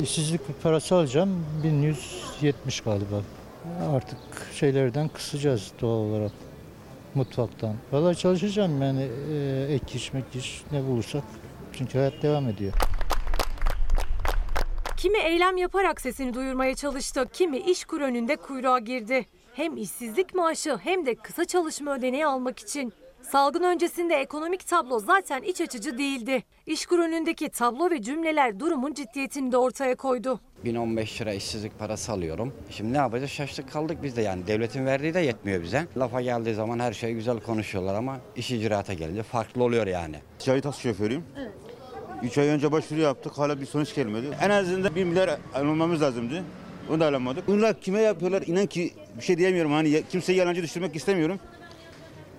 [0.00, 3.22] İşsizlik parası alacağım 1170 galiba.
[3.94, 4.18] Artık
[4.54, 6.32] şeylerden kısacağız doğal olarak
[7.14, 7.74] mutfaktan.
[7.92, 11.24] Valla çalışacağım yani e, ek iş, mek iş ne bulursak.
[11.72, 12.72] Çünkü hayat devam ediyor.
[14.96, 19.26] Kimi eylem yaparak sesini duyurmaya çalıştı, kimi iş kur önünde kuyruğa girdi.
[19.54, 22.92] Hem işsizlik maaşı hem de kısa çalışma ödeneği almak için.
[23.22, 26.42] Salgın öncesinde ekonomik tablo zaten iç açıcı değildi.
[26.66, 30.40] İşkur önündeki tablo ve cümleler durumun ciddiyetini de ortaya koydu.
[30.64, 32.52] 1015 lira işsizlik parası alıyorum.
[32.70, 33.30] Şimdi ne yapacağız?
[33.30, 34.46] Şaştık kaldık biz de yani.
[34.46, 35.86] Devletin verdiği de yetmiyor bize.
[35.96, 40.16] Lafa geldiği zaman her şey güzel konuşuyorlar ama iş icraata gelince farklı oluyor yani.
[40.38, 41.24] Ticari taksi şoförüyüm.
[41.38, 41.50] Evet.
[42.22, 44.26] 3 ay önce başvuru yaptık hala bir sonuç gelmedi.
[44.42, 46.42] En azından 1 milyar almamız lazımdı.
[46.90, 47.48] Onu da alamadık.
[47.48, 49.72] Bunlar kime yapıyorlar inan ki bir şey diyemiyorum.
[49.72, 51.40] Hani kimseyi yalancı düşürmek istemiyorum.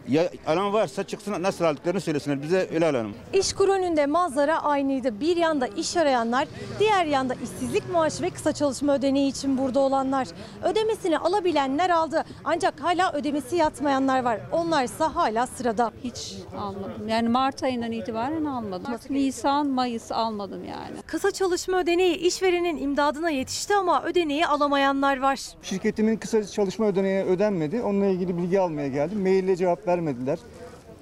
[0.07, 3.13] Ya alan varsa çıksın nasıl aldıklarını söylesinler bize öyle alalım.
[3.33, 5.19] İşkur önünde manzara aynıydı.
[5.19, 6.47] Bir yanda iş arayanlar,
[6.79, 10.27] diğer yanda işsizlik maaşı ve kısa çalışma ödeneği için burada olanlar.
[10.63, 12.25] Ödemesini alabilenler aldı.
[12.43, 14.39] Ancak hala ödemesi yatmayanlar var.
[14.51, 15.91] Onlarsa hala sırada.
[16.03, 17.07] Hiç almadım.
[17.07, 18.93] Yani Mart ayından itibaren almadım.
[19.09, 20.95] Nisan, Mayıs almadım yani.
[21.05, 25.39] Kısa çalışma ödeneği işverenin imdadına yetişti ama ödeneği alamayanlar var.
[25.61, 27.81] Şirketimin kısa çalışma ödeneği ödenmedi.
[27.81, 29.21] Onunla ilgili bilgi almaya geldim.
[29.21, 30.39] Maille cevap vermediler.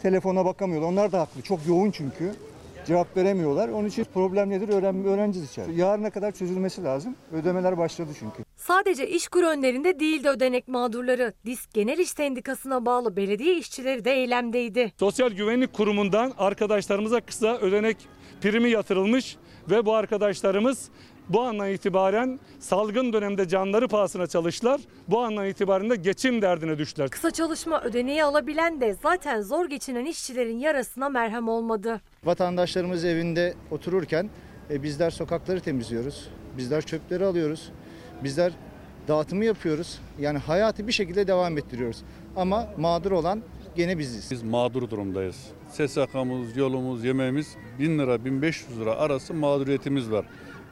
[0.02, 0.90] Telefona bakamıyorlar.
[0.90, 1.42] Onlar da haklı.
[1.42, 2.32] Çok yoğun çünkü.
[2.88, 3.70] Cevap veremiyorlar.
[3.70, 5.74] Onun için problem nedir öğren öğreneceğiz içeride.
[5.74, 7.16] Yarına kadar çözülmesi lazım.
[7.32, 8.44] Ödemeler başladı çünkü.
[8.56, 11.34] Sadece işkur önlerinde değil de ödenek mağdurları.
[11.46, 14.92] Disk Genel İş Sendikası'na bağlı belediye işçileri de eylemdeydi.
[15.00, 17.98] Sosyal Güvenlik Kurumu'ndan arkadaşlarımıza kısa ödenek
[18.42, 19.38] primi yatırılmış
[19.70, 20.90] ve bu arkadaşlarımız
[21.30, 24.82] bu andan itibaren salgın dönemde canları pahasına çalıştılar.
[25.08, 27.10] Bu andan itibaren de geçim derdine düştüler.
[27.10, 32.02] Kısa çalışma ödeneği alabilen de zaten zor geçinen işçilerin yarasına merhem olmadı.
[32.24, 34.30] Vatandaşlarımız evinde otururken
[34.70, 36.30] e, bizler sokakları temizliyoruz.
[36.58, 37.72] Bizler çöpleri alıyoruz.
[38.24, 38.54] Bizler
[39.08, 40.00] dağıtımı yapıyoruz.
[40.20, 42.04] Yani hayatı bir şekilde devam ettiriyoruz.
[42.36, 43.42] Ama mağdur olan
[43.76, 44.32] gene biziz.
[44.32, 45.38] Biz mağdur durumdayız.
[45.70, 50.26] SSK'mız, yolumuz, yemeğimiz 1000 lira 1500 lira arası mağduriyetimiz var.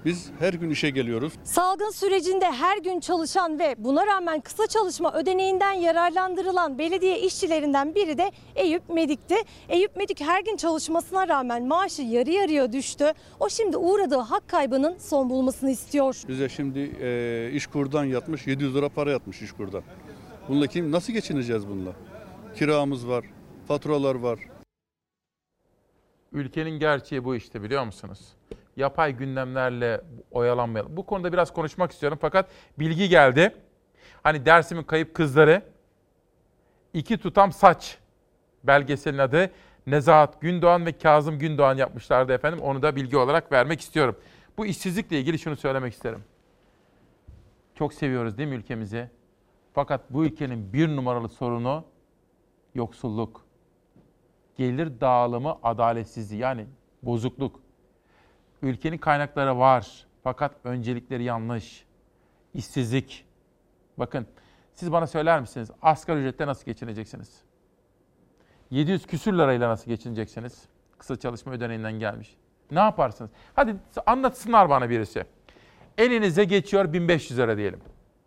[0.06, 1.34] Biz her gün işe geliyoruz.
[1.44, 8.18] Salgın sürecinde her gün çalışan ve buna rağmen kısa çalışma ödeneğinden yararlandırılan belediye işçilerinden biri
[8.18, 9.36] de Eyüp Medik'ti.
[9.70, 13.14] Eyüp Medik her gün çalışmasına rağmen maaşı yarı yarıya düştü.
[13.40, 16.22] O şimdi uğradığı hak kaybının son bulmasını istiyor.
[16.28, 19.84] Bize şimdi e, iş kurdan yatmış 700 lira para yatmış iş kurdan.
[20.50, 21.92] Bununla kim nasıl geçineceğiz bununla?
[22.56, 23.26] Kiramız var,
[23.68, 24.40] faturalar var.
[26.32, 28.20] Ülkenin gerçeği bu işte biliyor musunuz?
[28.78, 30.02] Yapay gündemlerle
[30.32, 30.98] oyalanmayalım.
[30.98, 33.56] Bu konuda biraz konuşmak istiyorum fakat bilgi geldi.
[34.24, 35.62] Hani Dersim'in kayıp kızları
[36.94, 37.98] iki tutam saç
[38.64, 39.52] belgeselin adı
[39.88, 42.60] Nezahat Gündoğan ve Kazım Gündoğan yapmışlardı efendim.
[42.60, 44.16] Onu da bilgi olarak vermek istiyorum.
[44.58, 46.24] Bu işsizlikle ilgili şunu söylemek isterim.
[47.76, 49.10] Çok seviyoruz değil mi ülkemizi?
[49.74, 51.86] Fakat bu ülkenin bir numaralı sorunu
[52.76, 53.46] yoksulluk.
[54.56, 56.66] Gelir dağılımı adaletsizliği yani
[57.04, 57.60] bozukluk.
[58.64, 61.86] Ülkenin kaynakları var fakat öncelikleri yanlış.
[62.54, 63.26] İşsizlik.
[63.98, 64.28] Bakın
[64.74, 67.42] siz bana söyler misiniz asgari ücretle nasıl geçineceksiniz?
[68.70, 70.62] 700 küsür lirayla nasıl geçineceksiniz?
[70.98, 72.36] Kısa çalışma ödeneğinden gelmiş.
[72.72, 73.32] Ne yaparsınız?
[73.54, 73.76] Hadi
[74.06, 75.24] anlatsınlar bana birisi.
[75.98, 77.80] Elinize geçiyor 1500 lira diyelim.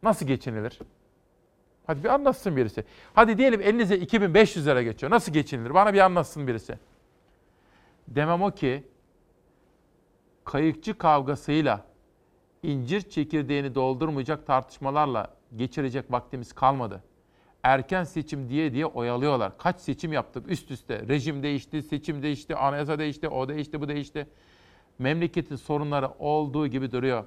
[0.02, 0.78] Nasıl geçinilir?
[1.86, 2.84] Hadi bir anlatsın birisi.
[3.14, 5.12] Hadi diyelim elinize 2500 lira geçiyor.
[5.12, 5.74] Nasıl geçinilir?
[5.74, 6.78] Bana bir anlatsın birisi.
[8.08, 8.84] Demem o ki
[10.46, 11.84] kayıkçı kavgasıyla,
[12.62, 17.02] incir çekirdeğini doldurmayacak tartışmalarla geçirecek vaktimiz kalmadı.
[17.62, 19.58] Erken seçim diye diye oyalıyorlar.
[19.58, 21.08] Kaç seçim yaptık üst üste.
[21.08, 24.26] Rejim değişti, seçim değişti, anayasa değişti, o değişti, bu değişti.
[24.98, 27.24] Memleketin sorunları olduğu gibi duruyor.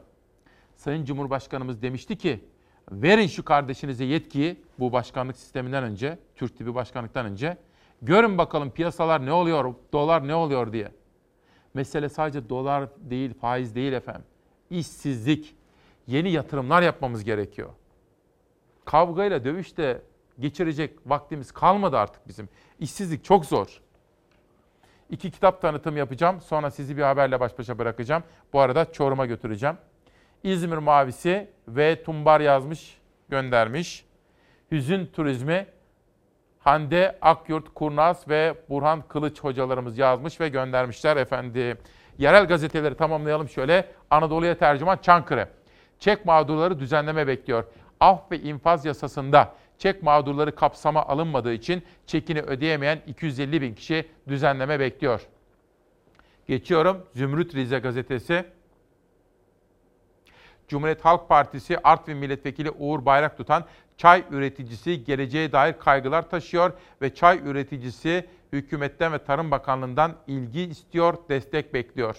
[0.76, 2.44] Sayın Cumhurbaşkanımız demişti ki,
[2.92, 7.58] verin şu kardeşinize yetkiyi bu başkanlık sisteminden önce, Türk tipi başkanlıktan önce.
[8.02, 10.99] Görün bakalım piyasalar ne oluyor, dolar ne oluyor diye.
[11.74, 14.26] Mesele sadece dolar değil, faiz değil efendim.
[14.70, 15.56] İşsizlik,
[16.08, 17.70] yeni yatırımlar yapmamız gerekiyor.
[18.86, 20.02] Kavgayla, dövüşte
[20.40, 22.50] geçirecek vaktimiz kalmadı artık bizim.
[22.80, 23.82] İşsizlik çok zor.
[25.10, 26.42] İki kitap tanıtım yapacağım.
[26.42, 28.24] Sonra sizi bir haberle baş başa bırakacağım.
[28.54, 29.78] Bu arada Çorum'a götüreceğim.
[30.44, 32.98] İzmir Mavisi ve Tumbar yazmış,
[33.30, 34.06] göndermiş.
[34.72, 35.68] Hüzün turizmi
[36.60, 41.78] Hande Akyurt Kurnaz ve Burhan Kılıç hocalarımız yazmış ve göndermişler efendi.
[42.18, 43.86] Yerel gazeteleri tamamlayalım şöyle.
[44.10, 45.48] Anadolu'ya tercüman Çankırı.
[46.00, 47.64] Çek mağdurları düzenleme bekliyor.
[48.00, 54.80] Af ve infaz yasasında çek mağdurları kapsama alınmadığı için çekini ödeyemeyen 250 bin kişi düzenleme
[54.80, 55.22] bekliyor.
[56.48, 58.46] Geçiyorum Zümrüt Rize gazetesi.
[60.70, 63.66] Cumhuriyet Halk Partisi Artvin Milletvekili Uğur Bayrak tutan
[63.98, 71.18] çay üreticisi geleceğe dair kaygılar taşıyor ve çay üreticisi hükümetten ve Tarım Bakanlığı'ndan ilgi istiyor,
[71.30, 72.16] destek bekliyor.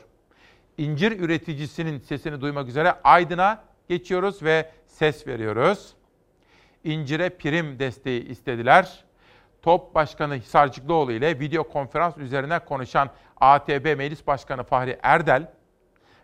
[0.78, 5.94] İncir üreticisinin sesini duymak üzere Aydın'a geçiyoruz ve ses veriyoruz.
[6.84, 9.04] İncire prim desteği istediler.
[9.62, 13.10] TOP Başkanı Hisarcıklıoğlu ile video konferans üzerine konuşan
[13.40, 15.46] ATB Meclis Başkanı Fahri Erdel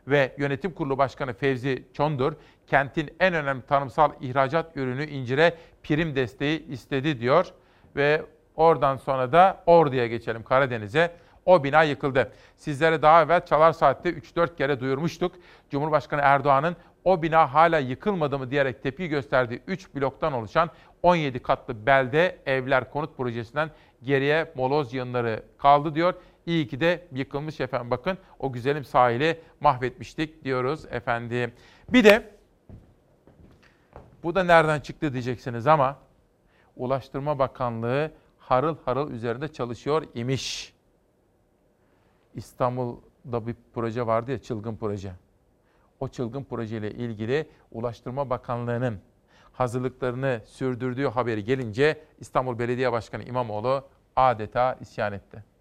[0.07, 2.33] ve Yönetim Kurulu Başkanı Fevzi Çondur,
[2.66, 7.47] kentin en önemli tanımsal ihracat ürünü incire prim desteği istedi diyor.
[7.97, 8.23] Ve
[8.57, 11.12] oradan sonra da Ordu'ya geçelim Karadeniz'e.
[11.47, 12.33] O bina yıkıldı.
[12.57, 15.33] Sizlere daha evvel Çalar Saat'te 3-4 kere duyurmuştuk.
[15.70, 20.70] Cumhurbaşkanı Erdoğan'ın o bina hala yıkılmadı mı diyerek tepki gösterdiği 3 bloktan oluşan
[21.03, 23.70] 17 katlı belde evler konut projesinden
[24.03, 26.15] Geriye moloz yığınları kaldı diyor.
[26.47, 27.90] İyi ki de yıkılmış efendim.
[27.90, 31.52] Bakın o güzelim sahili mahvetmiştik diyoruz efendim.
[31.89, 32.31] Bir de
[34.23, 35.98] bu da nereden çıktı diyeceksiniz ama
[36.77, 40.74] Ulaştırma Bakanlığı harıl harıl üzerinde çalışıyor imiş.
[42.35, 45.12] İstanbul'da bir proje vardı ya çılgın proje.
[46.01, 49.01] O çılgın projeyle ilgili Ulaştırma Bakanlığı'nın
[49.52, 53.85] hazırlıklarını sürdürdüğü haberi gelince İstanbul Belediye Başkanı İmamoğlu
[54.16, 55.56] adeta isyan etti.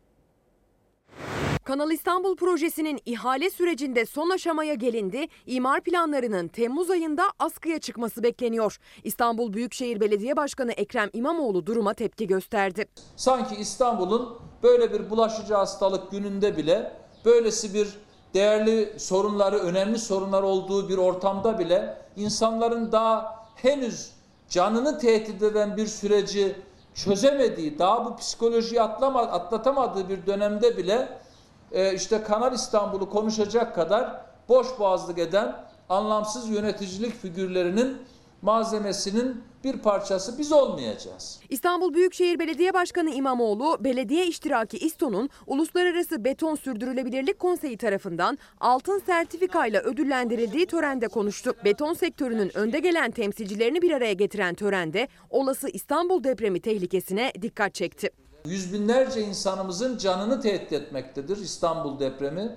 [1.66, 5.28] Kanal İstanbul projesinin ihale sürecinde son aşamaya gelindi.
[5.46, 8.78] İmar planlarının Temmuz ayında askıya çıkması bekleniyor.
[9.04, 12.86] İstanbul Büyükşehir Belediye Başkanı Ekrem İmamoğlu duruma tepki gösterdi.
[13.16, 16.92] Sanki İstanbul'un böyle bir bulaşıcı hastalık gününde bile
[17.26, 17.88] böylesi bir
[18.34, 24.12] değerli sorunları, önemli sorunlar olduğu bir ortamda bile insanların daha henüz
[24.50, 26.56] canını tehdit eden bir süreci
[26.96, 31.25] çözemediği, daha bu psikolojiyi atlama, atlatamadığı bir dönemde bile
[31.72, 35.56] e, işte Kanal İstanbul'u konuşacak kadar boş boğazlık eden
[35.90, 37.98] anlamsız yöneticilik figürlerinin
[38.42, 41.40] malzemesinin bir parçası biz olmayacağız.
[41.50, 49.82] İstanbul Büyükşehir Belediye Başkanı İmamoğlu, belediye iştiraki İSTO'nun Uluslararası Beton Sürdürülebilirlik Konseyi tarafından altın sertifikayla
[49.82, 51.54] ödüllendirildiği törende konuştu.
[51.66, 58.10] Beton sektörünün önde gelen temsilcilerini bir araya getiren törende olası İstanbul depremi tehlikesine dikkat çekti.
[58.46, 62.56] Yüz binlerce insanımızın canını tehdit etmektedir İstanbul depremi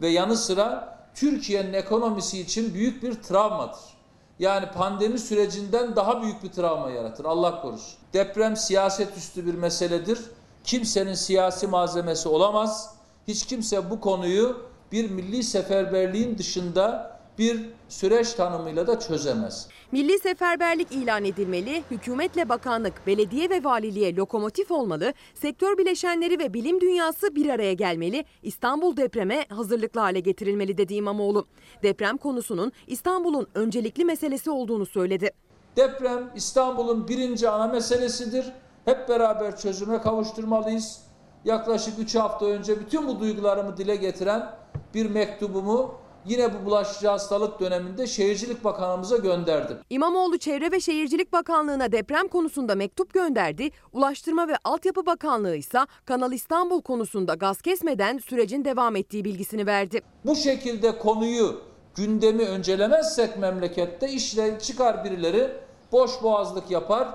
[0.00, 3.80] ve yanı sıra Türkiye'nin ekonomisi için büyük bir travmadır.
[4.38, 7.98] Yani pandemi sürecinden daha büyük bir travma yaratır Allah korusun.
[8.12, 10.18] Deprem siyaset üstü bir meseledir.
[10.64, 12.94] Kimsenin siyasi malzemesi olamaz.
[13.28, 19.68] Hiç kimse bu konuyu bir milli seferberliğin dışında bir süreç tanımıyla da çözemez.
[19.92, 26.80] Milli seferberlik ilan edilmeli, hükümetle bakanlık, belediye ve valiliğe lokomotif olmalı, sektör bileşenleri ve bilim
[26.80, 31.46] dünyası bir araya gelmeli, İstanbul depreme hazırlıklı hale getirilmeli dedi İmamoğlu.
[31.82, 35.30] Deprem konusunun İstanbul'un öncelikli meselesi olduğunu söyledi.
[35.76, 38.52] Deprem İstanbul'un birinci ana meselesidir.
[38.84, 41.00] Hep beraber çözüme kavuşturmalıyız.
[41.44, 44.50] Yaklaşık 3 hafta önce bütün bu duygularımı dile getiren
[44.94, 45.94] bir mektubumu
[46.26, 49.76] yine bu bulaşıcı hastalık döneminde Şehircilik Bakanımıza gönderdim.
[49.90, 53.70] İmamoğlu Çevre ve Şehircilik Bakanlığı'na deprem konusunda mektup gönderdi.
[53.92, 60.02] Ulaştırma ve Altyapı Bakanlığı ise Kanal İstanbul konusunda gaz kesmeden sürecin devam ettiği bilgisini verdi.
[60.24, 61.60] Bu şekilde konuyu
[61.94, 65.50] gündemi öncelemezsek memlekette işle çıkar birileri
[65.92, 67.08] boş boğazlık yapar.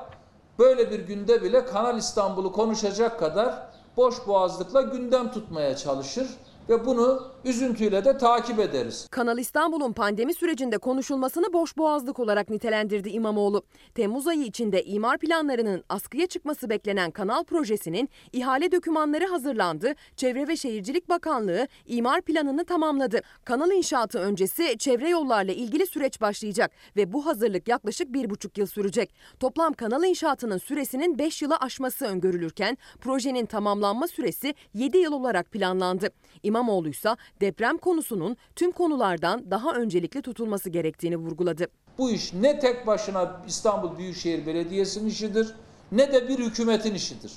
[0.59, 3.67] Böyle bir günde bile Kanal İstanbul'u konuşacak kadar
[3.97, 6.27] boş boğazlıkla gündem tutmaya çalışır
[6.69, 9.07] ve bunu üzüntüyle de takip ederiz.
[9.11, 13.63] Kanal İstanbul'un pandemi sürecinde konuşulmasını boş boğazlık olarak nitelendirdi İmamoğlu.
[13.95, 19.93] Temmuz ayı içinde imar planlarının askıya çıkması beklenen kanal projesinin ihale dokümanları hazırlandı.
[20.15, 23.21] Çevre ve Şehircilik Bakanlığı imar planını tamamladı.
[23.45, 28.65] Kanal inşaatı öncesi çevre yollarla ilgili süreç başlayacak ve bu hazırlık yaklaşık bir buçuk yıl
[28.65, 29.13] sürecek.
[29.39, 36.09] Toplam kanal inşaatının süresinin 5 yıla aşması öngörülürken projenin tamamlanma süresi 7 yıl olarak planlandı.
[36.43, 37.09] İmamoğlu ise
[37.41, 41.67] deprem konusunun tüm konulardan daha öncelikli tutulması gerektiğini vurguladı.
[41.97, 45.55] Bu iş ne tek başına İstanbul Büyükşehir Belediyesi'nin işidir
[45.91, 47.33] ne de bir hükümetin işidir.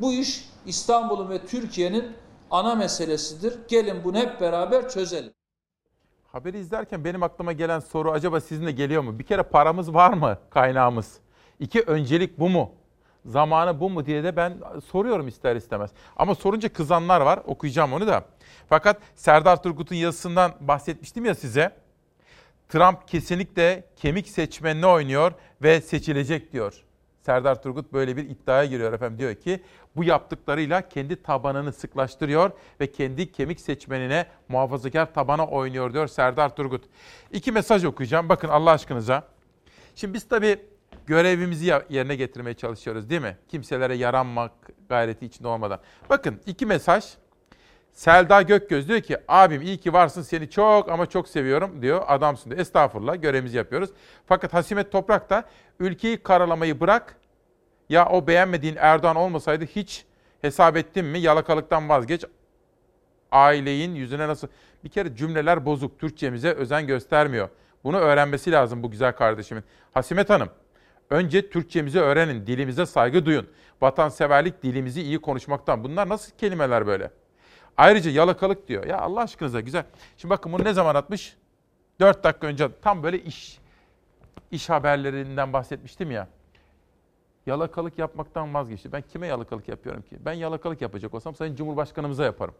[0.00, 2.04] Bu iş İstanbul'un ve Türkiye'nin
[2.50, 3.58] ana meselesidir.
[3.68, 5.32] Gelin bunu hep beraber çözelim.
[6.32, 9.18] Haberi izlerken benim aklıma gelen soru acaba sizin de geliyor mu?
[9.18, 11.18] Bir kere paramız var mı kaynağımız?
[11.60, 12.70] İki öncelik bu mu?
[13.26, 14.54] Zamanı bu mu diye de ben
[14.92, 15.90] soruyorum ister istemez.
[16.16, 17.40] Ama sorunca kızanlar var.
[17.46, 18.24] Okuyacağım onu da.
[18.70, 21.76] Fakat Serdar Turgut'un yazısından bahsetmiştim ya size.
[22.68, 25.32] Trump kesinlikle kemik seçmenini oynuyor
[25.62, 26.84] ve seçilecek diyor.
[27.22, 29.18] Serdar Turgut böyle bir iddiaya giriyor efendim.
[29.18, 29.62] Diyor ki
[29.96, 36.84] bu yaptıklarıyla kendi tabanını sıklaştırıyor ve kendi kemik seçmenine muhafazakar tabana oynuyor diyor Serdar Turgut.
[37.32, 38.28] İki mesaj okuyacağım.
[38.28, 39.28] Bakın Allah aşkınıza.
[39.94, 40.58] Şimdi biz tabii
[41.06, 43.36] görevimizi yerine getirmeye çalışıyoruz değil mi?
[43.48, 44.52] Kimselere yaranmak
[44.88, 45.80] gayreti içinde olmadan.
[46.10, 47.04] Bakın iki mesaj.
[47.92, 52.02] Selda Gökgöz diyor ki abim iyi ki varsın seni çok ama çok seviyorum diyor.
[52.06, 52.60] Adamsın diyor.
[52.60, 53.90] Estağfurullah görevimizi yapıyoruz.
[54.26, 55.44] Fakat Hasimet Toprak da
[55.80, 57.16] ülkeyi karalamayı bırak.
[57.88, 60.04] Ya o beğenmediğin Erdoğan olmasaydı hiç
[60.42, 61.18] hesap ettin mi?
[61.18, 62.24] Yalakalıktan vazgeç.
[63.30, 64.48] Aileyin yüzüne nasıl...
[64.84, 65.98] Bir kere cümleler bozuk.
[65.98, 67.48] Türkçemize özen göstermiyor.
[67.84, 69.64] Bunu öğrenmesi lazım bu güzel kardeşimin.
[69.94, 70.48] Hasimet Hanım,
[71.10, 73.48] önce Türkçemizi öğrenin, dilimize saygı duyun.
[73.80, 75.84] Vatanseverlik dilimizi iyi konuşmaktan.
[75.84, 77.10] Bunlar nasıl kelimeler böyle?
[77.80, 78.84] Ayrıca yalakalık diyor.
[78.84, 79.84] Ya Allah aşkınıza güzel.
[80.16, 81.36] Şimdi bakın bunu ne zaman atmış?
[82.00, 83.58] 4 dakika önce tam böyle iş
[84.50, 86.28] iş haberlerinden bahsetmiştim ya.
[87.46, 88.92] Yalakalık yapmaktan vazgeçti.
[88.92, 90.16] Ben kime yalakalık yapıyorum ki?
[90.20, 92.54] Ben yalakalık yapacak olsam Sayın Cumhurbaşkanımıza yaparım.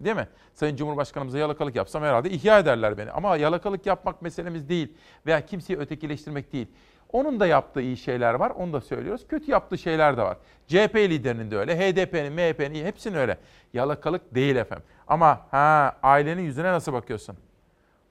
[0.00, 0.28] Değil mi?
[0.54, 3.10] Sayın Cumhurbaşkanımıza yalakalık yapsam herhalde ihya ederler beni.
[3.10, 4.92] Ama yalakalık yapmak meselemiz değil.
[5.26, 6.68] Veya kimseyi ötekileştirmek değil.
[7.12, 9.28] Onun da yaptığı iyi şeyler var, onu da söylüyoruz.
[9.28, 10.36] Kötü yaptığı şeyler de var.
[10.66, 13.38] CHP liderinin de öyle, HDP'nin, MHP'nin hepsinin öyle.
[13.72, 14.84] Yalakalık değil efendim.
[15.08, 17.36] Ama ha ailenin yüzüne nasıl bakıyorsun?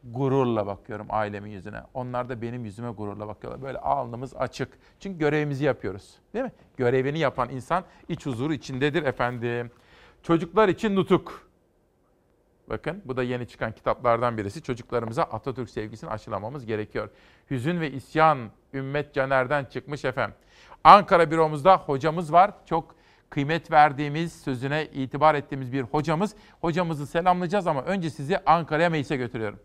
[0.04, 1.82] Gururla bakıyorum ailemin yüzüne.
[1.94, 3.62] Onlar da benim yüzüme gururla bakıyorlar.
[3.62, 4.70] Böyle alnımız açık.
[5.00, 6.16] Çünkü görevimizi yapıyoruz.
[6.34, 6.52] Değil mi?
[6.78, 9.72] Görevini yapan insan iç huzuru içindedir efendim.
[10.24, 11.51] Çocuklar için nutuk.
[12.72, 14.64] Bakın bu da yeni çıkan kitaplardan birisi.
[14.64, 17.10] Çocuklarımıza Atatürk sevgisini aşılamamız gerekiyor.
[17.50, 20.36] Hüzün ve isyan Ümmet Caner'den çıkmış efendim.
[20.84, 22.52] Ankara büromuzda hocamız var.
[22.66, 22.96] Çok
[23.30, 26.36] kıymet verdiğimiz, sözüne itibar ettiğimiz bir hocamız.
[26.62, 29.60] Hocamızı selamlayacağız ama önce sizi Ankara'ya meclise götürüyorum.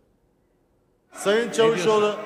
[1.12, 2.16] Sayın Çavuşoğlu.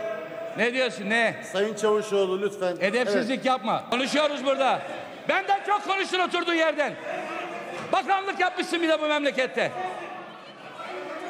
[0.56, 1.40] Ne diyorsun ne?
[1.52, 2.76] Sayın Çavuşoğlu lütfen.
[2.80, 3.46] Edepsizlik Evet.
[3.46, 3.90] yapma.
[3.90, 4.82] Konuşuyoruz burada.
[5.28, 6.94] Benden çok konuştun oturduğun yerden.
[7.92, 9.72] Bakanlık yapmışsın bir de bu memlekette.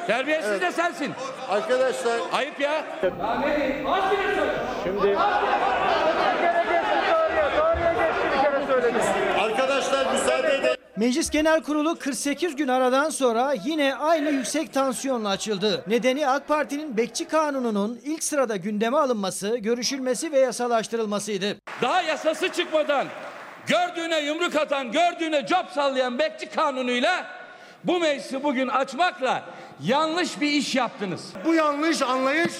[0.07, 0.61] Terbiyesiz Evet.
[0.61, 1.11] de sensin.
[1.49, 2.19] Arkadaşlar.
[2.33, 2.83] Ayıp ya.
[4.83, 5.17] Şimdi.
[9.39, 10.69] Arkadaşlar müsaade edin.
[10.97, 15.83] Meclis Genel Kurulu 48 gün aradan sonra yine aynı yüksek tansiyonla açıldı.
[15.87, 21.57] Nedeni AK Parti'nin Bekçi Kanunu'nun ilk sırada gündeme alınması, görüşülmesi ve yasalaştırılmasıydı.
[21.81, 23.07] Daha yasası çıkmadan
[23.67, 27.25] gördüğüne yumruk atan, gördüğüne cop sallayan bekçi kanunuyla
[27.83, 29.43] bu meclisi bugün açmakla
[29.83, 31.21] yanlış bir iş yaptınız.
[31.45, 32.53] Bu yanlış anlayış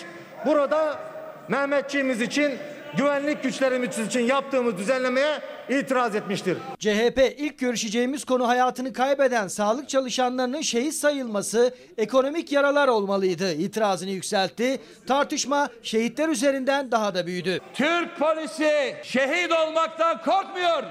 [0.45, 0.99] burada
[1.47, 2.51] Mehmetçiğimiz için
[2.97, 6.57] güvenlik güçlerimiz için yaptığımız düzenlemeye itiraz etmiştir.
[6.79, 13.53] CHP ilk görüşeceğimiz konu hayatını kaybeden sağlık çalışanlarının şehit sayılması, ekonomik yaralar olmalıydı.
[13.53, 14.79] İtirazını yükseltti.
[15.07, 17.59] Tartışma şehitler üzerinden daha da büyüdü.
[17.73, 20.83] Türk polisi şehit olmaktan korkmuyor.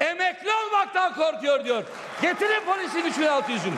[0.00, 1.84] Emekli olmaktan korkuyor diyor.
[2.22, 3.76] Getirin polisin 3600'ünü.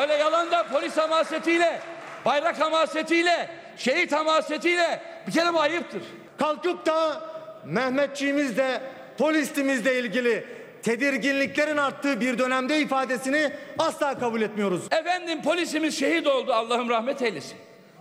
[0.00, 1.80] Öyle yalanda polis hamasetiyle,
[2.24, 6.02] bayrak hamasetiyle, şehit hamasetiyle bir kere bu ayıptır.
[6.38, 7.22] Kalkıp da
[7.64, 8.80] Mehmetçiğimiz de
[9.18, 10.44] polistimizle ilgili
[10.82, 14.80] tedirginliklerin arttığı bir dönemde ifadesini asla kabul etmiyoruz.
[14.90, 17.56] Efendim polisimiz şehit oldu Allah'ım rahmet eylesin.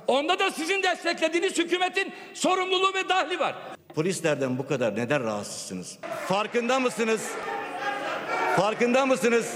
[0.07, 3.55] Onda da sizin desteklediğiniz hükümetin sorumluluğu ve dahli var.
[3.95, 5.97] Polislerden bu kadar neden rahatsızsınız?
[6.27, 7.21] Farkında mısınız?
[8.55, 9.53] Farkında mısınız?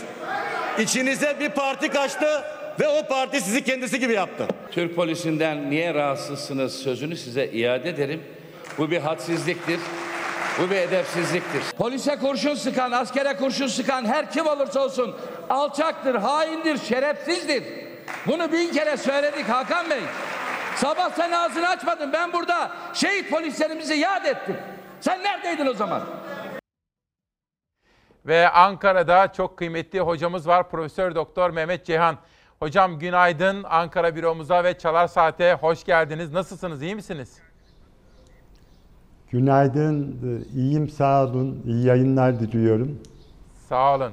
[0.79, 2.43] İçinize bir parti kaçtı
[2.79, 4.47] ve o parti sizi kendisi gibi yaptı.
[4.71, 8.23] Türk polisinden niye rahatsızsınız sözünü size iade ederim.
[8.77, 9.79] Bu bir hadsizliktir.
[10.59, 11.61] Bu bir edepsizliktir.
[11.77, 15.15] Polise kurşun sıkan, askere kurşun sıkan her kim olursa olsun
[15.49, 17.63] alçaktır, haindir, şerefsizdir.
[18.27, 20.01] Bunu bin kere söyledik Hakan Bey.
[20.79, 22.13] Sabah sen ağzını açmadın.
[22.13, 24.57] Ben burada şehit polislerimizi yad ettim.
[24.99, 26.01] Sen neredeydin o zaman?
[28.25, 32.17] Ve Ankara'da çok kıymetli hocamız var Profesör Doktor Mehmet Ceyhan.
[32.59, 36.33] Hocam günaydın Ankara büromuza ve Çalar Saat'e hoş geldiniz.
[36.33, 37.37] Nasılsınız, iyi misiniz?
[39.31, 40.19] Günaydın,
[40.55, 43.01] iyiyim sağ olun, iyi yayınlar diliyorum.
[43.69, 44.11] Sağ olun.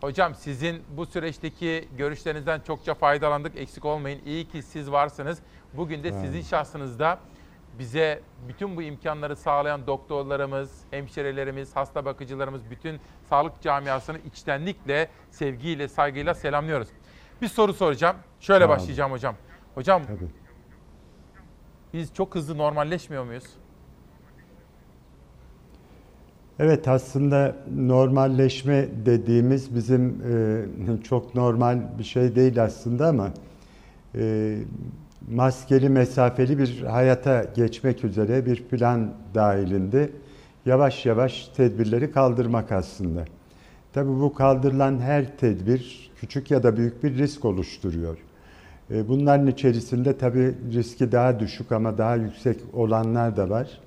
[0.00, 3.56] Hocam sizin bu süreçteki görüşlerinizden çokça faydalandık.
[3.56, 4.20] Eksik olmayın.
[4.26, 5.38] İyi ki siz varsınız.
[5.76, 7.18] Bugün de sizin şahsınızda
[7.78, 16.34] bize bütün bu imkanları sağlayan doktorlarımız, hemşirelerimiz, hasta bakıcılarımız, bütün sağlık camiasını içtenlikle, sevgiyle, saygıyla
[16.34, 16.88] selamlıyoruz.
[17.42, 18.16] Bir soru soracağım.
[18.40, 18.76] Şöyle Sağ olun.
[18.76, 19.34] başlayacağım hocam.
[19.74, 20.30] Hocam Tabii.
[21.92, 23.44] biz çok hızlı normalleşmiyor muyuz?
[26.58, 30.22] Evet aslında normalleşme dediğimiz bizim
[30.90, 33.30] e, çok normal bir şey değil aslında ama
[34.14, 34.56] e,
[35.30, 40.10] maskeli mesafeli bir hayata geçmek üzere bir plan dahilinde
[40.66, 43.24] yavaş yavaş tedbirleri kaldırmak aslında.
[43.92, 48.18] Tabii bu kaldırılan her tedbir küçük ya da büyük bir risk oluşturuyor.
[48.90, 53.80] E, Bunların içerisinde tabii riski daha düşük ama daha yüksek olanlar da var.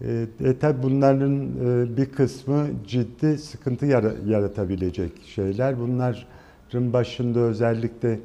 [0.00, 5.80] E, e, tabii bunların e, bir kısmı ciddi sıkıntı yara- yaratabilecek şeyler.
[5.80, 8.20] Bunların başında özellikle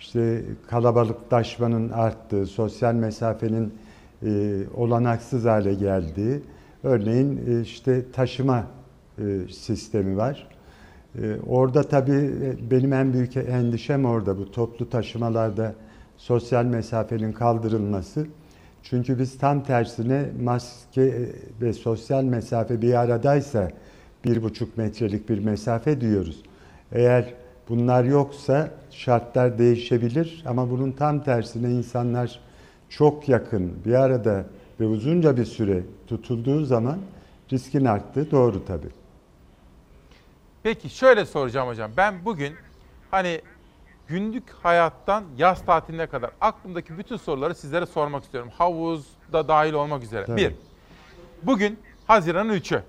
[0.00, 3.74] işte kalabalıklaşmanın arttığı, sosyal mesafenin
[4.22, 6.42] e, olanaksız hale geldiği,
[6.82, 8.66] örneğin e, işte taşıma
[9.18, 10.48] e, sistemi var.
[11.22, 15.74] E, orada tabii e, benim en büyük endişem orada bu toplu taşımalarda
[16.16, 18.26] sosyal mesafenin kaldırılması.
[18.82, 21.28] Çünkü biz tam tersine maske
[21.60, 23.70] ve sosyal mesafe bir aradaysa
[24.24, 26.42] bir buçuk metrelik bir mesafe diyoruz.
[26.92, 27.34] Eğer
[27.70, 32.40] bunlar yoksa şartlar değişebilir ama bunun tam tersine insanlar
[32.88, 34.44] çok yakın bir arada
[34.80, 36.98] ve uzunca bir süre tutulduğu zaman
[37.52, 38.90] riskin arttığı doğru tabii.
[40.62, 41.90] Peki şöyle soracağım hocam.
[41.96, 42.54] Ben bugün
[43.10, 43.40] hani
[44.08, 48.50] günlük hayattan yaz tatiline kadar aklımdaki bütün soruları sizlere sormak istiyorum.
[48.58, 50.24] Havuz da dahil olmak üzere.
[50.24, 50.40] Tabii.
[50.40, 50.54] Bir,
[51.42, 52.82] bugün Haziran'ın 3'ü.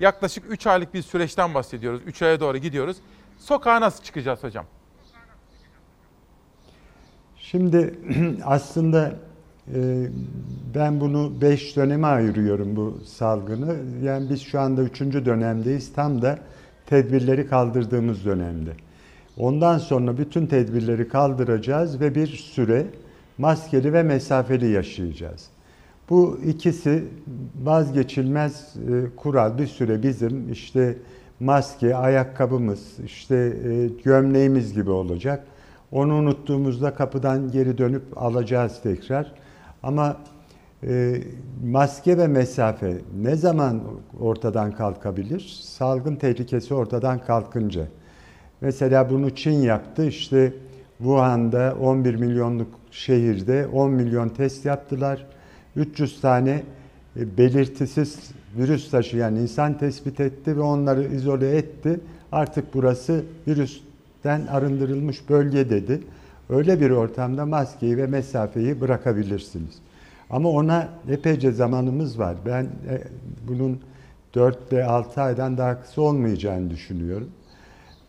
[0.00, 2.00] Yaklaşık 3 aylık bir süreçten bahsediyoruz.
[2.06, 2.96] 3 aya doğru gidiyoruz.
[3.38, 4.66] Sokağa nasıl çıkacağız hocam?
[7.36, 7.94] Şimdi
[8.44, 9.12] aslında
[9.74, 10.06] e,
[10.74, 13.76] ben bunu 5 döneme ayırıyorum bu salgını.
[14.02, 15.00] Yani biz şu anda 3.
[15.00, 15.92] dönemdeyiz.
[15.92, 16.38] Tam da
[16.86, 18.70] tedbirleri kaldırdığımız dönemde.
[19.36, 22.86] Ondan sonra bütün tedbirleri kaldıracağız ve bir süre
[23.38, 25.48] maskeli ve mesafeli yaşayacağız.
[26.10, 27.04] Bu ikisi
[27.62, 29.58] vazgeçilmez e, kural.
[29.58, 30.96] Bir süre bizim işte
[31.40, 35.46] maske, ayakkabımız, işte e, gömleğimiz gibi olacak.
[35.92, 39.32] Onu unuttuğumuzda kapıdan geri dönüp alacağız tekrar.
[39.82, 40.16] Ama
[40.82, 41.20] e,
[41.64, 43.82] maske ve mesafe ne zaman
[44.20, 45.60] ortadan kalkabilir?
[45.62, 47.86] Salgın tehlikesi ortadan kalkınca.
[48.60, 50.06] Mesela bunu Çin yaptı.
[50.06, 50.52] İşte
[50.98, 55.26] Wuhan'da 11 milyonluk şehirde 10 milyon test yaptılar.
[55.76, 56.62] 300 tane
[57.16, 62.00] e, belirtisiz virüs taşıyan insan tespit etti ve onları izole etti.
[62.32, 66.02] Artık burası virüsten arındırılmış bölge dedi.
[66.48, 69.78] Öyle bir ortamda maskeyi ve mesafeyi bırakabilirsiniz.
[70.30, 72.36] Ama ona epeyce zamanımız var.
[72.46, 73.02] Ben e,
[73.48, 73.80] bunun
[74.34, 77.30] 4 ile 6 aydan daha kısa olmayacağını düşünüyorum.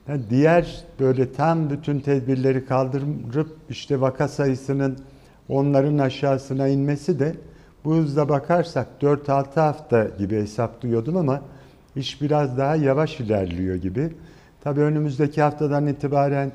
[0.07, 4.97] Yani diğer böyle tam bütün tedbirleri kaldırıp işte vaka sayısının
[5.49, 7.35] onların aşağısına inmesi de
[7.85, 11.41] bu hızla bakarsak 4-6 hafta gibi hesaplıyordum ama
[11.95, 14.13] iş biraz daha yavaş ilerliyor gibi.
[14.63, 16.51] Tabii önümüzdeki haftadan itibaren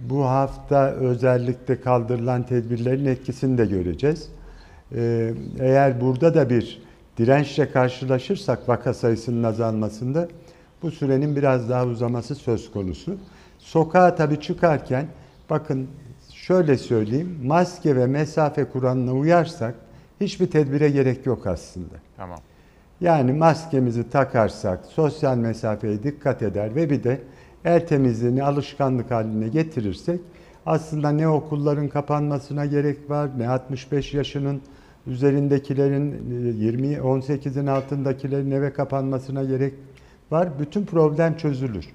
[0.00, 4.28] bu hafta özellikle kaldırılan tedbirlerin etkisini de göreceğiz.
[4.94, 6.82] Ee, eğer burada da bir
[7.18, 10.28] dirençle karşılaşırsak vaka sayısının azalmasında
[10.82, 13.16] bu sürenin biraz daha uzaması söz konusu.
[13.58, 15.06] Sokağa tabii çıkarken
[15.50, 15.88] bakın
[16.32, 19.74] şöyle söyleyeyim maske ve mesafe kuralına uyarsak
[20.20, 21.94] hiçbir tedbire gerek yok aslında.
[22.16, 22.38] Tamam.
[23.00, 27.20] Yani maskemizi takarsak, sosyal mesafeye dikkat eder ve bir de
[27.64, 30.20] el temizliğini alışkanlık haline getirirsek
[30.66, 34.62] aslında ne okulların kapanmasına gerek var, ne 65 yaşının
[35.06, 36.12] üzerindekilerin
[36.58, 39.74] 20 18'in altındakilerin eve kapanmasına gerek
[40.30, 40.48] var.
[40.58, 41.88] Bütün problem çözülür.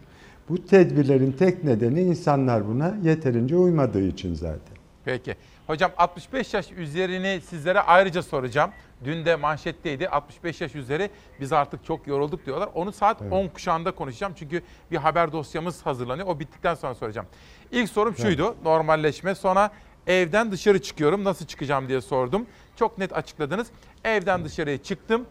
[0.49, 4.77] Bu tedbirlerin tek nedeni insanlar buna yeterince uymadığı için zaten.
[5.05, 5.35] Peki.
[5.67, 8.71] Hocam 65 yaş üzerini sizlere ayrıca soracağım.
[9.03, 11.09] Dün de manşetteydi 65 yaş üzeri
[11.39, 12.69] biz artık çok yorulduk diyorlar.
[12.73, 13.33] Onu saat Evet.
[13.33, 14.33] 10 kuşağında konuşacağım.
[14.35, 14.61] Çünkü
[14.91, 16.27] bir haber dosyamız hazırlanıyor.
[16.27, 17.27] O bittikten sonra soracağım.
[17.71, 18.21] İlk sorum Evet.
[18.25, 18.55] şuydu.
[18.63, 19.35] Normalleşme.
[19.35, 19.71] Sonra
[20.07, 21.23] evden dışarı çıkıyorum.
[21.23, 22.45] Nasıl çıkacağım diye sordum.
[22.75, 23.67] Çok net açıkladınız.
[24.03, 25.25] Evden dışarıya çıktım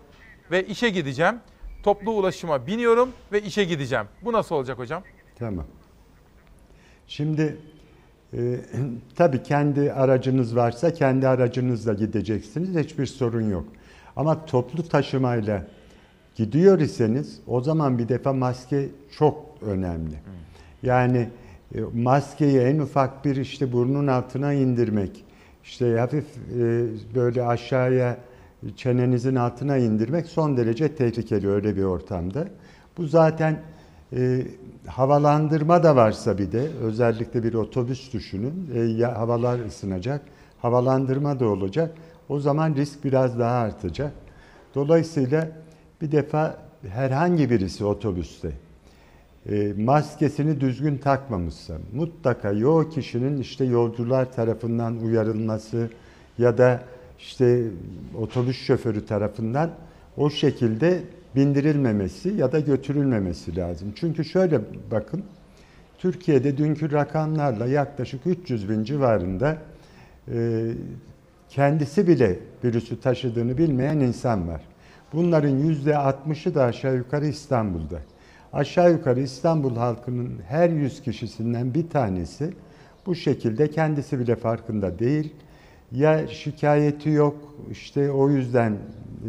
[0.50, 1.34] ve işe gideceğim.
[1.82, 4.06] Toplu ulaşıma biniyorum ve işe gideceğim.
[4.22, 5.02] Bu nasıl olacak hocam?
[5.38, 5.64] Tamam.
[7.06, 7.56] Şimdi
[8.34, 8.60] e,
[9.16, 12.76] tabii kendi aracınız varsa kendi aracınızla gideceksiniz.
[12.76, 13.64] Hiçbir sorun yok.
[14.16, 15.66] Ama toplu taşımayla
[16.36, 18.88] gidiyor iseniz o zaman bir defa maske
[19.18, 20.14] çok önemli.
[20.82, 21.28] Yani
[21.74, 25.24] e, maskeyi en ufak bir işte burnun altına indirmek,
[25.64, 26.84] işte hafif e,
[27.14, 28.16] böyle aşağıya
[28.76, 32.48] çenenizin altına indirmek son derece tehlikeli öyle bir ortamda.
[32.98, 33.60] Bu zaten
[34.12, 34.42] e,
[34.86, 38.70] havalandırma da varsa bir de özellikle bir otobüs düşünün.
[38.74, 40.20] E, ya, havalar ısınacak,
[40.62, 41.94] havalandırma da olacak.
[42.28, 44.12] O zaman risk biraz daha artacak.
[44.74, 45.48] Dolayısıyla
[46.00, 48.52] bir defa herhangi birisi otobüste
[49.50, 55.88] e, maskesini düzgün takmamışsa mutlaka o kişinin işte yolcular tarafından uyarılması
[56.38, 56.80] ya da
[57.18, 57.64] işte
[58.18, 59.70] otobüs şoförü tarafından
[60.16, 61.02] o şekilde
[61.36, 63.92] bindirilmemesi ya da götürülmemesi lazım.
[63.96, 64.60] Çünkü şöyle
[64.90, 65.24] bakın
[65.98, 69.58] Türkiye'de dünkü rakamlarla yaklaşık 300 bin civarında
[70.32, 70.68] e,
[71.48, 74.60] kendisi bile virüsü taşıdığını bilmeyen insan var.
[75.12, 77.98] Bunların %60'ı da aşağı yukarı İstanbul'da.
[78.52, 82.52] Aşağı yukarı İstanbul halkının her 100 kişisinden bir tanesi
[83.06, 85.34] bu şekilde kendisi bile farkında değil.
[85.92, 87.36] Ya şikayeti yok
[87.70, 88.76] işte o yüzden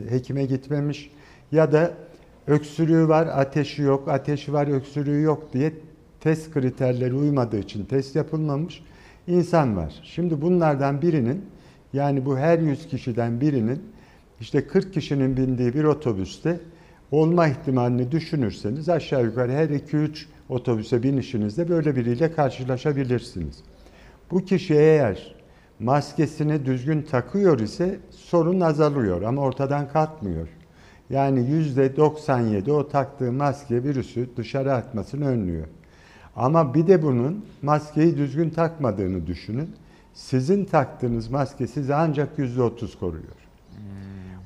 [0.10, 1.12] hekime gitmemiş
[1.54, 1.92] ya da
[2.48, 5.74] öksürüğü var, ateşi yok, ateşi var, öksürüğü yok diye
[6.20, 8.84] test kriterleri uymadığı için test yapılmamış
[9.28, 9.94] insan var.
[10.04, 11.46] Şimdi bunlardan birinin
[11.94, 13.84] yani bu her 100 kişiden birinin
[14.42, 16.60] işte 40 kişinin bindiği bir otobüste
[17.12, 23.64] olma ihtimalini düşünürseniz aşağı yukarı her 2-3 otobüse binişinizde böyle biriyle karşılaşabilirsiniz.
[24.32, 25.36] Bu kişi eğer
[25.80, 30.48] maskesini düzgün takıyor ise sorun azalıyor ama ortadan kalkmıyor.
[31.10, 35.68] Yani %97 o taktığı maske virüsü dışarı atmasını önlüyor.
[36.36, 39.70] Ama bir de bunun maskeyi düzgün takmadığını düşünün.
[40.14, 43.44] Sizin taktığınız maske sizi ancak %30 koruyor.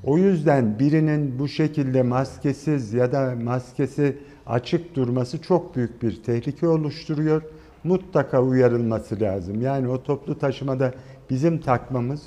[0.04, 4.16] O yüzden birinin bu şekilde maskesiz ya da maskesi
[4.46, 7.42] açık durması çok büyük bir tehlike oluşturuyor.
[7.84, 9.62] Mutlaka uyarılması lazım.
[9.62, 10.94] Yani o toplu taşımada
[11.30, 12.22] bizim takmamız,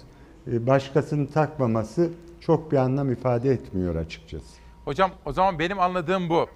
[0.51, 2.09] e, başkasının takmaması
[2.41, 4.61] çok bir anlam ifade etmiyor açıkçası.
[4.85, 6.47] Hocam o zaman benim anladığım bu.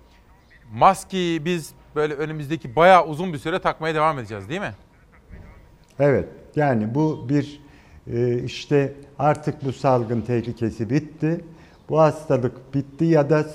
[0.73, 4.73] Maskeyi biz böyle önümüzdeki bayağı uzun bir süre takmaya devam edeceğiz değil mi?
[5.99, 6.29] Evet.
[6.55, 7.61] Yani bu bir
[8.13, 11.41] e, işte artık bu salgın tehlikesi bitti.
[11.89, 13.45] Bu hastalık bitti ya da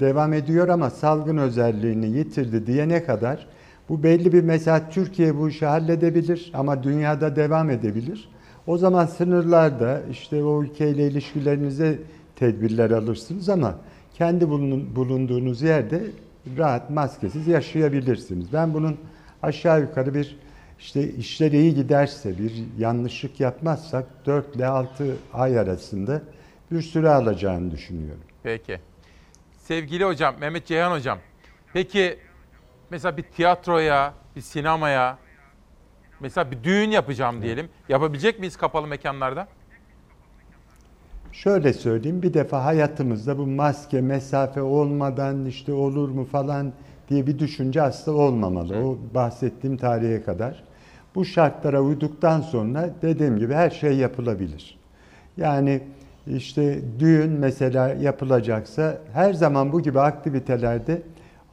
[0.00, 3.46] devam ediyor ama salgın özelliğini yitirdi diyene kadar
[3.88, 8.28] bu belli bir mesela Türkiye bu işi halledebilir ama dünyada devam edebilir.
[8.66, 11.98] O zaman sınırlarda işte o ülkeyle ilişkilerinize
[12.36, 13.74] tedbirler alırsınız ama
[14.14, 14.50] kendi
[14.96, 16.02] bulunduğunuz yerde
[16.58, 18.52] rahat maskesiz yaşayabilirsiniz.
[18.52, 18.98] Ben bunun
[19.42, 20.38] aşağı yukarı bir
[20.78, 26.22] işte işler iyi giderse bir yanlışlık yapmazsak 4 ile 6 ay arasında
[26.70, 28.22] bir süre alacağını düşünüyorum.
[28.42, 28.80] Peki.
[29.58, 31.18] Sevgili hocam, Mehmet Ceyhan hocam.
[31.72, 32.18] Peki
[32.90, 35.18] mesela bir tiyatroya, bir sinemaya,
[36.22, 37.68] mesela bir düğün yapacağım diyelim.
[37.88, 39.48] Yapabilecek miyiz kapalı mekanlarda?
[41.32, 46.72] Şöyle söyleyeyim bir defa hayatımızda bu maske, mesafe olmadan işte olur mu falan
[47.08, 48.84] diye bir düşünce aslında olmamalı.
[48.84, 50.64] O bahsettiğim tarihe kadar.
[51.14, 54.78] Bu şartlara uyduktan sonra dediğim gibi her şey yapılabilir.
[55.36, 55.82] Yani
[56.26, 61.02] işte düğün mesela yapılacaksa her zaman bu gibi aktivitelerde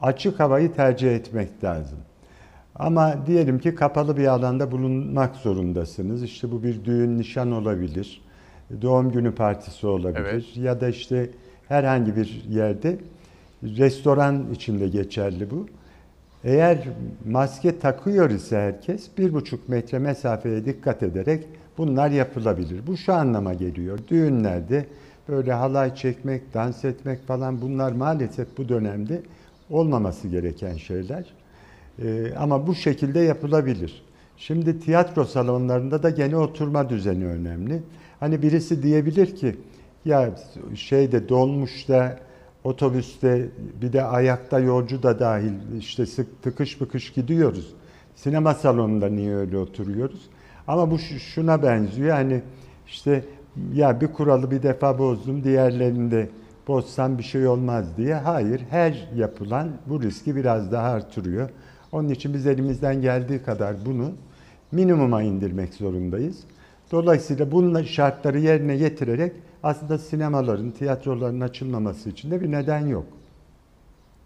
[0.02, 1.98] açık havayı tercih etmek lazım.
[2.80, 6.22] Ama diyelim ki kapalı bir alanda bulunmak zorundasınız.
[6.22, 8.22] İşte bu bir düğün, nişan olabilir.
[8.82, 10.20] Doğum günü partisi olabilir.
[10.20, 10.44] Evet.
[10.56, 11.30] Ya da işte
[11.68, 12.98] herhangi bir yerde
[13.62, 15.66] restoran içinde geçerli bu.
[16.44, 16.88] Eğer
[17.26, 21.46] maske takıyor ise herkes bir buçuk metre mesafeye dikkat ederek
[21.78, 22.86] bunlar yapılabilir.
[22.86, 23.98] Bu şu anlama geliyor.
[24.08, 24.86] Düğünlerde
[25.28, 29.22] böyle halay çekmek, dans etmek falan bunlar maalesef bu dönemde
[29.70, 31.39] olmaması gereken şeyler.
[31.98, 34.02] Ee, ama bu şekilde yapılabilir.
[34.36, 37.82] Şimdi tiyatro salonlarında da gene oturma düzeni önemli.
[38.20, 39.56] Hani birisi diyebilir ki
[40.04, 40.30] ya
[40.74, 42.18] şeyde dolmuşta
[42.64, 43.48] otobüste
[43.82, 47.74] bir de ayakta yolcu da dahil işte sık tıkış bıkış gidiyoruz.
[48.14, 50.30] Sinema salonunda niye öyle oturuyoruz?
[50.68, 52.42] Ama bu şuna benziyor hani
[52.86, 53.24] işte
[53.72, 56.28] ya bir kuralı bir defa bozdum diğerlerinde
[56.68, 58.14] bozsam bir şey olmaz diye.
[58.14, 61.50] Hayır her yapılan bu riski biraz daha artırıyor.
[61.92, 64.12] Onun için biz elimizden geldiği kadar bunu
[64.72, 66.44] minimuma indirmek zorundayız.
[66.92, 73.06] Dolayısıyla bunun şartları yerine getirerek aslında sinemaların, tiyatroların açılmaması için de bir neden yok.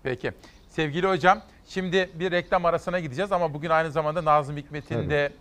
[0.03, 0.33] Peki.
[0.69, 5.33] Sevgili hocam, şimdi bir reklam arasına gideceğiz ama bugün aynı zamanda Nazım Hikmet'in de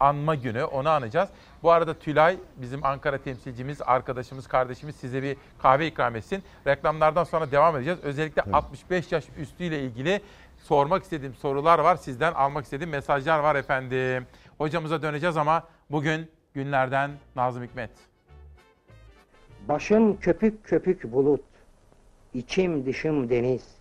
[0.00, 0.64] anma günü.
[0.64, 1.28] Onu anacağız.
[1.62, 6.42] Bu arada Tülay bizim Ankara temsilcimiz, arkadaşımız, kardeşimiz size bir kahve ikram etsin.
[6.66, 7.98] Reklamlardan sonra devam edeceğiz.
[8.02, 8.54] Özellikle evet.
[8.54, 10.20] 65 yaş üstüyle ilgili
[10.66, 11.96] sormak istediğim sorular var.
[11.96, 14.26] Sizden almak istediğim mesajlar var efendim.
[14.58, 17.90] Hocamıza döneceğiz ama bugün günlerden Nazım Hikmet.
[19.68, 21.44] Başım köpük köpük bulut,
[22.34, 23.76] içim dışım deniz.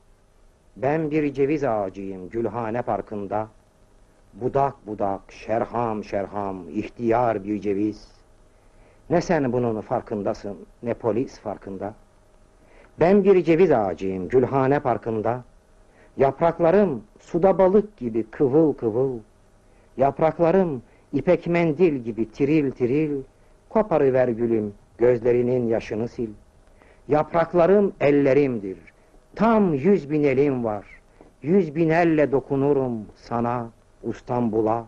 [0.78, 3.48] Ben bir ceviz ağacıyım Gülhane Parkı'nda.
[4.34, 8.08] Budak budak, şerham şerham, ihtiyar bir ceviz.
[9.10, 11.94] Ne sen bunun farkındasın, ne polis farkında.
[13.00, 15.44] Ben bir ceviz ağacıyım Gülhane Parkı'nda.
[16.18, 19.20] Yapraklarım suda balık gibi kıvıl kıvıl.
[19.98, 20.82] Yapraklarım
[21.14, 23.22] ipek mendil gibi tiril tiril.
[23.70, 26.32] Koparıver gülüm, Gözlerinin yaşını sil.
[27.08, 28.78] Yapraklarım ellerimdir.
[29.36, 30.86] Tam yüz bin elim var.
[31.42, 33.70] Yüz bin elle dokunurum sana,
[34.04, 34.86] İstanbul'a.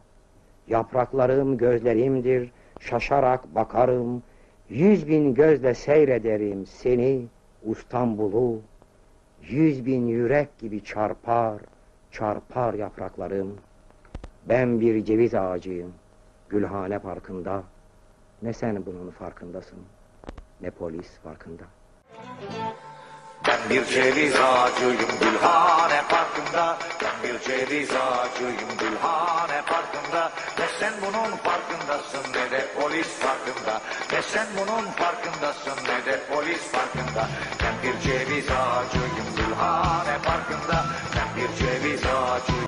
[0.67, 2.51] Yapraklarım gözlerimdir.
[2.79, 4.23] Şaşarak bakarım.
[4.69, 7.21] Yüz bin gözle seyrederim seni,
[7.71, 8.61] İstanbul'u.
[9.49, 11.61] Yüz bin yürek gibi çarpar,
[12.11, 13.57] çarpar yapraklarım.
[14.49, 15.93] Ben bir ceviz ağacıyım,
[16.49, 17.63] Gülhane Parkı'nda.
[18.41, 19.79] Ne sen bunun farkındasın?
[20.61, 21.63] ne polis farkında.
[23.57, 26.77] Ben bir ceviz ağacıyım Gülhane Parkı'nda.
[27.01, 30.31] Ben bir ceviz ağacıyım Gülhane Parkı'nda.
[30.59, 33.81] Ne sen bunun farkındasın ne de polis farkında
[34.13, 37.27] Ne sen bunun farkındasın ne de polis farkında
[37.63, 40.85] Ben bir ceviz ağacıyım Gülhane Parkı'nda.
[41.15, 42.67] Ben bir ceviz ağacıyım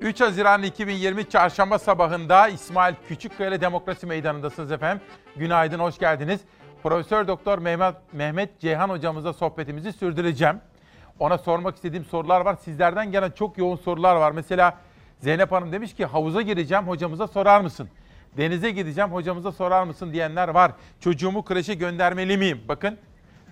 [0.00, 5.02] 3 Haziran 2020 Çarşamba sabahında İsmail Küçükkaya Demokrasi Meydanı'ndasınız efendim.
[5.36, 6.40] Günaydın, hoş geldiniz.
[6.82, 10.60] Profesör Doktor Mehmet, Mehmet Ceyhan hocamızla sohbetimizi sürdüreceğim.
[11.18, 12.56] Ona sormak istediğim sorular var.
[12.64, 14.32] Sizlerden gelen çok yoğun sorular var.
[14.32, 14.76] Mesela
[15.18, 17.88] Zeynep Hanım demiş ki havuza gireceğim hocamıza sorar mısın?
[18.36, 20.72] Denize gideceğim hocamıza sorar mısın diyenler var.
[21.00, 22.60] Çocuğumu kreşe göndermeli miyim?
[22.68, 22.98] Bakın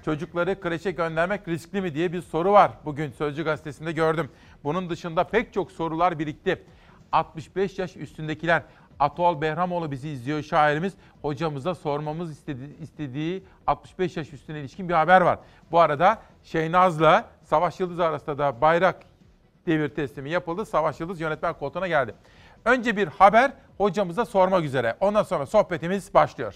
[0.05, 2.71] çocukları kreşe göndermek riskli mi diye bir soru var.
[2.85, 4.31] Bugün Sözcü Gazetesi'nde gördüm.
[4.65, 6.63] Bunun dışında pek çok sorular birikti.
[7.13, 8.63] 65 yaş üstündekiler
[9.01, 10.95] Atol Behramoğlu bizi izliyor şairimiz.
[11.23, 15.39] Hocamıza sormamız istedi, istediği 65 yaş üstüne ilişkin bir haber var.
[15.71, 18.97] Bu arada Şeynaz'la Savaş Yıldız arasında da bayrak
[19.67, 20.67] devir teslimi yapıldı.
[20.67, 22.15] Savaş Yıldız yönetmen koltuğuna geldi.
[22.65, 24.97] Önce bir haber hocamıza sormak üzere.
[25.01, 26.55] Ondan sonra sohbetimiz başlıyor.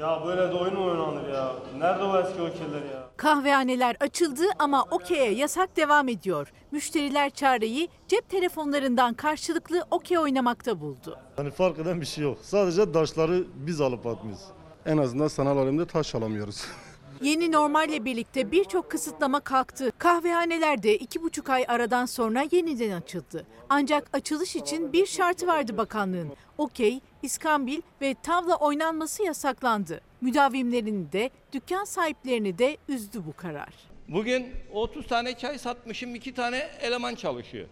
[0.00, 1.52] Ya böyle de oyun mu oynanır ya?
[1.78, 3.08] Nerede o eski okeyler ya?
[3.16, 6.52] Kahvehaneler açıldı ama okey'e yasak devam ediyor.
[6.70, 11.18] Müşteriler çareyi cep telefonlarından karşılıklı okey oynamakta buldu.
[11.36, 12.38] Hani fark eden bir şey yok.
[12.42, 14.42] Sadece taşları biz alıp atmıyoruz.
[14.86, 16.64] En azından sanal alemde taş alamıyoruz.
[17.20, 19.92] Yeni normalle birlikte birçok kısıtlama kalktı.
[19.98, 23.46] Kahvehaneler de iki buçuk ay aradan sonra yeniden açıldı.
[23.68, 26.32] Ancak açılış için bir şartı vardı bakanlığın.
[26.58, 30.00] Okey, iskambil ve tavla oynanması yasaklandı.
[30.20, 33.74] Müdavimlerini de dükkan sahiplerini de üzdü bu karar.
[34.08, 37.66] Bugün 30 tane çay satmışım, 2 tane eleman çalışıyor.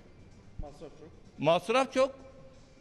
[0.58, 1.08] Masraf çok.
[1.38, 2.14] Masraf çok.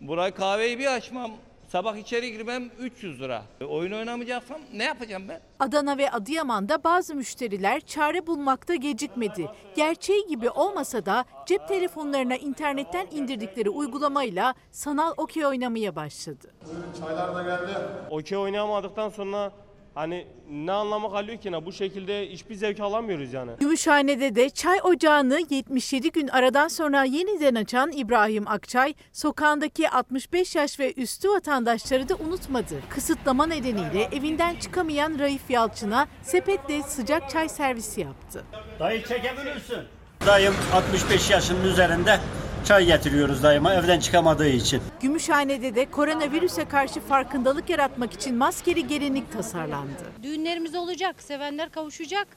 [0.02, 1.31] Burayı kahveyi bir açmam,
[1.68, 3.44] sabah içeri girmem 300 lira.
[3.61, 5.41] E, oyun oynamayacaksam ne yapacağım ben?
[5.60, 9.49] Adana ve Adıyaman'da bazı müşteriler çare bulmakta gecikmedi.
[9.76, 16.53] Gerçeği gibi olmasa da cep telefonlarına internetten indirdikleri uygulamayla sanal okey oynamaya başladı.
[16.99, 17.72] Çaylar da geldi.
[18.10, 19.52] Okey oynayamadıktan sonra
[19.98, 21.65] hani ne anlamı kalıyor ki ne?
[21.65, 23.52] Bu şekilde hiçbir zevk alamıyoruz yani.
[23.60, 30.80] Gümüşhane'de de çay ocağını 77 gün aradan sonra yeniden açan İbrahim Akçay, sokağındaki 65 yaş
[30.80, 32.82] ve üstü vatandaşları da unutmadı.
[32.90, 38.44] Kısıtlama nedeniyle evinden çıkamayan Raif Yalçın'a sepetle sıcak çay servisi yaptı.
[38.80, 39.80] Dayı çekebilirsin.
[40.26, 42.19] Dayım 65 yaşının üzerinde
[42.68, 44.81] çay getiriyoruz dayıma evden çıkamadığı için.
[45.02, 50.03] Gümüşhane'de de koronavirüse karşı farkındalık yaratmak için maskeli gelinlik tasarlandı.
[50.23, 52.27] Düğünlerimiz olacak, sevenler kavuşacak.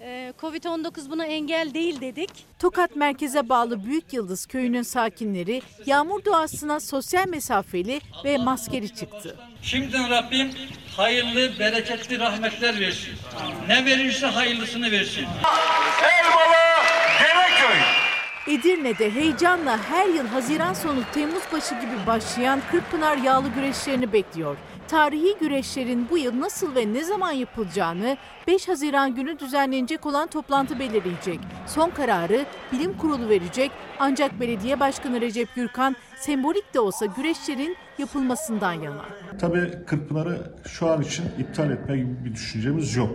[0.00, 2.30] Ee, Covid-19 buna engel değil dedik.
[2.58, 9.36] Tokat merkeze bağlı Büyük Yıldız köyünün sakinleri yağmur duasına sosyal mesafeli ve maskeli çıktı.
[9.62, 10.50] Şimdiden Rabbim
[10.96, 13.14] hayırlı, bereketli rahmetler versin.
[13.68, 15.26] Ne verirse hayırlısını versin.
[16.02, 16.54] Elmalı
[17.20, 18.03] Dereköy.
[18.48, 24.56] Edirne'de heyecanla her yıl Haziran sonu Temmuz başı gibi başlayan Kırkpınar yağlı güreşlerini bekliyor.
[24.88, 28.16] Tarihi güreşlerin bu yıl nasıl ve ne zaman yapılacağını
[28.46, 31.40] 5 Haziran günü düzenlenecek olan toplantı belirleyecek.
[31.66, 38.72] Son kararı bilim kurulu verecek ancak belediye başkanı Recep Gürkan sembolik de olsa güreşlerin yapılmasından
[38.72, 39.04] yana.
[39.40, 43.10] Tabii Kırkpınar'ı şu an için iptal etme gibi bir düşüncemiz yok.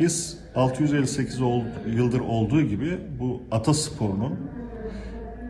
[0.00, 4.50] Biz 658 ol- yıldır olduğu gibi bu atasporunun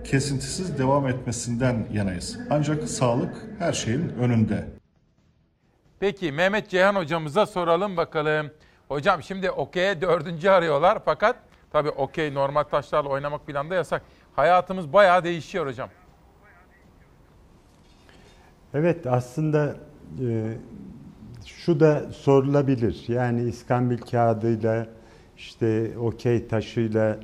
[0.05, 2.39] kesintisiz devam etmesinden yanayız.
[2.51, 4.69] Ancak sağlık her şeyin önünde.
[6.01, 8.51] Peki Mehmet Ceyhan hocamıza soralım bakalım.
[8.89, 11.37] Hocam şimdi okey'e dördüncü arıyorlar fakat
[11.73, 14.03] tabii okey normal taşlarla oynamak planda yasak.
[14.37, 15.89] Hayatımız bayağı değişiyor hocam.
[18.75, 19.77] Evet aslında
[20.21, 20.55] e,
[21.47, 23.05] şu da sorulabilir.
[23.09, 24.98] Yani iskambil kağıdıyla
[25.39, 27.19] işte okey taşıyla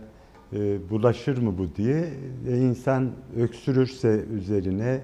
[0.52, 2.04] e, bulaşır mı bu diye.
[2.48, 5.00] E, insan öksürürse üzerine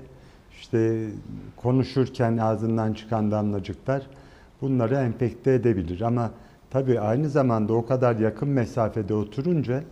[0.53, 1.07] işte
[1.57, 4.07] konuşurken ağzından çıkan damlacıklar
[4.61, 6.01] bunları enfekte edebilir.
[6.01, 6.31] Ama
[6.71, 9.83] tabii aynı zamanda o kadar yakın mesafede oturunca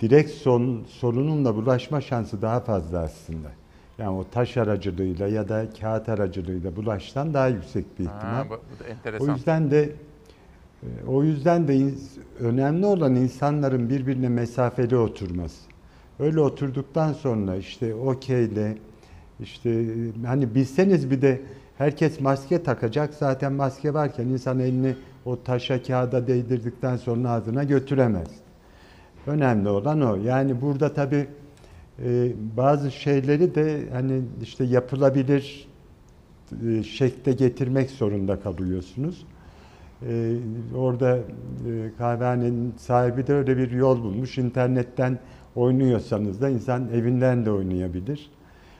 [0.00, 3.48] direkt son, sorununla bulaşma şansı daha fazla aslında.
[3.98, 8.34] Yani o taş aracılığıyla ya da kağıt aracılığıyla bulaştan daha yüksek bir ihtimal.
[8.34, 8.54] Ha, bu,
[9.20, 9.24] bu.
[9.24, 9.92] O yüzden de
[11.06, 11.90] o yüzden de
[12.40, 15.70] önemli olan insanların birbirine mesafeli oturması.
[16.18, 18.78] Öyle oturduktan sonra işte okeyle
[19.40, 21.40] işte e, hani bilseniz bir de
[21.78, 23.14] herkes maske takacak.
[23.14, 24.94] Zaten maske varken insan elini
[25.24, 28.28] o taşa kağıda değdirdikten sonra ağzına götüremez.
[29.26, 30.16] Önemli olan o.
[30.16, 31.26] Yani burada tabii
[32.04, 35.68] e, bazı şeyleri de hani işte yapılabilir
[36.68, 39.26] e, şekle getirmek zorunda kalıyorsunuz.
[40.08, 40.36] E,
[40.76, 41.20] orada e,
[41.98, 44.38] kahvehanenin sahibi de öyle bir yol bulmuş.
[44.38, 45.18] İnternetten
[45.56, 48.30] oynuyorsanız da insan evinden de oynayabilir.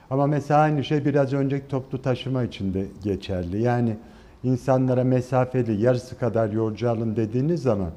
[0.09, 3.61] Ama mesela aynı şey biraz önceki toplu taşıma için de geçerli.
[3.61, 3.97] Yani
[4.43, 7.91] insanlara mesafeli yarısı kadar yolcu alın dediğiniz zaman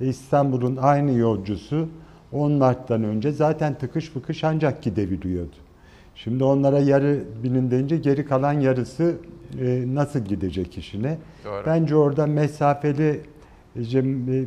[0.00, 1.88] e, İstanbul'un aynı yolcusu
[2.32, 5.65] 10 Mart'tan önce zaten tıkış fıkış ancak gidebiliyordu.
[6.16, 9.16] Şimdi onlara yarı binin deyince geri kalan yarısı
[9.60, 11.18] e, nasıl gidecek işine?
[11.44, 11.62] Doğru.
[11.66, 13.20] Bence orada mesafeli,
[13.76, 14.44] e,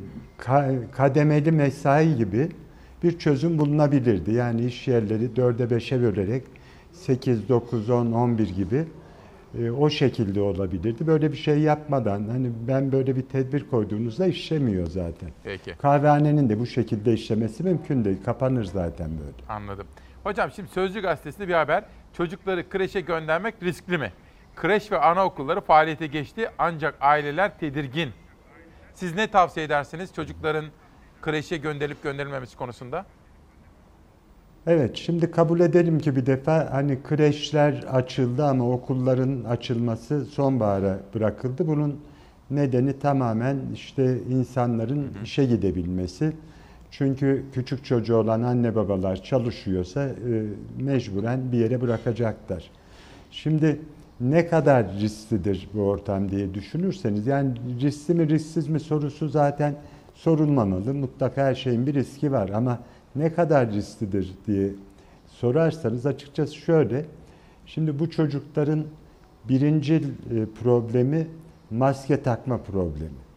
[0.92, 2.50] kademeli mesai gibi
[3.04, 4.32] bir çözüm bulunabilirdi.
[4.32, 6.44] Yani iş yerleri dörde beşe bölerek
[6.94, 8.86] 8, 9, 10, 11 gibi
[9.60, 11.08] e, o şekilde olabilirdi.
[11.08, 15.30] Böyle bir şey yapmadan hani ben böyle bir tedbir koyduğunuzda işlemiyor zaten.
[15.44, 15.74] Peki.
[15.78, 18.18] Kahvehanenin de bu şekilde işlemesi mümkün değil.
[18.26, 19.50] Kapanır zaten böyle.
[19.50, 19.86] Anladım.
[20.24, 21.84] Hocam şimdi Sözcü Gazetesi'nde bir haber.
[22.14, 24.12] Çocukları kreşe göndermek riskli mi?
[24.56, 28.10] Kreş ve anaokulları faaliyete geçti ancak aileler tedirgin.
[28.94, 30.66] Siz ne tavsiye edersiniz çocukların
[31.22, 33.06] kreşe gönderilip gönderilmemesi konusunda?
[34.68, 41.68] Evet, şimdi kabul edelim ki bir defa hani kreşler açıldı ama okulların açılması sonbahara bırakıldı.
[41.68, 42.02] Bunun
[42.50, 46.34] nedeni tamamen işte insanların işe gidebilmesi.
[46.92, 50.14] Çünkü küçük çocuğu olan anne babalar çalışıyorsa e,
[50.78, 52.72] mecburen bir yere bırakacaklar.
[53.32, 53.80] Şimdi
[54.20, 59.76] ne kadar risklidir bu ortam diye düşünürseniz yani riskli mi risksiz mi sorusu zaten
[60.14, 60.94] sorulmamalı.
[60.94, 62.80] Mutlaka her şeyin bir riski var ama
[63.16, 64.70] ne kadar risklidir diye
[65.28, 67.06] sorarsanız açıkçası şöyle.
[67.66, 68.84] Şimdi bu çocukların
[69.50, 70.02] birinci e,
[70.64, 71.28] problemi
[71.72, 73.29] maske takma problemi.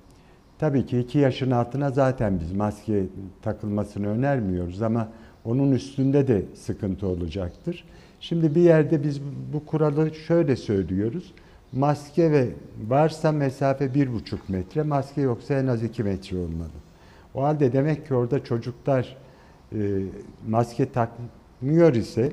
[0.62, 3.04] Tabii ki 2 yaşın altına zaten biz maske
[3.42, 5.08] takılmasını önermiyoruz ama
[5.44, 7.84] onun üstünde de sıkıntı olacaktır.
[8.20, 9.20] Şimdi bir yerde biz
[9.52, 11.34] bu kuralı şöyle söylüyoruz.
[11.72, 12.48] Maske ve
[12.88, 16.70] varsa mesafe bir buçuk metre, maske yoksa en az iki metre olmalı.
[17.34, 19.16] O halde demek ki orada çocuklar
[19.72, 20.02] e,
[20.48, 22.32] maske takmıyor ise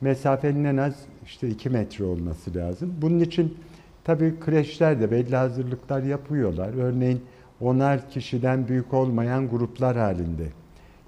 [0.00, 0.94] mesafenin en az
[1.24, 2.94] işte 2 metre olması lazım.
[3.02, 3.58] Bunun için
[4.04, 6.70] tabii kreşler de belli hazırlıklar yapıyorlar.
[6.78, 7.22] Örneğin
[7.60, 10.46] onar kişiden büyük olmayan gruplar halinde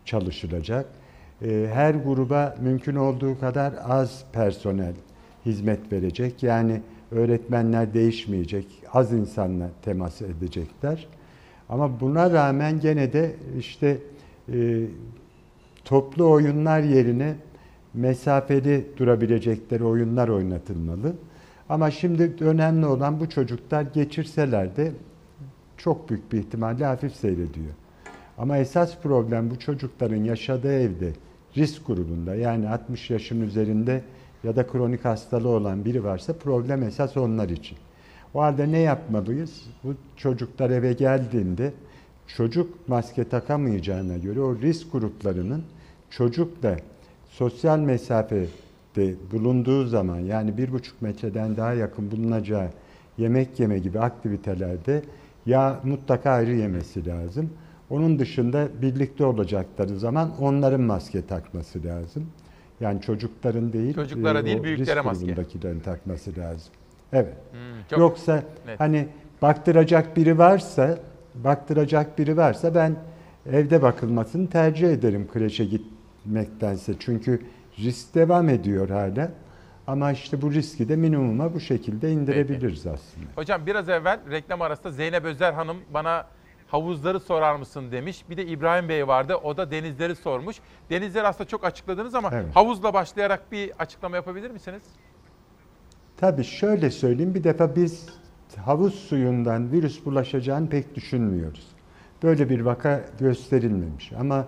[0.05, 0.87] çalışılacak.
[1.43, 4.95] E, her gruba mümkün olduğu kadar az personel
[5.47, 6.43] hizmet verecek.
[6.43, 6.81] Yani
[7.11, 11.09] öğretmenler değişmeyecek, az insanla temas edecekler.
[11.69, 13.99] Ama buna rağmen gene de işte
[14.53, 14.85] e,
[15.85, 17.35] toplu oyunlar yerine
[17.95, 21.13] mesafeli durabilecekleri oyunlar oynatılmalı.
[21.69, 24.93] Ama şimdi önemli olan bu çocuklar geçirseler de
[25.85, 27.75] çok büyük bir ihtimalle hafif seyrediyor.
[28.39, 31.13] Ama esas problem bu çocukların yaşadığı evde
[31.57, 34.03] risk grubunda yani 60 yaşın üzerinde
[34.45, 37.79] ya da kronik hastalığı olan biri varsa problem esas onlar için.
[38.35, 39.63] O halde ne yapmalıyız?
[39.85, 41.73] Bu çocuklar eve geldiğinde
[42.27, 45.65] çocuk maske takamayacağına göre o risk gruplarının
[46.11, 46.77] çocukla
[47.31, 52.69] sosyal mesafede bulunduğu zaman yani bir buçuk metreden daha yakın bulunacağı
[53.19, 55.03] yemek yeme gibi aktivitelerde
[55.47, 57.51] ya mutlaka ayrı yemesi lazım.
[57.91, 62.27] Onun dışında birlikte olacakları zaman onların maske takması lazım.
[62.81, 65.35] Yani çocukların değil, çocuklara e, değil büyüklere maske.
[65.85, 66.73] takması lazım.
[67.13, 67.35] Evet.
[67.53, 67.59] Hmm,
[67.91, 68.81] çok Yoksa net.
[68.81, 69.09] hani
[69.43, 70.99] baktıracak biri varsa,
[71.35, 72.97] baktıracak biri varsa ben
[73.47, 76.95] evde bakılmasını tercih ederim kreşe gitmektense.
[76.99, 77.43] Çünkü
[77.79, 79.31] risk devam ediyor hala.
[79.87, 83.27] Ama işte bu riski de minimuma bu şekilde indirebiliriz aslında.
[83.35, 86.27] Hocam biraz evvel reklam arasında Zeynep Özer Hanım bana
[86.69, 88.25] havuzları sorar mısın demiş.
[88.31, 89.37] Bir de İbrahim Bey vardı.
[89.37, 90.57] O da denizleri sormuş.
[90.91, 92.57] Denizleri aslında çok açıkladınız ama Evet.
[92.57, 94.83] havuzla başlayarak bir açıklama yapabilir misiniz?
[96.17, 98.09] Tabii şöyle söyleyeyim bir defa biz
[98.65, 101.67] havuz suyundan virüs bulaşacağını pek düşünmüyoruz.
[102.23, 104.47] Böyle bir vaka gösterilmemiş ama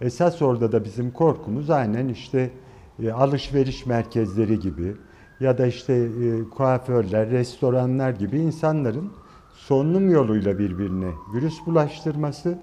[0.00, 2.50] esas orada da bizim korkumuz aynen işte
[3.02, 4.96] e, alışveriş merkezleri gibi
[5.40, 9.12] ya da işte e, kuaförler, restoranlar gibi insanların
[9.54, 12.58] solunum yoluyla birbirine virüs bulaştırması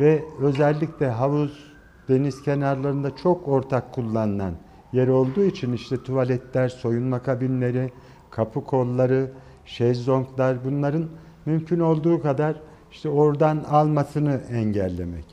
[0.00, 1.74] ve özellikle havuz,
[2.08, 4.52] deniz kenarlarında çok ortak kullanılan
[4.92, 7.92] yer olduğu için işte tuvaletler, soyunma kabinleri,
[8.30, 9.30] kapı kolları,
[9.64, 11.08] şezlonglar bunların
[11.46, 12.56] mümkün olduğu kadar
[12.92, 15.24] işte oradan almasını engellemek.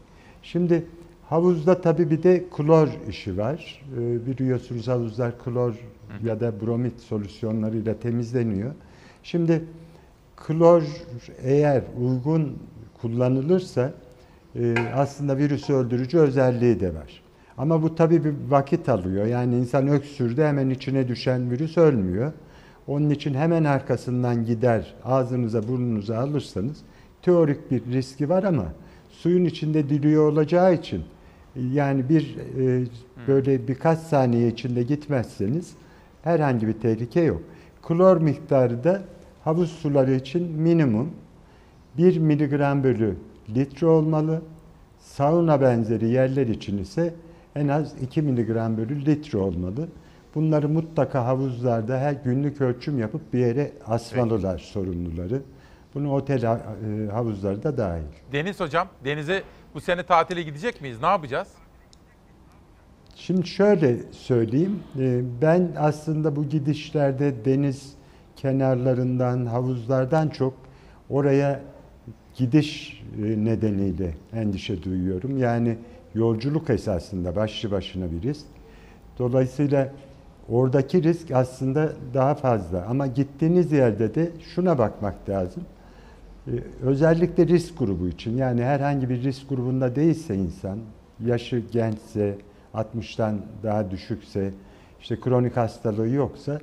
[0.41, 0.85] Şimdi
[1.33, 3.81] havuzda tabii bir de klor işi var.
[3.97, 5.73] Ee, biliyorsunuz havuzlar klor
[6.23, 8.71] ya da bromit solüsyonlarıyla temizleniyor.
[9.23, 9.63] Şimdi
[10.35, 10.83] klor
[11.43, 12.57] eğer uygun
[13.01, 13.93] kullanılırsa
[14.55, 17.23] e, aslında virüsü öldürücü özelliği de var.
[17.57, 19.25] Ama bu tabii bir vakit alıyor.
[19.25, 22.31] Yani insan öksürdü hemen içine düşen virüs ölmüyor.
[22.87, 26.77] Onun için hemen arkasından gider ağzınıza burnunuza alırsanız
[27.21, 28.65] teorik bir riski var ama
[29.09, 31.03] suyun içinde diliyor olacağı için
[31.55, 32.85] yani bir e,
[33.27, 35.73] böyle birkaç saniye içinde gitmezseniz
[36.23, 37.41] herhangi bir tehlike yok.
[37.81, 39.01] Klor miktarı da
[39.43, 41.09] havuz suları için minimum
[41.97, 43.15] 1 miligram bölü
[43.55, 44.41] litre olmalı.
[44.99, 47.13] Sauna benzeri yerler için ise
[47.55, 49.87] en az 2 miligram bölü litre olmalı.
[50.35, 55.41] Bunları mutlaka havuzlarda her günlük ölçüm yapıp bir yere asmalılar sorumluları.
[55.95, 58.03] Bunu otel e, havuzları da dahil.
[58.31, 59.43] Deniz hocam, denize
[59.75, 61.01] bu sene tatile gidecek miyiz?
[61.01, 61.47] Ne yapacağız?
[63.15, 64.79] Şimdi şöyle söyleyeyim.
[64.99, 67.93] e, Ben aslında bu gidişlerde deniz
[68.35, 70.53] kenarlarından, havuzlardan çok
[71.09, 71.61] oraya
[72.35, 75.37] gidiş e, nedeniyle endişe duyuyorum.
[75.37, 75.77] Yani
[76.15, 78.45] yolculuk esasında başlı başına bir risk.
[79.19, 79.93] Dolayısıyla
[80.49, 82.85] oradaki risk aslında daha fazla.
[82.89, 85.63] Ama gittiğiniz yerde de şuna bakmak lazım.
[86.47, 86.51] Ee,
[86.81, 90.79] Özellikle risk grubu için yani herhangi bir risk grubunda değilse insan,
[91.25, 92.37] yaşı gençse,
[92.73, 94.51] 60'tan daha düşükse,
[95.01, 96.59] işte kronik hastalığı yoksa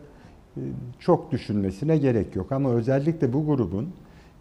[0.57, 0.61] e,
[0.99, 2.53] çok düşünmesine gerek yok.
[2.53, 3.89] Ama özellikle bu grubun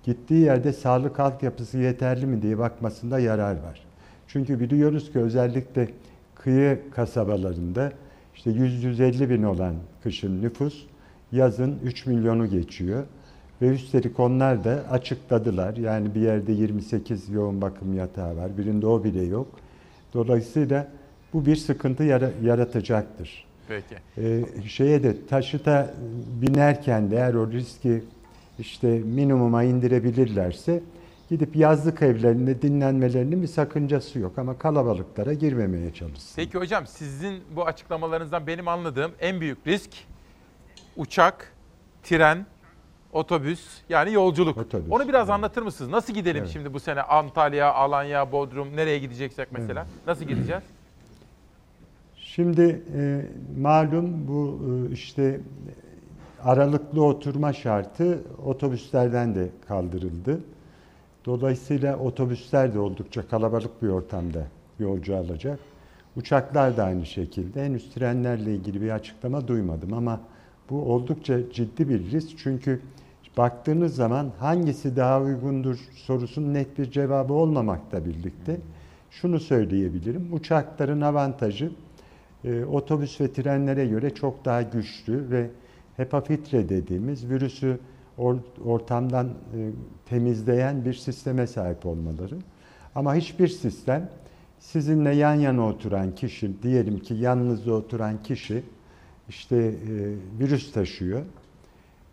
[0.04, 3.82] gittiği yerde sağlık altyapısı yeterli mi diye bakmasında yarar var.
[4.28, 5.90] Çünkü biliyoruz ki özellikle
[6.36, 7.92] kıyı kasabalarında
[8.36, 10.86] işte 100-150 bin olan kışın nüfus
[11.32, 13.04] yazın 3 milyonu geçiyor.
[13.62, 15.78] Ve üstelik onlar da açıkladılar.
[15.78, 18.58] Yani bir yerde 28 yoğun bakım yatağı var.
[18.58, 19.48] Birinde o bile yok.
[20.14, 20.88] Dolayısıyla
[21.34, 23.46] bu bir sıkıntı yara- yaratacaktır.
[23.68, 23.96] Peki.
[24.18, 25.94] Ee, şeye de taşıta
[26.42, 28.04] binerken de eğer o riski
[28.60, 30.82] işte minimuma indirebilirlerse
[31.30, 36.34] gidip yazlık evlerinde dinlenmelerinin bir sakıncası yok ama kalabalıklara girmemeye çalışsın.
[36.36, 39.90] Peki hocam sizin bu açıklamalarınızdan benim anladığım en büyük risk
[40.98, 41.54] uçak,
[42.04, 42.46] tren,
[43.14, 44.58] otobüs yani yolculuk.
[44.58, 45.92] Otobüs, Onu biraz anlatır mısınız?
[45.92, 46.54] Nasıl gidelim Evet.
[46.54, 49.88] şimdi bu sene Antalya, Alanya, Bodrum nereye gideceksek mesela?
[50.08, 50.64] Nasıl gideceğiz?
[52.16, 53.26] Şimdi e,
[53.62, 54.60] malum bu
[54.90, 55.42] e, işte
[56.44, 60.40] aralıklı oturma şartı otobüslerden de kaldırıldı.
[61.26, 64.44] Dolayısıyla otobüsler de oldukça kalabalık bir ortamda
[64.80, 65.60] yolcu alacak.
[66.16, 67.66] Uçaklar da aynı şekilde.
[67.66, 70.22] Henüz trenlerle ilgili bir açıklama duymadım ama
[70.70, 72.38] bu oldukça ciddi bir risk.
[72.38, 72.82] Çünkü
[73.38, 78.58] baktığınız zaman hangisi daha uygundur sorusunun net bir cevabı olmamakla birlikte
[79.12, 80.34] şunu söyleyebilirim.
[80.34, 81.72] Uçakların avantajı
[82.44, 85.50] e, otobüs ve trenlere göre çok daha güçlü ve
[85.98, 87.80] HEPA filtre dediğimiz virüsü
[88.20, 89.32] or- ortamdan e,
[90.06, 92.36] temizleyen bir sisteme sahip olmaları.
[92.96, 94.10] Ama hiçbir sistem
[94.60, 98.64] sizinle yan yana oturan kişi, diyelim ki yanınızda oturan kişi
[99.30, 99.74] işte e,
[100.40, 101.22] virüs taşıyor.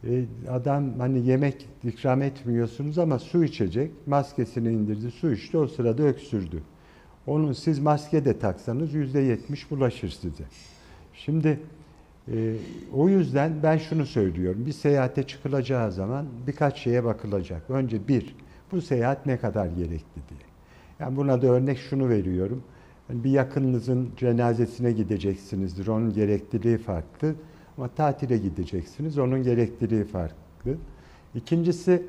[0.04, 6.02] E, adam hani yemek ikram etmiyorsunuz ama su içecek, maskesini indirdi, su içti, o sırada
[6.02, 6.62] öksürdü.
[7.26, 10.44] Onu siz maske de taksanız yüzde yetmiş bulaşır size.
[11.14, 11.60] Şimdi
[12.32, 12.54] e,
[12.94, 14.66] o yüzden ben şunu söylüyorum.
[14.66, 17.70] Bir seyahate çıkılacağı zaman birkaç şeye bakılacak.
[17.70, 18.36] Önce bir,
[18.72, 20.40] bu seyahat ne kadar gerekli diye.
[21.00, 22.62] Yani buna da örnek şunu veriyorum.
[23.08, 25.86] Yani bir yakınınızın cenazesine gideceksinizdir.
[25.86, 27.34] Onun gerekliliği farklı.
[27.78, 29.18] Ama tatile gideceksiniz.
[29.18, 30.74] Onun gerekliliği farklı.
[31.34, 32.02] İkincisi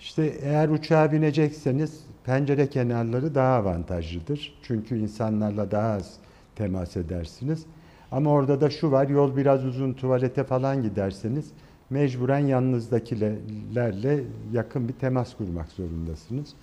[0.00, 4.58] işte eğer uçağa binecekseniz pencere kenarları daha avantajlıdır.
[4.62, 6.16] Çünkü insanlarla daha az
[6.56, 7.66] temas edersiniz.
[8.12, 11.50] Ama orada da şu var, yol biraz uzun tuvalete falan giderseniz
[11.90, 14.20] mecburen yanınızdakilerle
[14.52, 16.54] yakın bir temas kurmak zorundasınız.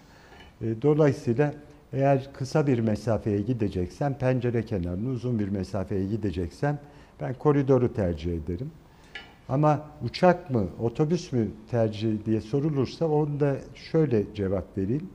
[0.61, 1.53] E, Dolayısıyla
[1.93, 6.79] eğer kısa bir mesafeye gideceksem pencere kenarını, uzun bir mesafeye gideceksem
[7.21, 8.71] ben koridoru tercih ederim.
[9.49, 15.09] Ama uçak mı, otobüs mü tercih diye sorulursa onda şöyle cevap vereyim.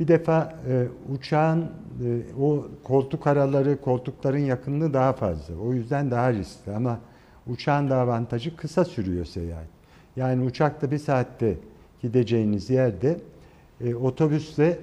[0.00, 1.62] Bir defa e, uçağın
[2.04, 5.54] e, o koltuk araları, koltukların yakınlığı daha fazla.
[5.54, 7.00] O yüzden daha riskli ama
[7.46, 9.66] uçağın da avantajı kısa sürüyor seyahat.
[10.16, 11.56] Yani uçakta bir saatte
[12.02, 13.20] gideceğiniz yerde
[13.80, 14.78] e, otobüsle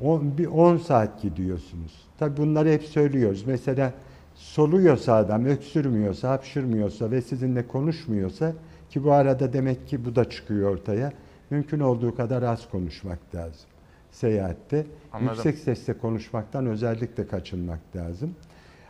[0.00, 2.08] 10, bir 10 saat gidiyorsunuz.
[2.18, 3.44] Tabi bunları hep söylüyoruz.
[3.46, 3.92] Mesela
[4.38, 8.52] soluyorsa adam, öksürmüyorsa, hapşırmıyorsa ve sizinle konuşmuyorsa
[8.90, 11.12] ki bu arada demek ki bu da çıkıyor ortaya.
[11.50, 13.68] Mümkün olduğu kadar az konuşmak lazım
[14.10, 14.86] seyahatte.
[15.12, 15.34] Anladım.
[15.34, 18.34] Yüksek sesle konuşmaktan özellikle kaçınmak lazım.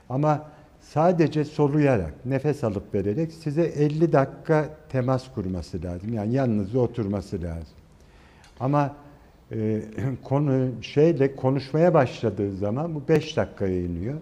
[0.09, 0.47] Ama
[0.81, 6.15] sadece soluyarak, nefes alıp vererek size 50 dakika temas kurması lazım.
[6.15, 7.77] Yani yanınızda oturması lazım.
[8.61, 8.97] Ama
[9.53, 9.83] e,
[10.25, 14.21] konu şeyle konuşmaya başladığı zaman bu 5 dakikaya iniyor.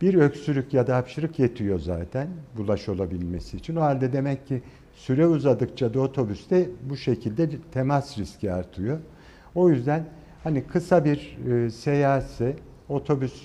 [0.00, 3.76] Bir öksürük ya da hapşırık yetiyor zaten bulaş olabilmesi için.
[3.76, 4.62] O halde demek ki
[4.94, 8.98] süre uzadıkça da otobüste bu şekilde temas riski artıyor.
[9.54, 10.06] O yüzden
[10.44, 12.56] hani kısa bir e, seyahatse
[12.88, 13.42] otobüs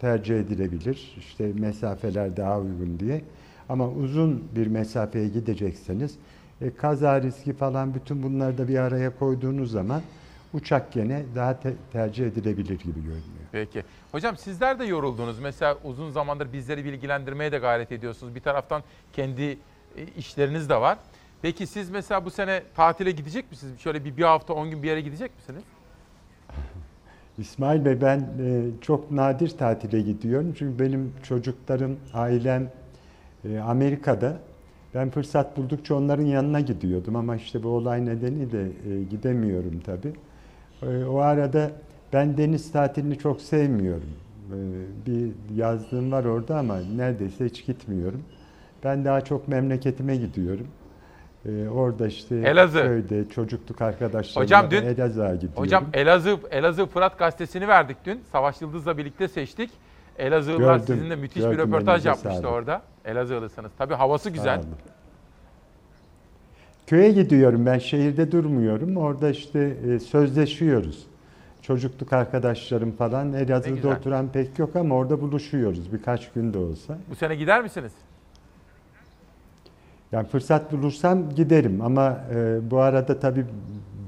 [0.00, 1.14] tercih edilebilir.
[1.18, 3.24] İşte mesafeler daha uygun diye.
[3.68, 6.14] Ama uzun bir mesafeye gidecekseniz
[6.60, 10.02] e, kaza riski falan bütün bunları da bir araya koyduğunuz zaman
[10.52, 13.37] uçak gene daha te- tercih edilebilir gibi görünüyor.
[13.52, 13.82] Peki.
[14.12, 15.38] Hocam sizler de yoruldunuz.
[15.38, 18.34] Mesela uzun zamandır bizleri bilgilendirmeye de gayret ediyorsunuz.
[18.34, 19.56] Bir taraftan kendi e,
[20.16, 20.98] işleriniz de var.
[21.42, 23.80] Peki siz mesela bu sene tatile gidecek misiniz?
[23.80, 25.62] Şöyle bir, bir hafta, on gün bir yere gidecek misiniz?
[27.38, 30.54] İsmail Bey ben e, çok nadir tatile gidiyorum.
[30.58, 32.70] Çünkü benim çocuklarım, ailem
[33.44, 34.38] e, Amerika'da.
[34.94, 38.68] Ben fırsat buldukça onların yanına gidiyordum ama işte bu olay nedeniyle
[39.10, 40.12] gidemiyorum tabii.
[41.06, 41.70] O arada
[42.12, 44.10] ben deniz tatilini çok sevmiyorum.
[44.48, 44.56] E,
[45.06, 48.22] bir yazlığım var orada ama neredeyse hiç gitmiyorum.
[48.84, 50.66] Ben daha çok memleketime gidiyorum.
[51.46, 52.82] Ee, orada işte Elazığ.
[52.82, 55.62] köyde çocukluk arkadaşlarımla Hocam dün Elazığ'a gidiyorum.
[55.62, 58.20] Hocam Elazığ Elazığ Fırat gazetesini verdik dün.
[58.32, 59.70] Savaş Yıldız'la birlikte seçtik.
[60.18, 62.52] Elazığlılar Gördüm, sizinle müthiş gördüm, bir röportaj yapmıştı sağlık.
[62.52, 62.82] orada.
[63.04, 63.70] Elazığlısınız.
[63.78, 64.62] Tabii havası güzel.
[64.62, 64.68] Sağ.
[66.86, 68.96] Köye gidiyorum ben şehirde durmuyorum.
[68.96, 71.06] Orada işte e, sözleşiyoruz.
[71.68, 76.98] Çocukluk arkadaşlarım falan Elazığ'da oturan pek yok ama orada buluşuyoruz birkaç gün de olsa.
[77.10, 77.92] Bu sene gider misiniz?
[80.12, 83.44] Yani fırsat bulursam giderim ama e, bu arada tabii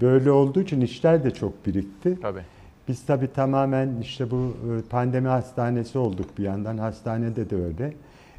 [0.01, 2.19] böyle olduğu için işler de çok birikti.
[2.23, 2.43] Tabii.
[2.89, 6.79] Biz tabii tamamen işte bu e, pandemi hastanesi olduk bir yandan.
[6.79, 7.95] Hastanede de öyle.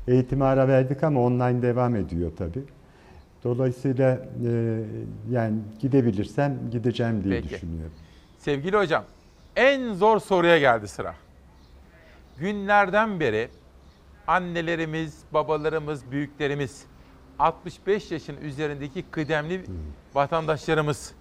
[0.08, 2.64] Eğitime ara verdik ama online devam ediyor tabii.
[3.44, 4.80] Dolayısıyla e,
[5.32, 7.54] yani gidebilirsem gideceğim diye Peki.
[7.54, 8.01] düşünüyorum.
[8.42, 9.06] Sevgili hocam,
[9.56, 11.16] en zor soruya geldi sıra.
[12.38, 13.50] Günlerden beri
[14.28, 16.86] annelerimiz, babalarımız, büyüklerimiz,
[17.40, 19.66] 65 yaşın üzerindeki kıdemli
[20.14, 21.14] vatandaşlarımız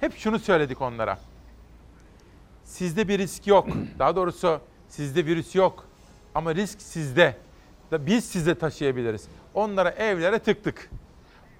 [0.00, 1.18] hep şunu söyledik onlara.
[2.64, 3.68] Sizde bir risk yok.
[3.98, 5.86] Daha doğrusu sizde virüs yok.
[6.34, 7.36] Ama risk sizde.
[7.92, 9.28] Biz size taşıyabiliriz.
[9.54, 10.90] Onlara evlere tıktık.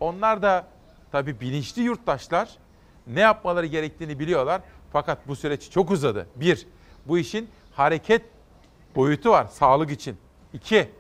[0.01, 0.67] Onlar da
[1.13, 2.59] tabii bilinçli yurttaşlar
[3.07, 4.61] ne yapmaları gerektiğini biliyorlar.
[4.93, 6.27] Fakat bu süreç çok uzadı.
[6.37, 6.67] Bir,
[7.07, 8.23] bu işin hareket
[8.97, 10.17] boyutu var sağlık için.
[10.53, 10.91] İki,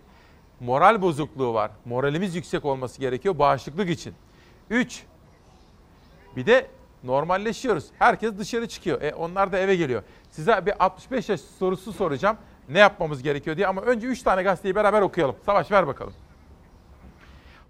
[0.60, 1.70] moral bozukluğu var.
[1.85, 4.14] Moralimiz yüksek olması gerekiyor bağışıklık için.
[4.70, 5.05] Üç,
[6.36, 6.66] bir de
[7.05, 7.86] normalleşiyoruz.
[7.98, 9.02] Herkes dışarı çıkıyor.
[9.02, 10.02] E, onlar da eve geliyor.
[10.31, 12.36] Size bir 65 yaş sorusu soracağım.
[12.69, 15.36] Ne yapmamız gerekiyor diye ama önce 3 tane gazeteyi beraber okuyalım.
[15.47, 16.14] Savaş ver bakalım.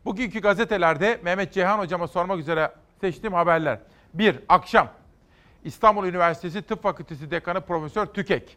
[0.05, 3.78] Bugünkü gazetelerde Mehmet Ceyhan hocama sormak üzere seçtiğim haberler.
[4.15, 4.40] 1.
[4.49, 4.89] Akşam.
[5.64, 8.56] İstanbul Üniversitesi Tıp Fakültesi Dekanı Profesör Tükek.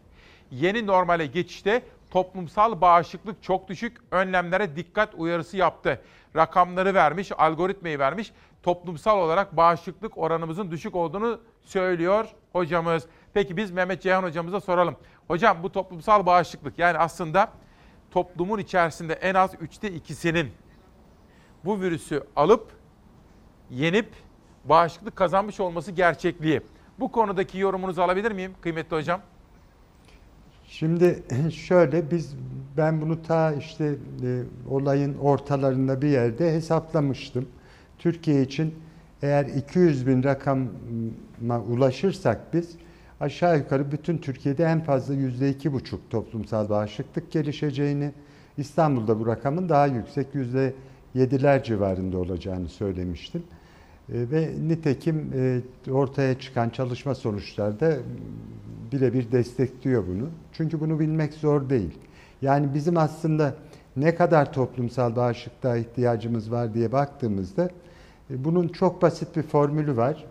[0.52, 6.02] Yeni normale geçişte toplumsal bağışıklık çok düşük, önlemlere dikkat uyarısı yaptı.
[6.36, 8.32] Rakamları vermiş, algoritmayı vermiş.
[8.64, 13.06] Toplumsal olarak bağışıklık oranımızın düşük olduğunu söylüyor hocamız.
[13.34, 14.96] Peki biz Mehmet Ceyhan hocamıza soralım.
[15.28, 17.50] Hocam bu toplumsal bağışıklık yani aslında
[18.12, 20.52] toplumun içerisinde en az üçte ikisinin
[21.66, 22.72] bu virüsü alıp
[23.70, 24.10] yenip
[24.66, 26.62] bağışıklık kazanmış olması gerçekliği.
[27.00, 29.22] Bu konudaki yorumunuzu alabilir miyim kıymetli hocam?
[30.68, 32.36] Şimdi şöyle biz
[32.78, 33.86] ben bunu ta işte
[34.24, 37.50] e, olayın ortalarında bir yerde hesaplamıştım.
[38.00, 38.76] Türkiye için
[39.22, 40.70] eğer 200 bin rakama
[41.70, 42.76] ulaşırsak biz
[43.20, 48.12] aşağı yukarı bütün Türkiye'de en fazla yüzde iki buçuk toplumsal bağışıklık gelişeceğini,
[48.58, 50.74] İstanbul'da bu rakamın daha yüksek yüzde
[51.14, 53.44] yediler civarında olacağını söylemiştim.
[54.14, 55.62] E, Ve nitekim e,
[55.92, 57.98] ortaya çıkan çalışma sonuçları da
[58.92, 60.30] birebir destekliyor bunu.
[60.54, 61.98] Çünkü bunu bilmek zor değil.
[62.42, 63.56] Yani bizim aslında
[63.98, 67.70] ne kadar toplumsal bağışıklığa ihtiyacımız var diye baktığımızda
[68.30, 70.26] e, bunun çok basit bir formülü var.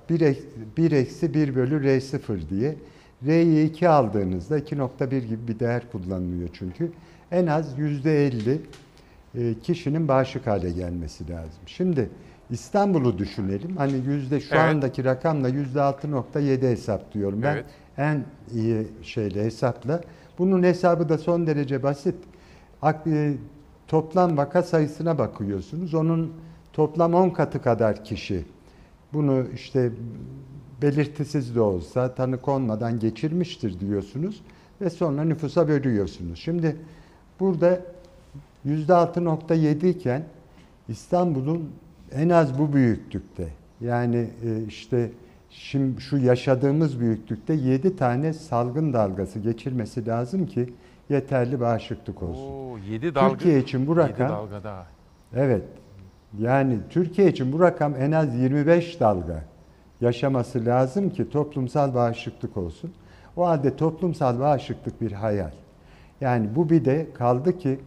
[0.77, 2.77] 1 eksi 1 bölü R0 diye.
[3.27, 6.93] R'yi 2 aldığınızda 2.1 gibi bir değer kullanılıyor çünkü.
[7.31, 8.59] En az %50
[9.35, 11.63] e, kişinin bağışık hale gelmesi lazım.
[11.67, 12.11] Şimdi
[12.51, 13.77] İstanbul'u düşünelim.
[13.77, 14.75] Hani yüzde şu Evet.
[14.75, 17.43] andaki rakamla yüzde 6.7 hesaplıyorum.
[17.43, 17.65] Ben Evet.
[17.99, 20.01] en iyi şeyle hesapla.
[20.39, 22.15] Bunun hesabı da son derece basit.
[22.83, 23.35] Ak- e,
[23.89, 25.95] Toplam vaka sayısına bakıyorsunuz.
[25.95, 26.33] Onun
[26.73, 28.45] toplam 10 katı kadar kişi
[29.13, 29.91] bunu işte
[30.83, 34.43] belirtisiz de olsa tanı konmadan geçirmiştir diyorsunuz
[34.81, 36.39] ve sonra nüfusa bölüyorsunuz.
[36.39, 36.77] Şimdi
[37.41, 37.81] burada
[38.67, 40.25] %6.7 iken
[40.89, 41.71] İstanbul'un
[42.15, 43.49] en az bu büyüklükte
[43.81, 45.11] yani e, işte
[45.51, 50.73] şimdi şu yaşadığımız büyüklükte 7 tane salgın dalgası geçirmesi lazım ki
[51.11, 52.53] yeterli bağışıklık olsun.
[52.53, 53.29] Oo, 7 dalga.
[53.29, 54.87] Türkiye için bu rakam dalga daha.
[55.37, 55.63] Evet.
[56.39, 59.45] Yani Türkiye için bu rakam en az 25 dalga
[60.01, 62.93] yaşaması lazım ki toplumsal bağışıklık olsun.
[63.37, 65.51] O halde toplumsal bağışıklık bir hayal.
[66.21, 67.81] Yani bu bir de kaldı ki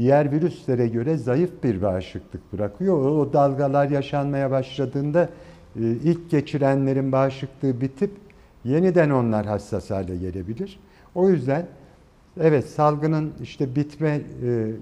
[0.00, 2.96] diğer virüslere göre zayıf bir bağışıklık bırakıyor.
[2.96, 5.28] O, dalgalar yaşanmaya başladığında
[5.76, 8.10] e, ilk geçirenlerin bağışıklığı bitip
[8.64, 10.80] yeniden onlar hassas hale gelebilir.
[11.14, 11.66] O yüzden
[12.40, 14.72] evet salgının işte bitme e,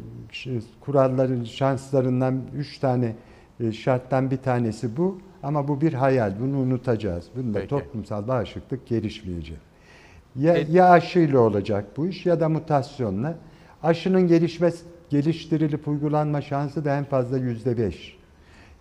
[0.80, 3.14] kuralların şanslarından üç tane
[3.60, 5.18] e, şarttan bir tanesi bu.
[5.42, 6.32] Ama bu bir hayal.
[6.40, 7.24] Bunu unutacağız.
[7.36, 7.68] Bunda Peki.
[7.68, 9.58] toplumsal bağışıklık gelişmeyecek.
[10.36, 13.34] Ya, ya aşıyla olacak bu iş ya da mutasyonla.
[13.82, 14.70] Aşının gelişme,
[15.10, 18.18] geliştirilip uygulanma şansı da en fazla yüzde beş.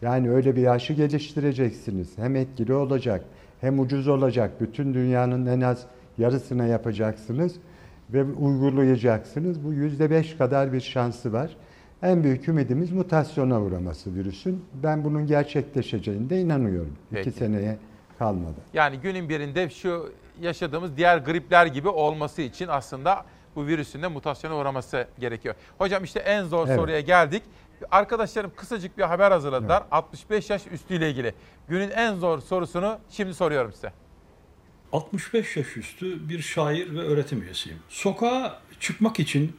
[0.01, 2.17] Yani öyle bir aşı geliştireceksiniz.
[2.17, 3.23] Hem etkili olacak,
[3.61, 4.61] hem ucuz olacak.
[4.61, 5.85] Bütün dünyanın en az
[6.17, 7.55] yarısına yapacaksınız
[8.13, 9.63] ve uygulayacaksınız.
[9.63, 11.55] Bu yüzde beş kadar bir şansı var.
[12.03, 14.65] En büyük ümidimiz mutasyona uğraması virüsün.
[14.83, 16.93] Ben bunun gerçekleşeceğine inanıyorum.
[17.11, 17.29] Peki.
[17.29, 17.77] İki seneye
[18.19, 18.55] kalmadı.
[18.73, 23.25] Yani günün birinde şu yaşadığımız diğer gripler gibi olması için aslında
[23.57, 25.55] bu virüsün de mutasyona uğraması gerekiyor.
[25.77, 26.79] Hocam işte en zor Evet.
[26.79, 27.43] soruya geldik.
[27.91, 29.83] Arkadaşlarım kısacık bir haber hazırladılar.
[29.91, 31.33] 65 yaş üstüyle ilgili.
[31.69, 33.93] Günün en zor sorusunu şimdi soruyorum size.
[34.93, 37.79] 65 yaş üstü bir şair ve öğretim üyesiyim.
[37.89, 39.57] Sokağa çıkmak için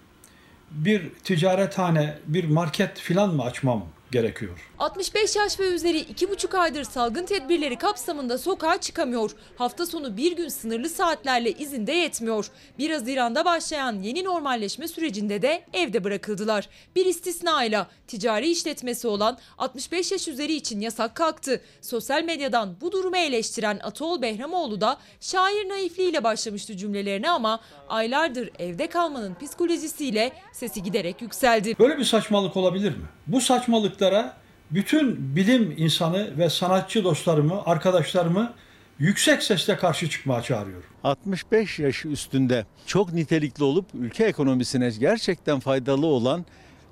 [0.71, 4.71] bir ticarethane, bir market filan mı açmam gerekiyor?
[4.79, 9.31] 65 yaş ve üzeri 2,5 aydır salgın tedbirleri kapsamında sokağa çıkamıyor.
[9.57, 12.51] Hafta sonu bir gün sınırlı saatlerle izinde yetmiyor.
[12.79, 16.69] 1 Haziran'da başlayan yeni normalleşme sürecinde de evde bırakıldılar.
[16.97, 21.61] Bir istisnayla ticari işletmesi olan 65 yaş üzeri için yasak kalktı.
[21.81, 28.87] Sosyal medyadan bu durumu eleştiren Atol Behramoğlu da şair naifliğiyle başlamıştı cümlelerine ama aylardır evde
[28.87, 31.79] kalmanın psikolojisiyle sesi giderek yükseldi.
[31.79, 33.05] Böyle bir saçmalık olabilir mi?
[33.29, 34.37] Bu saçmalıklara
[34.71, 38.53] bütün bilim insanı ve sanatçı dostlarımı, arkadaşlarımı
[38.99, 40.89] yüksek sesle karşı çıkmaya çağırıyorum.
[41.05, 46.47] 65 yaş üstünde çok nitelikli olup ülke ekonomisine gerçekten faydalı olan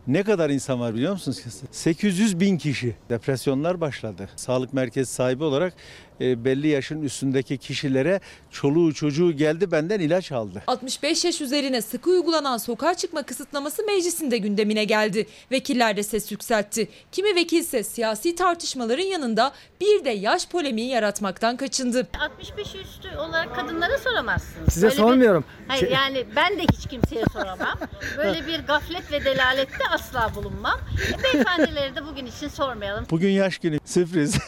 [0.06, 1.42] ne kadar insan var biliyor musunuz?
[1.70, 2.96] 800 bin kişi.
[3.10, 4.28] Depresyonlar başladı.
[4.36, 5.74] Sağlık merkezi sahibi olarak
[6.20, 8.20] e, belli yaşın üstündeki kişilere
[8.50, 10.62] çoluğu çocuğu geldi benden ilaç aldı.
[10.66, 15.26] 65 yaş üzerine sıkı uygulanan sokağa çıkma kısıtlaması meclisin de gündemine geldi.
[15.52, 16.88] Vekiller de ses yükseltti.
[17.12, 22.08] Kimi vekilse siyasi tartışmaların yanında bir de yaş polemiği yaratmaktan kaçındı.
[22.20, 24.72] 65 üstü olarak kadınlara soramazsınız.
[24.72, 25.44] Size Böyle bir- sormuyorum.
[25.68, 27.78] hayır Şey- yani ben de hiç kimseye soramam.
[28.16, 30.80] Böyle bir gaflet ve delalette asla bulunmam.
[31.20, 33.06] E, beyefendileri de bugün için sormayalım.
[33.10, 34.38] Bugün yaş günü sürpriz.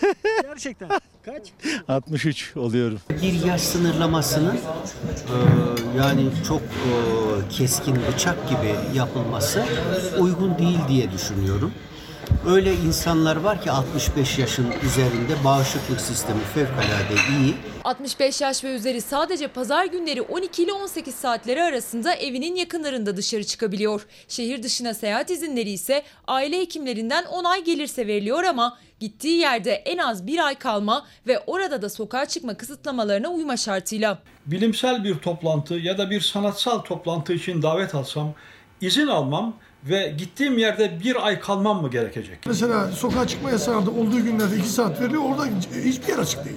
[0.43, 0.89] Gerçekten.
[1.25, 1.43] Kaç?
[1.89, 2.99] 63 oluyorum.
[3.23, 5.37] Bir yaş sınırlamasının e,
[5.99, 9.65] yani çok e, keskin bıçak gibi yapılması
[10.19, 11.73] uygun değil diye düşünüyorum.
[12.47, 17.55] Öyle insanlar var ki 65 yaşın üzerinde bağışıklık sistemi fevkalade iyi.
[17.89, 23.45] 65 yaş ve üzeri sadece pazar günleri 12 ile 18 saatleri arasında evinin yakınlarında dışarı
[23.45, 24.07] çıkabiliyor.
[24.29, 30.27] Şehir dışına seyahat izinleri ise aile hekimlerinden onay gelirse veriliyor ama gittiği yerde en az
[30.27, 34.19] bir ay kalma ve orada da sokağa çıkma kısıtlamalarına uyma şartıyla.
[34.47, 38.35] Bilimsel bir toplantı ya da bir sanatsal toplantı için davet alsam
[38.81, 39.57] izin almam
[39.91, 42.39] ve gittiğim yerde bir ay kalmam mı gerekecek?
[42.47, 45.23] Mesela sokağa çıkma yasağında olduğu günlerde 2 saat veriyor.
[45.31, 45.45] Orada
[45.85, 46.57] hiçbir yer açık değil.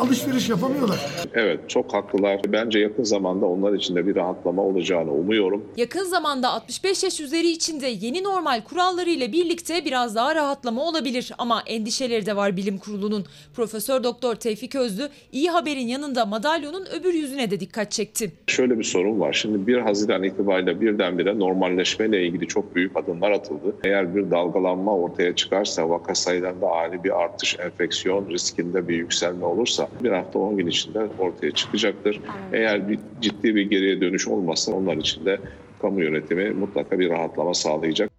[0.00, 1.00] Alışveriş yapamıyorlar.
[1.34, 2.40] Evet çok haklılar.
[2.48, 5.64] Bence yakın zamanda onlar için de bir rahatlama olacağını umuyorum.
[5.76, 11.32] Yakın zamanda 65 yaş üzeri için de yeni normal kurallarıyla birlikte biraz daha rahatlama olabilir
[11.38, 13.24] ama endişeleri de var bilim kurulunun.
[13.54, 18.32] Profesör Doktor Tevfik Özlü iyi haberin yanında madalyonun öbür yüzüne de dikkat çekti.
[18.46, 19.32] Şöyle bir sorun var.
[19.32, 23.76] Şimdi 1 Haziran itibariyle birdenbire normalleşmeyle ilgili çok büyük adımlar atıldı.
[23.84, 29.88] Eğer bir dalgalanma ortaya çıkarsa, vaka sayılarında ani bir artış, enfeksiyon riskinde bir yükselme olursa
[30.02, 32.20] bir hafta 10 gün içinde ortaya çıkacaktır.
[32.52, 35.40] Eğer bir ciddi bir geriye dönüş olmazsa onlar için de
[35.82, 38.10] kamu yönetimi mutlaka bir rahatlama sağlayacak.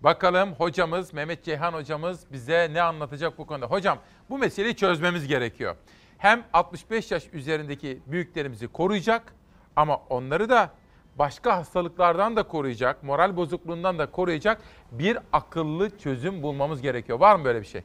[0.00, 3.66] Bakalım hocamız Mehmet Ceyhan hocamız bize ne anlatacak bu konuda.
[3.66, 3.98] Hocam
[4.30, 5.76] bu meseleyi çözmemiz gerekiyor.
[6.18, 9.34] Hem 65 yaş üzerindeki büyüklerimizi koruyacak
[9.76, 10.70] ama onları da
[11.18, 14.62] başka hastalıklardan da koruyacak, moral bozukluğundan da koruyacak
[14.92, 17.20] bir akıllı çözüm bulmamız gerekiyor.
[17.20, 17.82] Var mı böyle bir şey?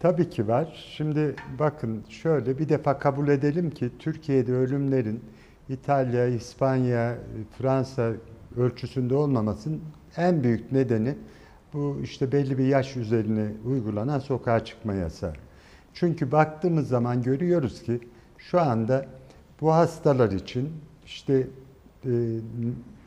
[0.00, 0.90] Tabii ki var.
[0.96, 5.24] Şimdi bakın şöyle bir defa kabul edelim ki Türkiye'de ölümlerin
[5.68, 7.18] İtalya, İspanya,
[7.58, 8.12] Fransa
[8.56, 9.82] ölçüsünde olmamasının
[10.16, 11.14] en büyük nedeni
[11.72, 15.32] bu işte belli bir yaş üzerine uygulanan sokağa çıkma yasağı.
[15.94, 18.00] Çünkü baktığımız zaman görüyoruz ki
[18.38, 19.06] şu anda
[19.60, 20.72] bu hastalar için
[21.14, 21.46] işte
[22.04, 22.10] e,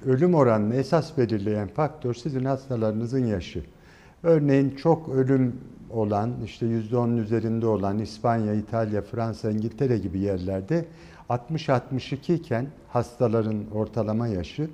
[0.05, 3.63] ölüm oranını esas belirleyen faktör sizin hastalarınızın yaşı.
[4.23, 5.55] Örneğin çok ölüm
[5.89, 10.85] olan, işte %10'un üzerinde olan İspanya, İtalya, Fransa, İngiltere gibi yerlerde
[11.29, 14.67] 60-62 iken hastaların ortalama yaşı, e,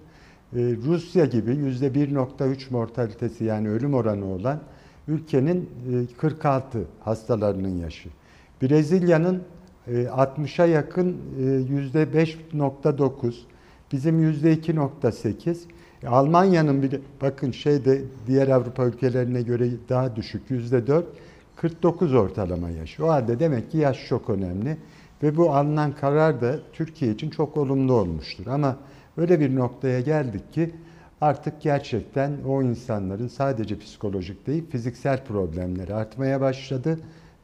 [0.85, 4.60] Rusya gibi %1.3 mortalitesi yani ölüm oranı olan
[5.07, 5.69] ülkenin
[6.11, 8.10] e, 46 hastalarının yaşı.
[8.61, 9.43] Brezilya'nın
[9.88, 11.18] 60'a yakın
[11.93, 13.34] %5.9,
[13.91, 15.57] bizim %2.8.
[16.07, 21.03] Almanya'nın bile bakın şeyde diğer Avrupa ülkelerine göre daha düşük %4.
[21.55, 22.99] 49 ortalama yaş.
[22.99, 24.77] O halde demek ki yaş çok önemli.
[25.23, 28.47] Ve bu alınan karar da Türkiye için çok olumlu olmuştur.
[28.47, 28.77] Ama
[29.18, 30.72] öyle bir noktaya geldik ki
[31.22, 36.99] artık gerçekten o insanların sadece psikolojik değil fiziksel problemleri artmaya başladı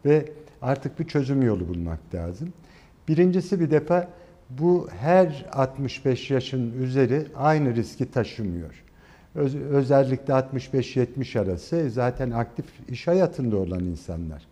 [0.05, 0.25] ve
[0.61, 2.53] artık bir çözüm yolu bulmak lazım.
[3.07, 4.07] Birincisi bir defa
[4.49, 8.83] bu her 65 yaşın üzeri aynı riski taşımıyor.
[9.35, 14.47] Öz, özellikle 65-70 arası zaten aktif iş hayatında olan insanlar.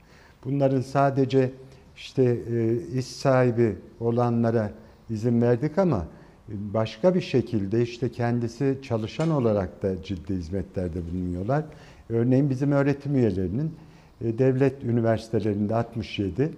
[0.46, 1.52] Bunların sadece
[1.96, 4.72] işte e, iş sahibi olanlara
[5.10, 6.06] izin verdik ama
[6.50, 11.64] başka bir şekilde işte kendisi çalışan olarak da ciddi hizmetlerde bulunuyorlar.
[12.10, 13.74] Örneğin bizim öğretim üyelerinin
[14.22, 16.52] devlet üniversitelerinde 67,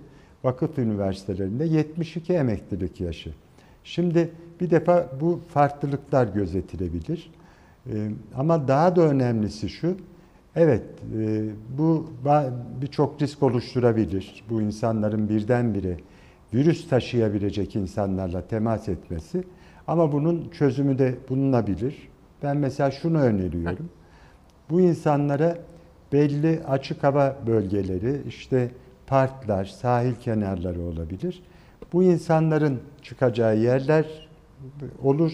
[0.44, 3.34] vakıf üniversitelerinde 72 emeklilik yaşı.
[3.84, 4.30] Şimdi
[4.62, 7.32] bir defa bu farklılıklar gözetilebilir.
[7.88, 9.96] E, ama daha da önemlisi şu,
[10.56, 10.84] evet
[11.18, 11.44] e,
[11.78, 12.08] bu
[12.82, 14.44] birçok risk oluşturabilir.
[14.50, 15.98] Bu insanların birdenbire
[16.54, 19.44] virüs taşıyabilecek insanlarla temas etmesi.
[19.88, 21.96] Ama bunun çözümü de bulunabilir.
[22.44, 23.90] Ben mesela şunu öneriyorum.
[24.70, 25.58] Bu insanlara
[26.14, 28.72] belli açık hava bölgeleri, işte
[29.08, 31.44] parklar, sahil kenarları olabilir.
[31.94, 34.30] Bu insanların çıkacağı yerler
[35.04, 35.32] olur.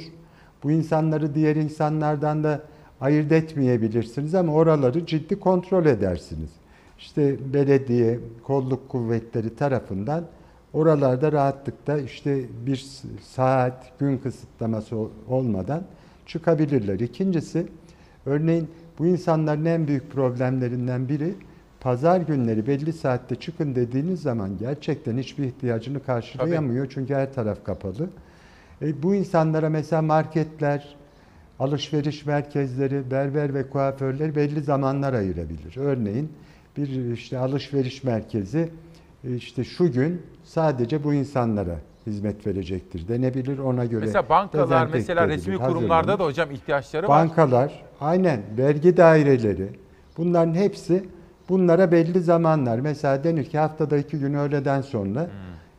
[0.63, 2.61] Bu insanları diğer insanlardan da
[3.01, 6.49] ayırt etmeyebilirsiniz ama oraları ciddi kontrol edersiniz.
[6.99, 10.25] İşte belediye, kolluk kuvvetleri tarafından
[10.73, 12.85] oralarda rahatlıkla işte bir
[13.23, 14.97] saat, gün kısıtlaması
[15.27, 15.83] olmadan
[16.25, 16.99] çıkabilirler.
[16.99, 17.67] İkincisi,
[18.25, 18.69] örneğin
[18.99, 21.35] bu insanların en büyük problemlerinden biri
[21.79, 26.85] pazar günleri belli saatte çıkın dediğiniz zaman gerçekten hiçbir ihtiyacını karşılayamıyor.
[26.85, 26.93] Tabii.
[26.93, 28.09] Çünkü her taraf kapalı.
[28.81, 30.95] E, bu insanlara mesela marketler,
[31.59, 35.77] alışveriş merkezleri, berber ve kuaförler belli zamanlar ayırabilir.
[35.77, 36.31] Örneğin
[36.77, 38.69] bir işte alışveriş merkezi
[39.23, 41.75] e, işte şu gün sadece bu insanlara
[42.07, 44.05] hizmet verecektir denebilir ona göre.
[44.05, 47.61] Mesela bankalar mesela resmi kurumlarda da hocam ihtiyaçları bankalar, var.
[47.61, 49.69] Bankalar aynen vergi daireleri
[50.17, 51.03] bunların hepsi
[51.49, 55.29] bunlara belli zamanlar mesela denir ki haftada iki gün öğleden sonra hmm.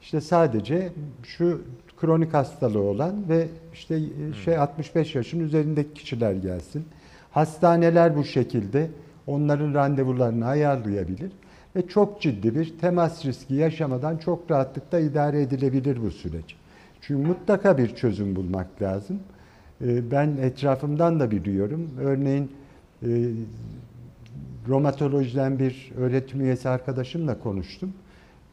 [0.02, 1.62] işte sadece şu
[2.00, 4.34] kronik hastalığı olan ve işte hmm.
[4.34, 6.84] şey 65 yaşın üzerindeki kişiler gelsin.
[7.30, 8.90] Hastaneler bu şekilde
[9.26, 11.32] onların randevularını ayarlayabilir
[11.76, 16.56] ve çok ciddi bir temas riski yaşamadan çok rahatlıkla idare edilebilir bu süreç.
[17.00, 19.20] Çünkü mutlaka bir çözüm bulmak lazım.
[19.84, 21.90] Ee, ben etrafımdan da biliyorum.
[22.00, 22.50] Örneğin
[23.02, 23.08] e,
[24.68, 27.92] romatolojiden bir öğretim üyesi arkadaşımla konuştum.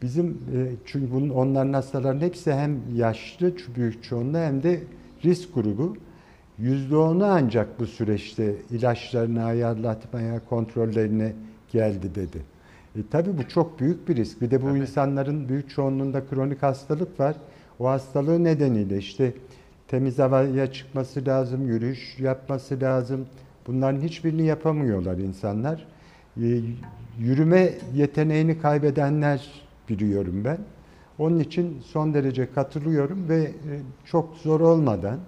[0.01, 4.79] Bizim e, çünkü bunun onların hastaların hepsi hem yaşlı büyük çoğunluğu hem de
[5.23, 5.97] risk grubu.
[6.61, 11.33] %10'u ancak bu süreçte ilaçlarını ayarlatmaya, kontrollerine
[11.71, 12.37] geldi dedi.
[12.95, 14.41] E, tabii bu çok büyük bir risk.
[14.41, 14.79] Bir de bu tabii.
[14.79, 17.35] insanların büyük çoğunluğunda kronik hastalık var.
[17.79, 19.33] O hastalığı nedeniyle işte
[19.93, 23.25] temiz havaya çıkması lazım, yürüyüş yapması lazım.
[23.67, 25.85] Bunların hiçbirini yapamıyorlar insanlar.
[26.41, 26.59] E,
[27.19, 29.51] yürüme yeteneğini kaybedenler
[29.89, 30.57] biliyorum ben.
[31.19, 33.51] Onun için son derece katılıyorum ve e,
[34.05, 35.19] çok zor olmadan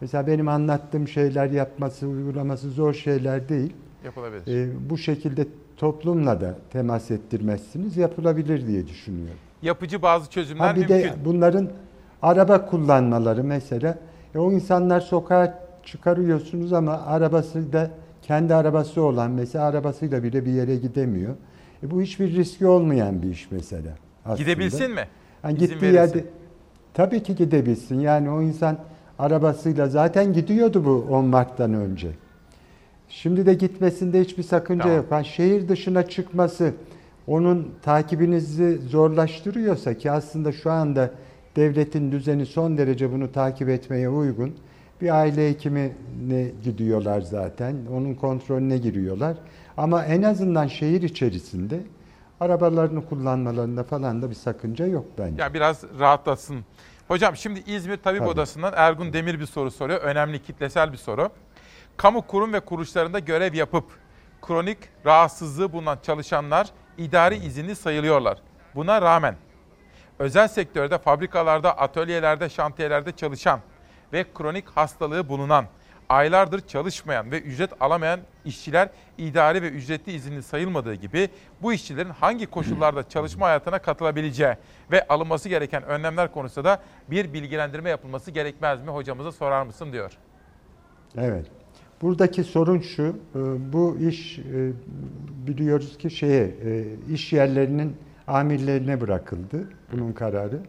[0.00, 3.72] mesela benim anlattığım şeyler yapması, uygulaması zor şeyler değil.
[4.04, 4.68] Yapılabilir.
[4.68, 5.46] E, bu şekilde
[5.76, 9.38] toplumla da temas ettirmezsiniz yapılabilir diye düşünüyorum.
[9.62, 10.94] Yapıcı bazı çözümler ha, bir mümkün.
[10.94, 11.70] De bunların
[12.24, 13.98] araba kullanmaları mesela.
[14.34, 17.90] E, o insanlar sokağa çıkarıyorsunuz ama arabası da
[18.22, 21.34] kendi arabası olan mesela arabasıyla bile bir yere gidemiyor.
[21.82, 23.90] E, bu hiçbir riski olmayan bir iş mesela.
[24.24, 24.50] Aslında.
[24.50, 25.08] Gidebilsin mi?
[25.44, 26.24] Yani gittiği yerde
[26.94, 28.00] tabii ki gidebilsin.
[28.00, 28.78] Yani o insan
[29.18, 32.08] arabasıyla zaten gidiyordu bu 10 Mart'tan önce.
[33.08, 34.96] Şimdi de gitmesinde hiçbir sakınca tamam.
[34.96, 35.06] yok.
[35.10, 36.72] Yani şehir dışına çıkması
[37.26, 41.10] onun takibinizi zorlaştırıyorsa ki aslında şu anda
[41.56, 44.56] devletin düzeni son derece bunu takip etmeye uygun.
[45.00, 47.76] Bir aile hekimine gidiyorlar zaten.
[47.92, 49.36] Onun kontrolüne giriyorlar.
[49.76, 51.80] Ama en azından şehir içerisinde
[52.40, 55.42] arabalarını kullanmalarında falan da bir sakınca yok bence.
[55.42, 56.64] Yani biraz rahatlasın.
[57.08, 58.30] Hocam şimdi İzmir Tabip Tabii.
[58.30, 60.00] Odası'ndan Ergun Demir bir soru soruyor.
[60.00, 61.30] Önemli kitlesel bir soru
[61.96, 63.84] kamu kurum ve kuruluşlarında görev yapıp
[64.42, 68.38] kronik rahatsızlığı bulunan çalışanlar idari izinli sayılıyorlar.
[68.74, 69.36] Buna rağmen
[70.18, 73.60] özel sektörde, fabrikalarda, atölyelerde, şantiyelerde çalışan
[74.12, 75.66] ve kronik hastalığı bulunan
[76.08, 78.88] aylardır çalışmayan ve ücret alamayan işçiler
[79.18, 81.28] idari ve ücretli izinli sayılmadığı gibi
[81.62, 84.54] bu işçilerin hangi koşullarda çalışma hayatına katılabileceği
[84.92, 90.12] ve alınması gereken önlemler konusunda da bir bilgilendirme yapılması gerekmez mi hocamıza sorar mısın diyor.
[91.16, 91.46] Evet.
[92.02, 93.12] Buradaki sorun şu, e,
[93.72, 94.72] bu iş e,
[95.46, 97.96] biliyoruz ki şeye e, iş yerlerinin
[98.26, 100.60] amirlerine bırakıldı bunun kararı.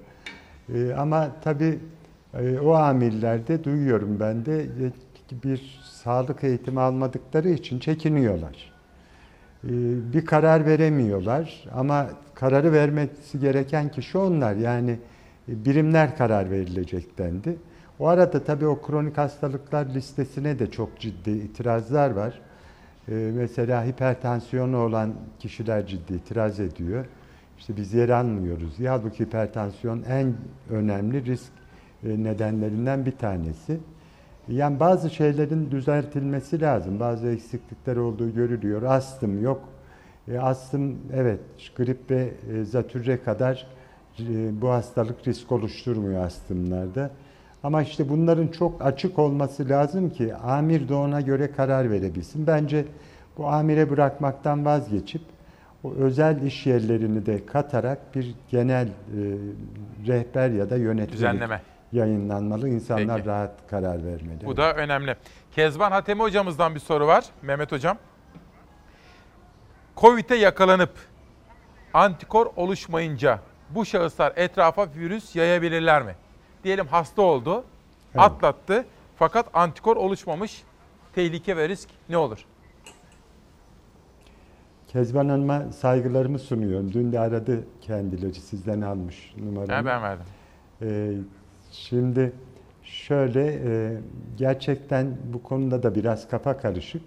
[0.98, 1.80] Ama tabii
[2.64, 4.66] o amirlerde duyuyorum ben de
[5.44, 8.74] bir sağlık eğitimi almadıkları için çekiniyorlar.
[10.14, 14.56] Bir karar veremiyorlar ama kararı vermesi gereken kişi onlar.
[14.56, 15.00] Yani
[15.48, 17.58] birimler karar verilecek dendi.
[18.00, 22.42] O arada tabii o kronik hastalıklar listesine de çok ciddi itirazlar var.
[23.10, 27.06] Ee, mesela hipertansiyonu olan kişiler ciddi itiraz ediyor.
[27.58, 28.80] İşte biz yer almıyoruz.
[28.80, 30.34] Ya halbuki hipertansiyon en
[30.70, 31.52] önemli risk
[32.04, 33.80] e, nedenlerinden bir tanesi.
[34.48, 37.00] Yani bazı şeylerin düzeltilmesi lazım.
[37.00, 38.84] Bazı eksiklikler olduğu görülüyor.
[38.84, 39.62] Astım yok.
[40.28, 41.40] E, astım evet
[41.76, 43.68] grip ve e, zatürre kadar
[44.52, 47.12] bu hastalık risk oluşturmuyor astımlarda.
[47.64, 52.48] Ama işte bunların çok açık olması lazım ki amir de ona göre karar verebilsin.
[52.48, 52.86] Bence
[53.38, 55.22] bu amire bırakmaktan vazgeçip
[55.86, 58.92] o özel iş yerlerini de katarak bir genel e,
[60.08, 61.62] rehber ya da yönetmelik Düzenleme.
[61.92, 62.70] yayınlanmalı.
[62.70, 63.30] İnsanlar Peki.
[63.30, 64.46] rahat karar vermeli.
[64.46, 65.16] Bu da önemli.
[65.52, 67.26] Kezban Hatemi hocamızdan bir soru var.
[67.42, 67.98] Mehmet hocam.
[69.98, 70.94] Covid'e yakalanıp
[71.94, 73.40] antikor oluşmayınca
[73.70, 76.16] bu şahıslar etrafa virüs yayabilirler mi?
[76.64, 77.64] diyelim hasta oldu,
[78.16, 78.26] evet.
[78.26, 78.86] atlattı
[79.16, 80.64] fakat antikor oluşmamış.
[81.16, 82.46] Tehlike ve risk ne olur?
[84.96, 86.94] Kezban Hanım'a saygılarımı sunuyorum.
[86.94, 89.72] Dün de aradı kendileri sizden almış numaramı.
[89.72, 90.26] Ha, ben verdim.
[90.82, 91.12] Ee,
[91.72, 92.32] şimdi
[92.84, 93.98] şöyle e,
[94.38, 97.02] gerçekten bu konuda da biraz kafa karışık.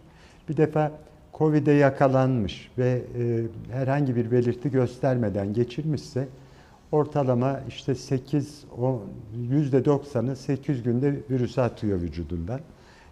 [0.49, 0.93] Bir defa
[1.35, 3.43] Covid'e yakalanmış ve e,
[3.73, 6.29] herhangi bir belirti göstermeden geçirmişse
[6.93, 9.03] ortalama işte 8 o
[9.35, 12.61] yüzde 90'ı 8 günde virüs atıyor vücudundan.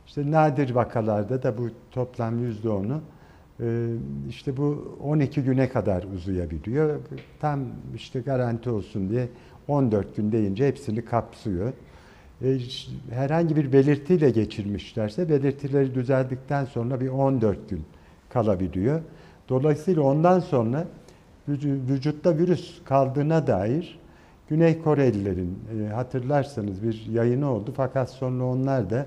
[0.06, 3.15] İşte nadir vakalarda da bu toplam yüzde 10'u e,
[4.28, 7.00] işte bu 12 güne kadar uzayabiliyor.
[7.40, 7.60] Tam
[7.94, 9.28] işte garanti olsun diye
[9.68, 11.72] 14 gün deyince hepsini kapsıyor.
[12.42, 12.58] E,
[13.10, 17.82] herhangi bir belirtiyle geçirmişlerse belirtileri düzeldikten sonra bir 14 gün
[18.30, 19.00] kalabiliyor.
[19.48, 20.86] Dolayısıyla ondan sonra
[21.48, 23.98] vücutta virüs kaldığına dair
[24.48, 29.06] Güney Korelilerin e, hatırlarsanız bir yayını oldu fakat sonra onlar da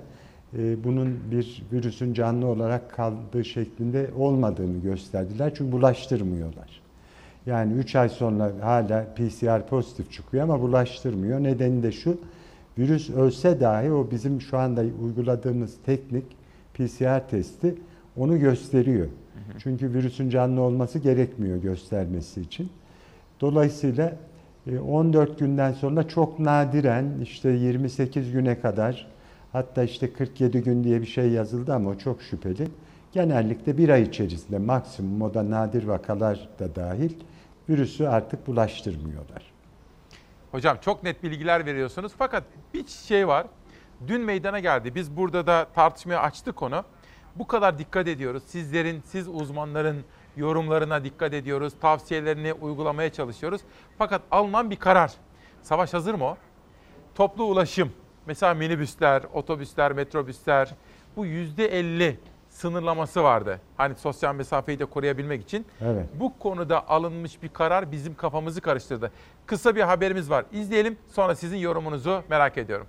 [0.57, 5.51] e, bunun bir virüsün canlı olarak kaldığı şeklinde olmadığını gösterdiler.
[5.55, 6.81] Çünkü bulaştırmıyorlar.
[7.45, 11.43] Yani 3 ay sonra hala PCR pozitif çıkıyor ama bulaştırmıyor.
[11.43, 12.17] Nedeni de şu,
[12.77, 16.25] virüs ölse dahi o bizim şu anda uyguladığımız teknik
[16.73, 17.75] PCR testi
[18.17, 19.07] onu gösteriyor.
[19.57, 22.69] Çünkü virüsün canlı olması gerekmiyor göstermesi için.
[23.41, 24.15] Dolayısıyla
[24.87, 29.07] 14 e, günden sonra çok nadiren işte 28 güne kadar
[29.51, 32.67] hatta işte 47 gün diye bir şey yazıldı ama o çok şüpheli.
[33.11, 37.13] Genellikle bir ay içerisinde maksimum o da nadir vakalar da dahil
[37.69, 39.51] virüsü artık bulaştırmıyorlar.
[40.51, 43.47] Hocam çok net bilgiler veriyorsunuz fakat bir şey var.
[44.07, 44.95] Dün meydana geldi.
[44.95, 46.83] Biz burada da tartışmaya açtık konu
[47.35, 48.43] bu kadar dikkat ediyoruz.
[48.45, 50.03] Sizlerin, siz uzmanların
[50.37, 51.73] yorumlarına dikkat ediyoruz.
[51.81, 53.61] Tavsiyelerini uygulamaya çalışıyoruz.
[53.97, 55.11] Fakat alınan bir karar.
[55.61, 56.37] Savaş hazır mı o?
[57.15, 57.91] Toplu ulaşım,
[58.29, 60.69] mesela minibüsler, otobüsler, metrobüsler
[61.15, 63.59] bu yüzde elli sınırlaması vardı.
[63.77, 65.65] Hani sosyal mesafeyi de koruyabilmek için.
[65.81, 66.05] Evet.
[66.19, 69.11] Bu konuda alınmış bir karar bizim kafamızı karıştırdı.
[69.45, 70.45] Kısa bir haberimiz var.
[70.51, 72.87] İzleyelim sonra sizin yorumunuzu merak ediyorum.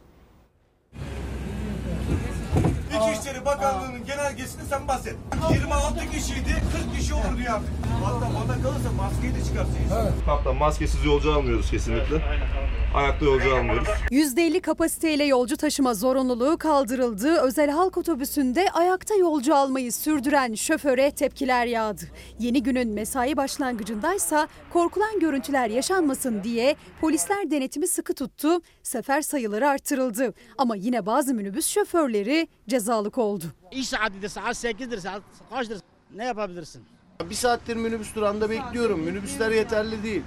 [2.95, 5.17] İçişleri Bakanlığı'nın genelgesini sen bahset.
[5.53, 6.55] 26 kişiydi,
[6.89, 7.69] 40 kişi olur diyor artık.
[8.05, 9.93] Hatta bana kalırsa maskeyi de çıkarsınız.
[10.03, 10.13] Evet.
[10.27, 12.15] Hatta maskesiz yolcu almıyoruz kesinlikle.
[12.15, 12.81] Aynen, aynen.
[12.95, 13.89] Ayakta yolcu almıyoruz.
[14.11, 17.37] %50 kapasiteyle yolcu taşıma zorunluluğu kaldırıldı.
[17.41, 22.03] Özel halk otobüsünde ayakta yolcu almayı sürdüren şoföre tepkiler yağdı.
[22.39, 28.49] Yeni günün mesai başlangıcındaysa korkulan görüntüler yaşanmasın diye polisler denetimi sıkı tuttu.
[28.83, 30.35] Sefer sayıları artırıldı.
[30.59, 32.49] Ama yine bazı minibüs şoförleri
[32.81, 33.45] cezalık oldu.
[33.71, 35.81] İş saatidir, saat 8'dir, saat kaçtır?
[36.15, 36.83] Ne yapabilirsin?
[37.31, 39.01] Bir saattir minibüs durağında bekliyorum.
[39.01, 40.23] Minibüsler yeterli değil.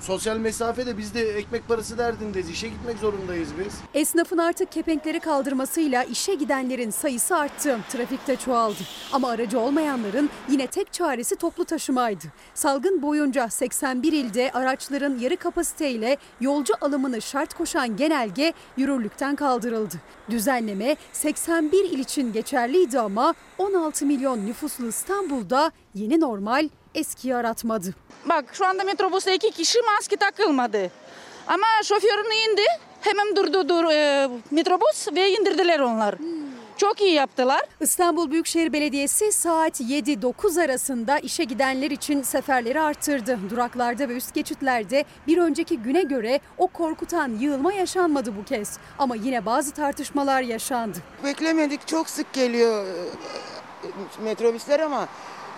[0.00, 2.50] Sosyal mesafe de biz ekmek parası derdindeyiz.
[2.50, 3.74] İşe gitmek zorundayız biz.
[3.94, 7.78] Esnafın artık kepenkleri kaldırmasıyla işe gidenlerin sayısı arttı.
[7.88, 8.78] Trafikte çoğaldı.
[9.12, 12.24] Ama aracı olmayanların yine tek çaresi toplu taşımaydı.
[12.54, 19.96] Salgın boyunca 81 ilde araçların yarı kapasiteyle yolcu alımını şart koşan genelge yürürlükten kaldırıldı.
[20.30, 27.94] Düzenleme 81 il için geçerliydi ama 16 milyon nüfuslu İstanbul'da yeni normal eskiyi aratmadı.
[28.24, 30.90] Bak şu anda metrobüste iki kişi maske takılmadı.
[31.46, 32.64] Ama şoförün indi.
[33.00, 36.14] Hemen durdu dur, e, metrobüs ve indirdiler onlar.
[36.76, 37.60] Çok iyi yaptılar.
[37.80, 43.38] İstanbul Büyükşehir Belediyesi saat 7-9 arasında işe gidenler için seferleri arttırdı.
[43.50, 48.78] Duraklarda ve üst geçitlerde bir önceki güne göre o korkutan yığılma yaşanmadı bu kez.
[48.98, 50.98] Ama yine bazı tartışmalar yaşandı.
[51.24, 55.08] Beklemedik çok sık geliyor e, metrobüsler ama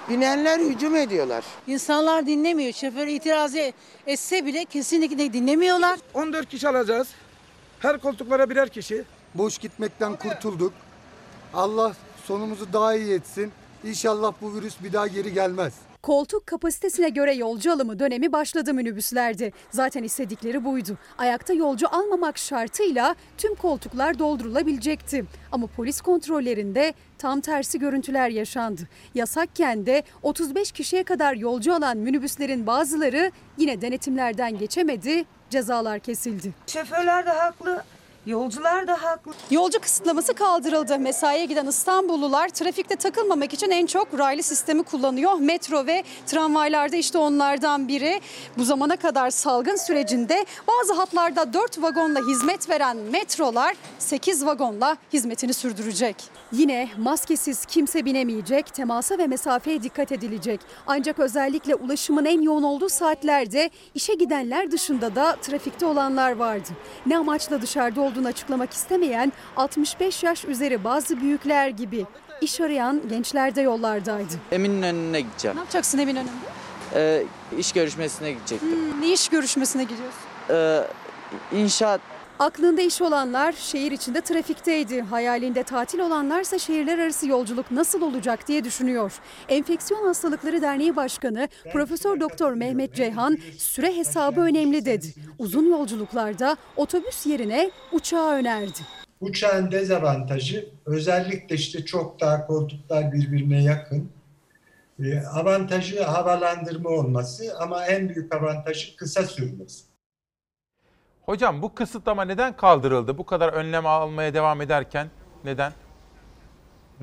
[0.09, 1.45] binenler hücum ediyorlar.
[1.67, 2.73] İnsanlar dinlemiyor.
[2.73, 3.55] Şoför itiraz
[4.07, 5.99] etse bile kesinlikle dinlemiyorlar.
[6.15, 7.09] 14 kişi alacağız.
[7.79, 9.05] Her koltuklara birer kişi.
[9.35, 10.73] Boş gitmekten kurtulduk.
[11.55, 11.93] Allah
[12.25, 13.53] sonumuzu daha iyi etsin.
[13.85, 15.73] İnşallah bu virüs bir daha geri gelmez.
[16.03, 19.53] Koltuk kapasitesine göre yolcu alımı dönemi başladı minibüslerde.
[19.71, 20.99] Zaten istedikleri buydu.
[21.19, 25.25] Ayakta yolcu almamak şartıyla tüm koltuklar doldurulabilecekti.
[25.53, 28.89] Ama polis kontrollerinde tam tersi görüntüler yaşandı.
[29.15, 36.55] Yasakken de 35 kişiye kadar yolcu alan minibüslerin bazıları yine denetimlerden geçemedi, cezalar kesildi.
[36.67, 37.85] Şoförler de haklı.
[38.27, 39.33] Yolcular da haklı.
[39.51, 40.99] Yolcu kısıtlaması kaldırıldı.
[40.99, 45.33] Mesaiye giden İstanbullular trafikte takılmamak için en çok raylı sistemi kullanıyor.
[45.39, 48.21] Metro ve tramvaylarda işte onlardan biri.
[48.59, 55.55] Bu zamana kadar salgın sürecinde bazı hatlarda 4 vagonla hizmet veren metrolar 8 vagonla hizmetini
[55.55, 56.17] sürdürecek.
[56.53, 60.61] Yine maskesiz kimse binemeyecek, temasa ve mesafeye dikkat edilecek.
[60.87, 66.69] Ancak özellikle ulaşımın en yoğun olduğu saatlerde işe gidenler dışında da trafikte olanlar vardı.
[67.07, 72.07] Ne amaçla dışarıda olduğunu açıklamak istemeyen 65 yaş üzeri bazı büyükler gibi
[72.41, 74.35] iş arayan gençler de yollardaydı.
[74.53, 75.57] Eminönü'ne gideceğim.
[75.57, 76.31] Ne yapacaksın Eminönü'nde?
[76.95, 77.25] Ee,
[77.59, 78.71] iş görüşmesine gidecektim.
[78.71, 80.21] Hmm, ne iş görüşmesine gidiyorsun?
[80.51, 80.83] Ee,
[81.53, 82.01] inşaat
[82.39, 85.01] Aklında iş olanlar şehir içinde trafikteydi.
[85.01, 89.13] Hayalinde tatil olanlarsa şehirler arası yolculuk nasıl olacak diye düşünüyor.
[89.49, 95.07] Enfeksiyon Hastalıkları Derneği Başkanı Profesör Doktor Mehmet Ceyhan süre hesabı önemli dedi.
[95.39, 98.81] Uzun yolculuklarda otobüs yerine uçağı önerdi.
[99.21, 104.09] Uçağın dezavantajı özellikle işte çok daha koltuklar birbirine yakın.
[105.05, 109.92] Ee, avantajı havalandırma olması ama en büyük avantajı kısa sürmesi.
[111.27, 113.19] Hocam bu kısıtlama neden kaldırıldı?
[113.19, 115.07] Bu kadar önlem almaya devam ederken
[115.45, 115.73] neden?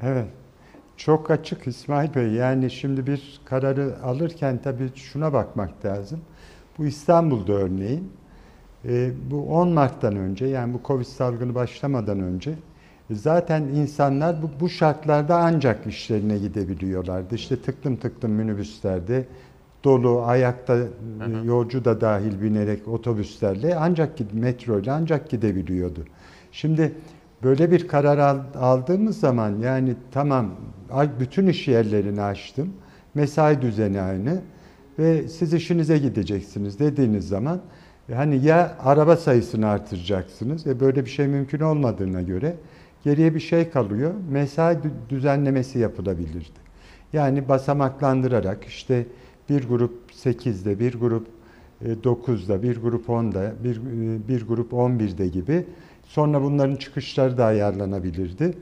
[0.01, 0.27] Evet.
[0.97, 2.31] Çok açık İsmail Bey.
[2.31, 6.21] Yani şimdi bir kararı alırken tabii şuna bakmak lazım.
[6.77, 8.13] Bu İstanbul'da örneğin
[8.85, 12.53] e, bu 10 Mart'tan önce yani bu Covid salgını başlamadan önce
[13.11, 17.35] zaten insanlar bu, bu şartlarda ancak işlerine gidebiliyorlardı.
[17.35, 19.25] İşte tıklım tıklım minibüslerde
[19.83, 20.83] dolu, ayakta hı
[21.19, 21.45] hı.
[21.45, 26.05] yolcu da dahil binerek otobüslerle ancak metro ile ancak gidebiliyordu.
[26.51, 26.91] Şimdi
[27.43, 30.51] böyle bir karar aldığımız zaman yani tamam
[31.19, 32.73] bütün iş yerlerini açtım.
[33.13, 34.41] Mesai düzeni aynı
[34.99, 37.61] ve siz işinize gideceksiniz dediğiniz zaman
[38.13, 42.55] hani ya araba sayısını artıracaksınız ve böyle bir şey mümkün olmadığına göre
[43.03, 44.13] geriye bir şey kalıyor.
[44.31, 44.77] Mesai
[45.09, 46.59] düzenlemesi yapılabilirdi.
[47.13, 49.05] Yani basamaklandırarak işte
[49.49, 51.27] bir grup 8'de, bir grup
[51.85, 53.81] 9'da, bir grup 10'da, bir,
[54.27, 55.65] bir grup 11'de gibi.
[56.03, 58.53] Sonra bunların çıkışları da ayarlanabilirdi.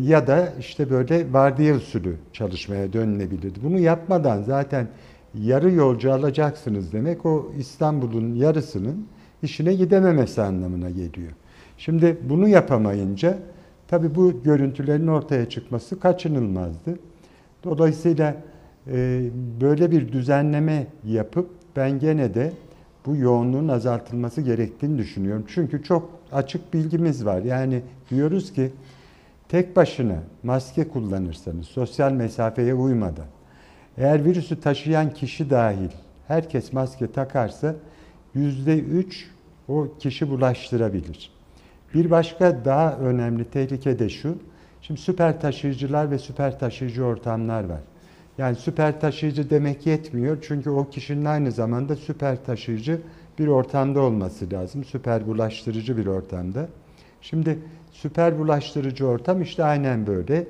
[0.00, 3.58] Ya da işte böyle vardiya usulü çalışmaya dönülebilirdi.
[3.62, 4.88] Bunu yapmadan zaten
[5.34, 9.06] yarı yolcu alacaksınız demek o İstanbul'un yarısının
[9.42, 11.32] işine gidememesi anlamına geliyor.
[11.78, 13.38] Şimdi bunu yapamayınca
[13.88, 16.98] tabii bu görüntülerin ortaya çıkması kaçınılmazdı.
[17.64, 18.36] Dolayısıyla
[19.60, 22.52] böyle bir düzenleme yapıp ben gene de
[23.06, 25.44] bu yoğunluğun azaltılması gerektiğini düşünüyorum.
[25.48, 27.42] Çünkü çok açık bilgimiz var.
[27.42, 28.72] Yani diyoruz ki
[29.48, 33.26] tek başına maske kullanırsanız sosyal mesafeye uymadan
[33.98, 35.90] eğer virüsü taşıyan kişi dahil
[36.28, 37.74] herkes maske takarsa
[38.34, 39.30] yüzde üç
[39.68, 41.32] o kişi bulaştırabilir.
[41.94, 44.38] Bir başka daha önemli tehlike de şu.
[44.82, 47.80] Şimdi süper taşıyıcılar ve süper taşıyıcı ortamlar var.
[48.38, 50.38] Yani süper taşıyıcı demek yetmiyor.
[50.42, 53.00] Çünkü o kişinin aynı zamanda süper taşıyıcı
[53.38, 54.84] bir ortamda olması lazım.
[54.84, 56.68] Süper bulaştırıcı bir ortamda.
[57.20, 57.58] Şimdi
[57.92, 60.46] süper bulaştırıcı ortam işte aynen böyle.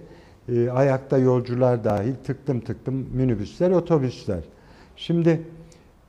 [0.48, 4.44] E, ayakta yolcular dahil tıktım tıktım minibüsler, otobüsler.
[4.96, 5.42] Şimdi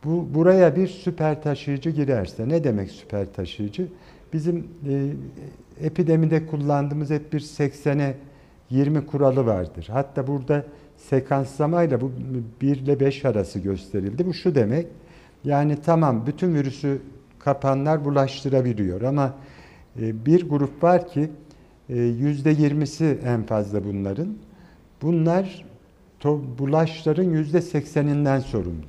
[0.03, 3.87] Bu buraya bir süper taşıyıcı girerse ne demek süper taşıyıcı?
[4.33, 5.07] Bizim e,
[5.85, 8.17] epidemide kullandığımız hep bir 80'e
[8.69, 9.87] 20 kuralı vardır.
[9.91, 10.65] Hatta burada
[11.09, 12.11] sekanslamayla bu
[12.61, 14.25] 1 ile 5 arası gösterildi.
[14.25, 14.87] Bu şu demek.
[15.43, 17.01] Yani tamam bütün virüsü
[17.39, 19.33] kapanlar bulaştırabiliyor ama
[20.01, 21.29] e, bir grup var ki
[21.89, 24.37] e, yüzde 20'si en fazla bunların.
[25.01, 25.65] Bunlar
[26.59, 28.85] bulaşların yüzde sekseninden sorumlu.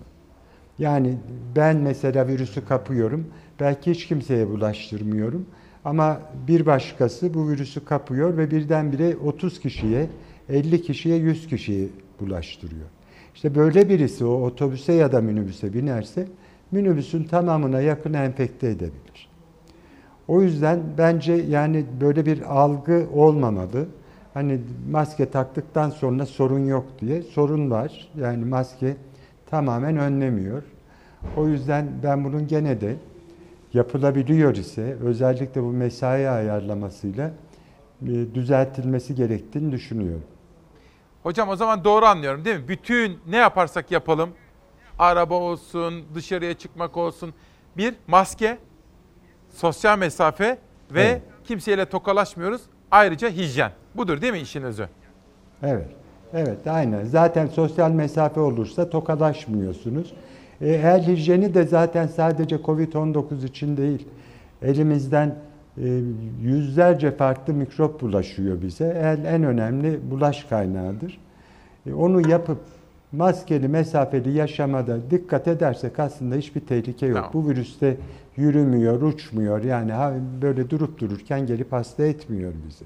[0.78, 1.18] Yani
[1.57, 3.26] ben mesela virüsü kapıyorum.
[3.60, 5.47] Belki hiç kimseye bulaştırmıyorum.
[5.84, 10.08] Ama bir başkası bu virüsü kapıyor ve birdenbire 30 kişiye,
[10.49, 11.89] 50 kişiye, 100 kişiye
[12.23, 12.86] bulaştırıyor.
[13.34, 16.26] İşte böyle birisi o otobüse ya da minibüse binerse
[16.70, 19.28] minibüsün tamamına yakın enfekte edebilir.
[20.28, 23.86] O yüzden bence yani böyle bir algı olmamalı.
[24.34, 24.60] Hani
[24.91, 27.23] maske taktıktan sonra sorun yok diye.
[27.23, 28.09] Sorun var.
[28.20, 28.97] Yani maske
[29.51, 30.62] tamamen önlemiyor.
[31.36, 32.97] O yüzden ben bunun gene de
[33.73, 37.31] yapılabiliyor ise özellikle bu mesai ayarlamasıyla
[38.02, 40.31] e, düzeltilmesi gerektiğini düşünüyorum.
[41.23, 42.68] Hocam o zaman doğru anlıyorum değil mi?
[42.68, 44.31] Bütün ne yaparsak yapalım,
[44.99, 47.34] araba olsun, dışarıya çıkmak olsun,
[47.76, 48.59] bir maske,
[49.51, 50.59] sosyal mesafe
[50.91, 51.23] ve evet.
[51.44, 52.62] kimseyle tokalaşmıyoruz.
[52.91, 53.73] Ayrıca hijyen.
[53.94, 54.89] Budur değil mi işin özü?
[55.62, 55.89] Evet.
[56.34, 57.05] Evet aynen.
[57.05, 60.15] Zaten sosyal mesafe olursa tokalaşmıyorsunuz.
[60.60, 64.09] E, el hijyeni de zaten sadece Covid-19 için değil.
[64.62, 65.34] Elimizden
[66.41, 68.84] yüzlerce farklı mikrop bulaşıyor bize.
[68.84, 71.20] El en önemli bulaş kaynağıdır.
[71.86, 72.59] E, onu yapıp
[73.12, 77.17] maskeli, mesafeli yaşamada dikkat edersek aslında hiçbir tehlike yok.
[77.17, 77.31] Tamam.
[77.34, 77.97] Bu virüste
[78.36, 79.65] yürümüyor, uçmuyor.
[79.65, 79.92] Yani
[80.42, 82.84] böyle durup dururken gelip hasta etmiyor bizi.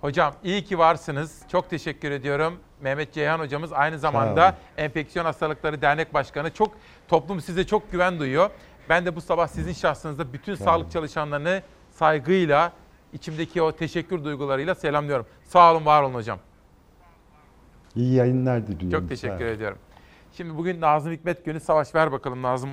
[0.00, 1.42] Hocam iyi ki varsınız.
[1.52, 2.54] Çok teşekkür ediyorum.
[2.80, 6.50] Mehmet Ceyhan hocamız aynı zamanda Enfeksiyon Hastalıkları Dernek Başkanı.
[6.50, 6.70] Çok
[7.08, 8.50] toplum size çok güven duyuyor.
[8.88, 11.62] Ben de bu sabah sizin şahsınızda bütün Sağ sağlık çalışanlarını
[11.96, 12.72] saygıyla,
[13.12, 15.26] içimdeki o teşekkür duygularıyla selamlıyorum.
[15.44, 16.38] Sağ olun, var olun hocam.
[17.94, 19.00] İyi yayınlar diliyorum.
[19.00, 19.78] Çok teşekkür ediyorum.
[20.32, 21.60] Şimdi bugün Nazım Hikmet günü.
[21.60, 22.70] Savaş ver bakalım Nazım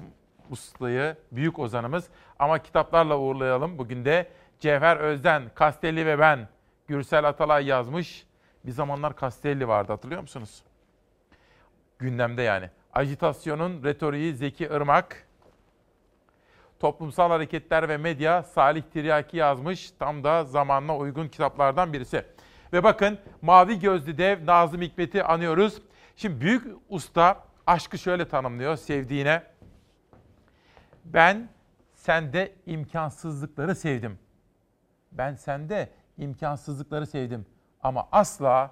[0.50, 2.08] Usta'yı, büyük ozanımız.
[2.40, 3.78] Ama kitaplarla uğurlayalım.
[3.78, 4.30] Bugün de
[4.60, 6.48] Cevher Özden, Kastelli ve ben,
[6.88, 8.28] Gürsel Atalay yazmış.
[8.66, 10.64] Bir zamanlar Kastelli vardı hatırlıyor musunuz?
[12.00, 12.70] Gündemde yani.
[12.94, 15.28] Ajitasyonun retoriği Zeki Irmak.
[16.80, 19.92] Toplumsal Hareketler ve Medya Salih Tiryaki yazmış.
[19.92, 22.26] Tam da zamanla uygun kitaplardan birisi.
[22.74, 25.82] Ve bakın Mavi Gözlü Dev Nazım Hikmet'i anıyoruz.
[26.16, 29.44] Şimdi büyük usta aşkı şöyle tanımlıyor sevdiğine.
[31.06, 31.50] Ben
[31.94, 34.20] sende imkansızlıkları sevdim.
[35.12, 37.46] Ben sende imkansızlıkları sevdim
[37.84, 38.72] ama asla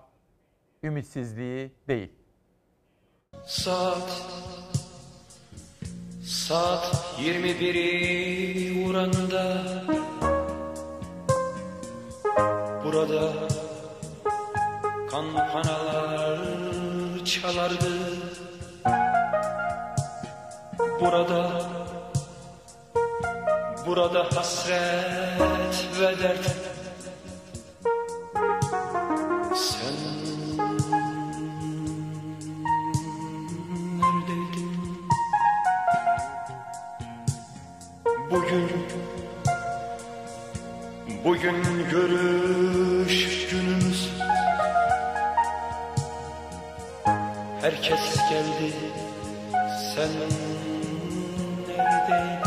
[0.83, 2.11] ümitsizliği değil.
[3.45, 4.50] Saat
[6.21, 9.61] Saat 21'i vuranda
[12.83, 13.33] Burada
[15.11, 16.39] kampanalar
[17.25, 17.91] çalardı.
[20.99, 21.61] Burada
[23.85, 24.79] Burada hasret
[25.99, 26.70] ve dert
[38.31, 38.69] Bugün
[41.23, 41.55] Bugün
[41.91, 44.09] görüş günümüz.
[47.61, 48.73] Herkes geldi
[49.95, 50.09] Sen
[51.67, 52.41] neredeydin?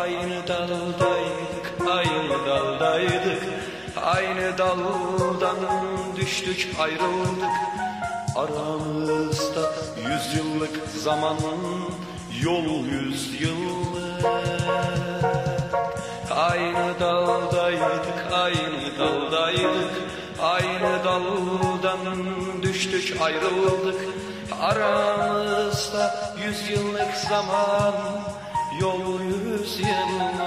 [0.00, 3.42] Aynı daldaydık Aynı daldaydık.
[3.96, 5.56] Aynı daldan
[6.16, 7.89] düştük ayrıldık
[8.36, 11.36] Aramızda yüzyıllık zaman
[12.42, 14.24] Yol yüzyıllık
[16.30, 19.90] Aynı daldaydık Aynı daldaydık
[20.42, 24.00] Aynı daldan düştük ayrıldık.
[24.60, 27.94] Aramızda yüzyıllık zaman
[28.80, 30.40] Yol yüzyıllık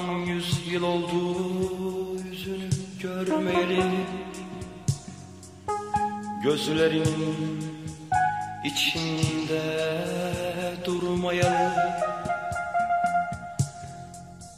[0.00, 1.36] Tam yüz yıl oldu
[2.24, 2.68] yüzünü
[3.02, 3.84] görmeyeli
[6.44, 7.60] Gözlerin
[8.64, 9.62] içinde
[10.84, 11.72] durmayalı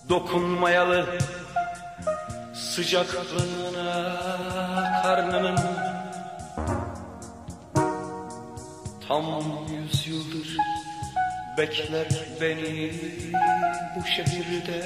[0.08, 1.18] Dokunmayalı
[2.54, 3.82] Sıcaklığına
[5.02, 5.58] karnının
[9.08, 9.24] Tam
[9.70, 10.56] yüz yıldır
[11.58, 12.06] bekler
[12.40, 12.92] beni
[13.96, 14.82] Bu şehirde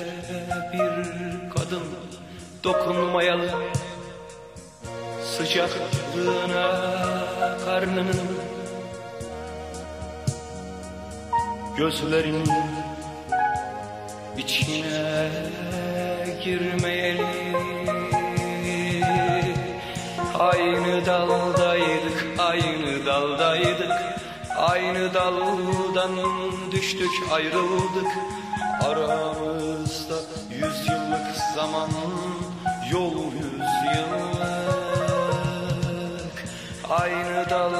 [0.73, 1.83] bir kadın
[2.65, 3.51] dokunmayalı.
[5.23, 6.71] Sıcaklığına
[7.65, 8.47] karnının
[11.77, 12.45] Gözlerin
[14.37, 15.29] içine
[16.45, 17.27] girmeyeli.
[20.39, 24.06] Aynı daldaydık, aynı daldaydık
[24.67, 26.17] Aynı daldan
[26.73, 28.19] düştük, ayrıldık.
[28.81, 30.15] Aramızda
[30.51, 31.91] yüz yıllık zaman
[32.93, 35.17] Yol yüz yıllık.
[36.91, 37.73] Aynı dal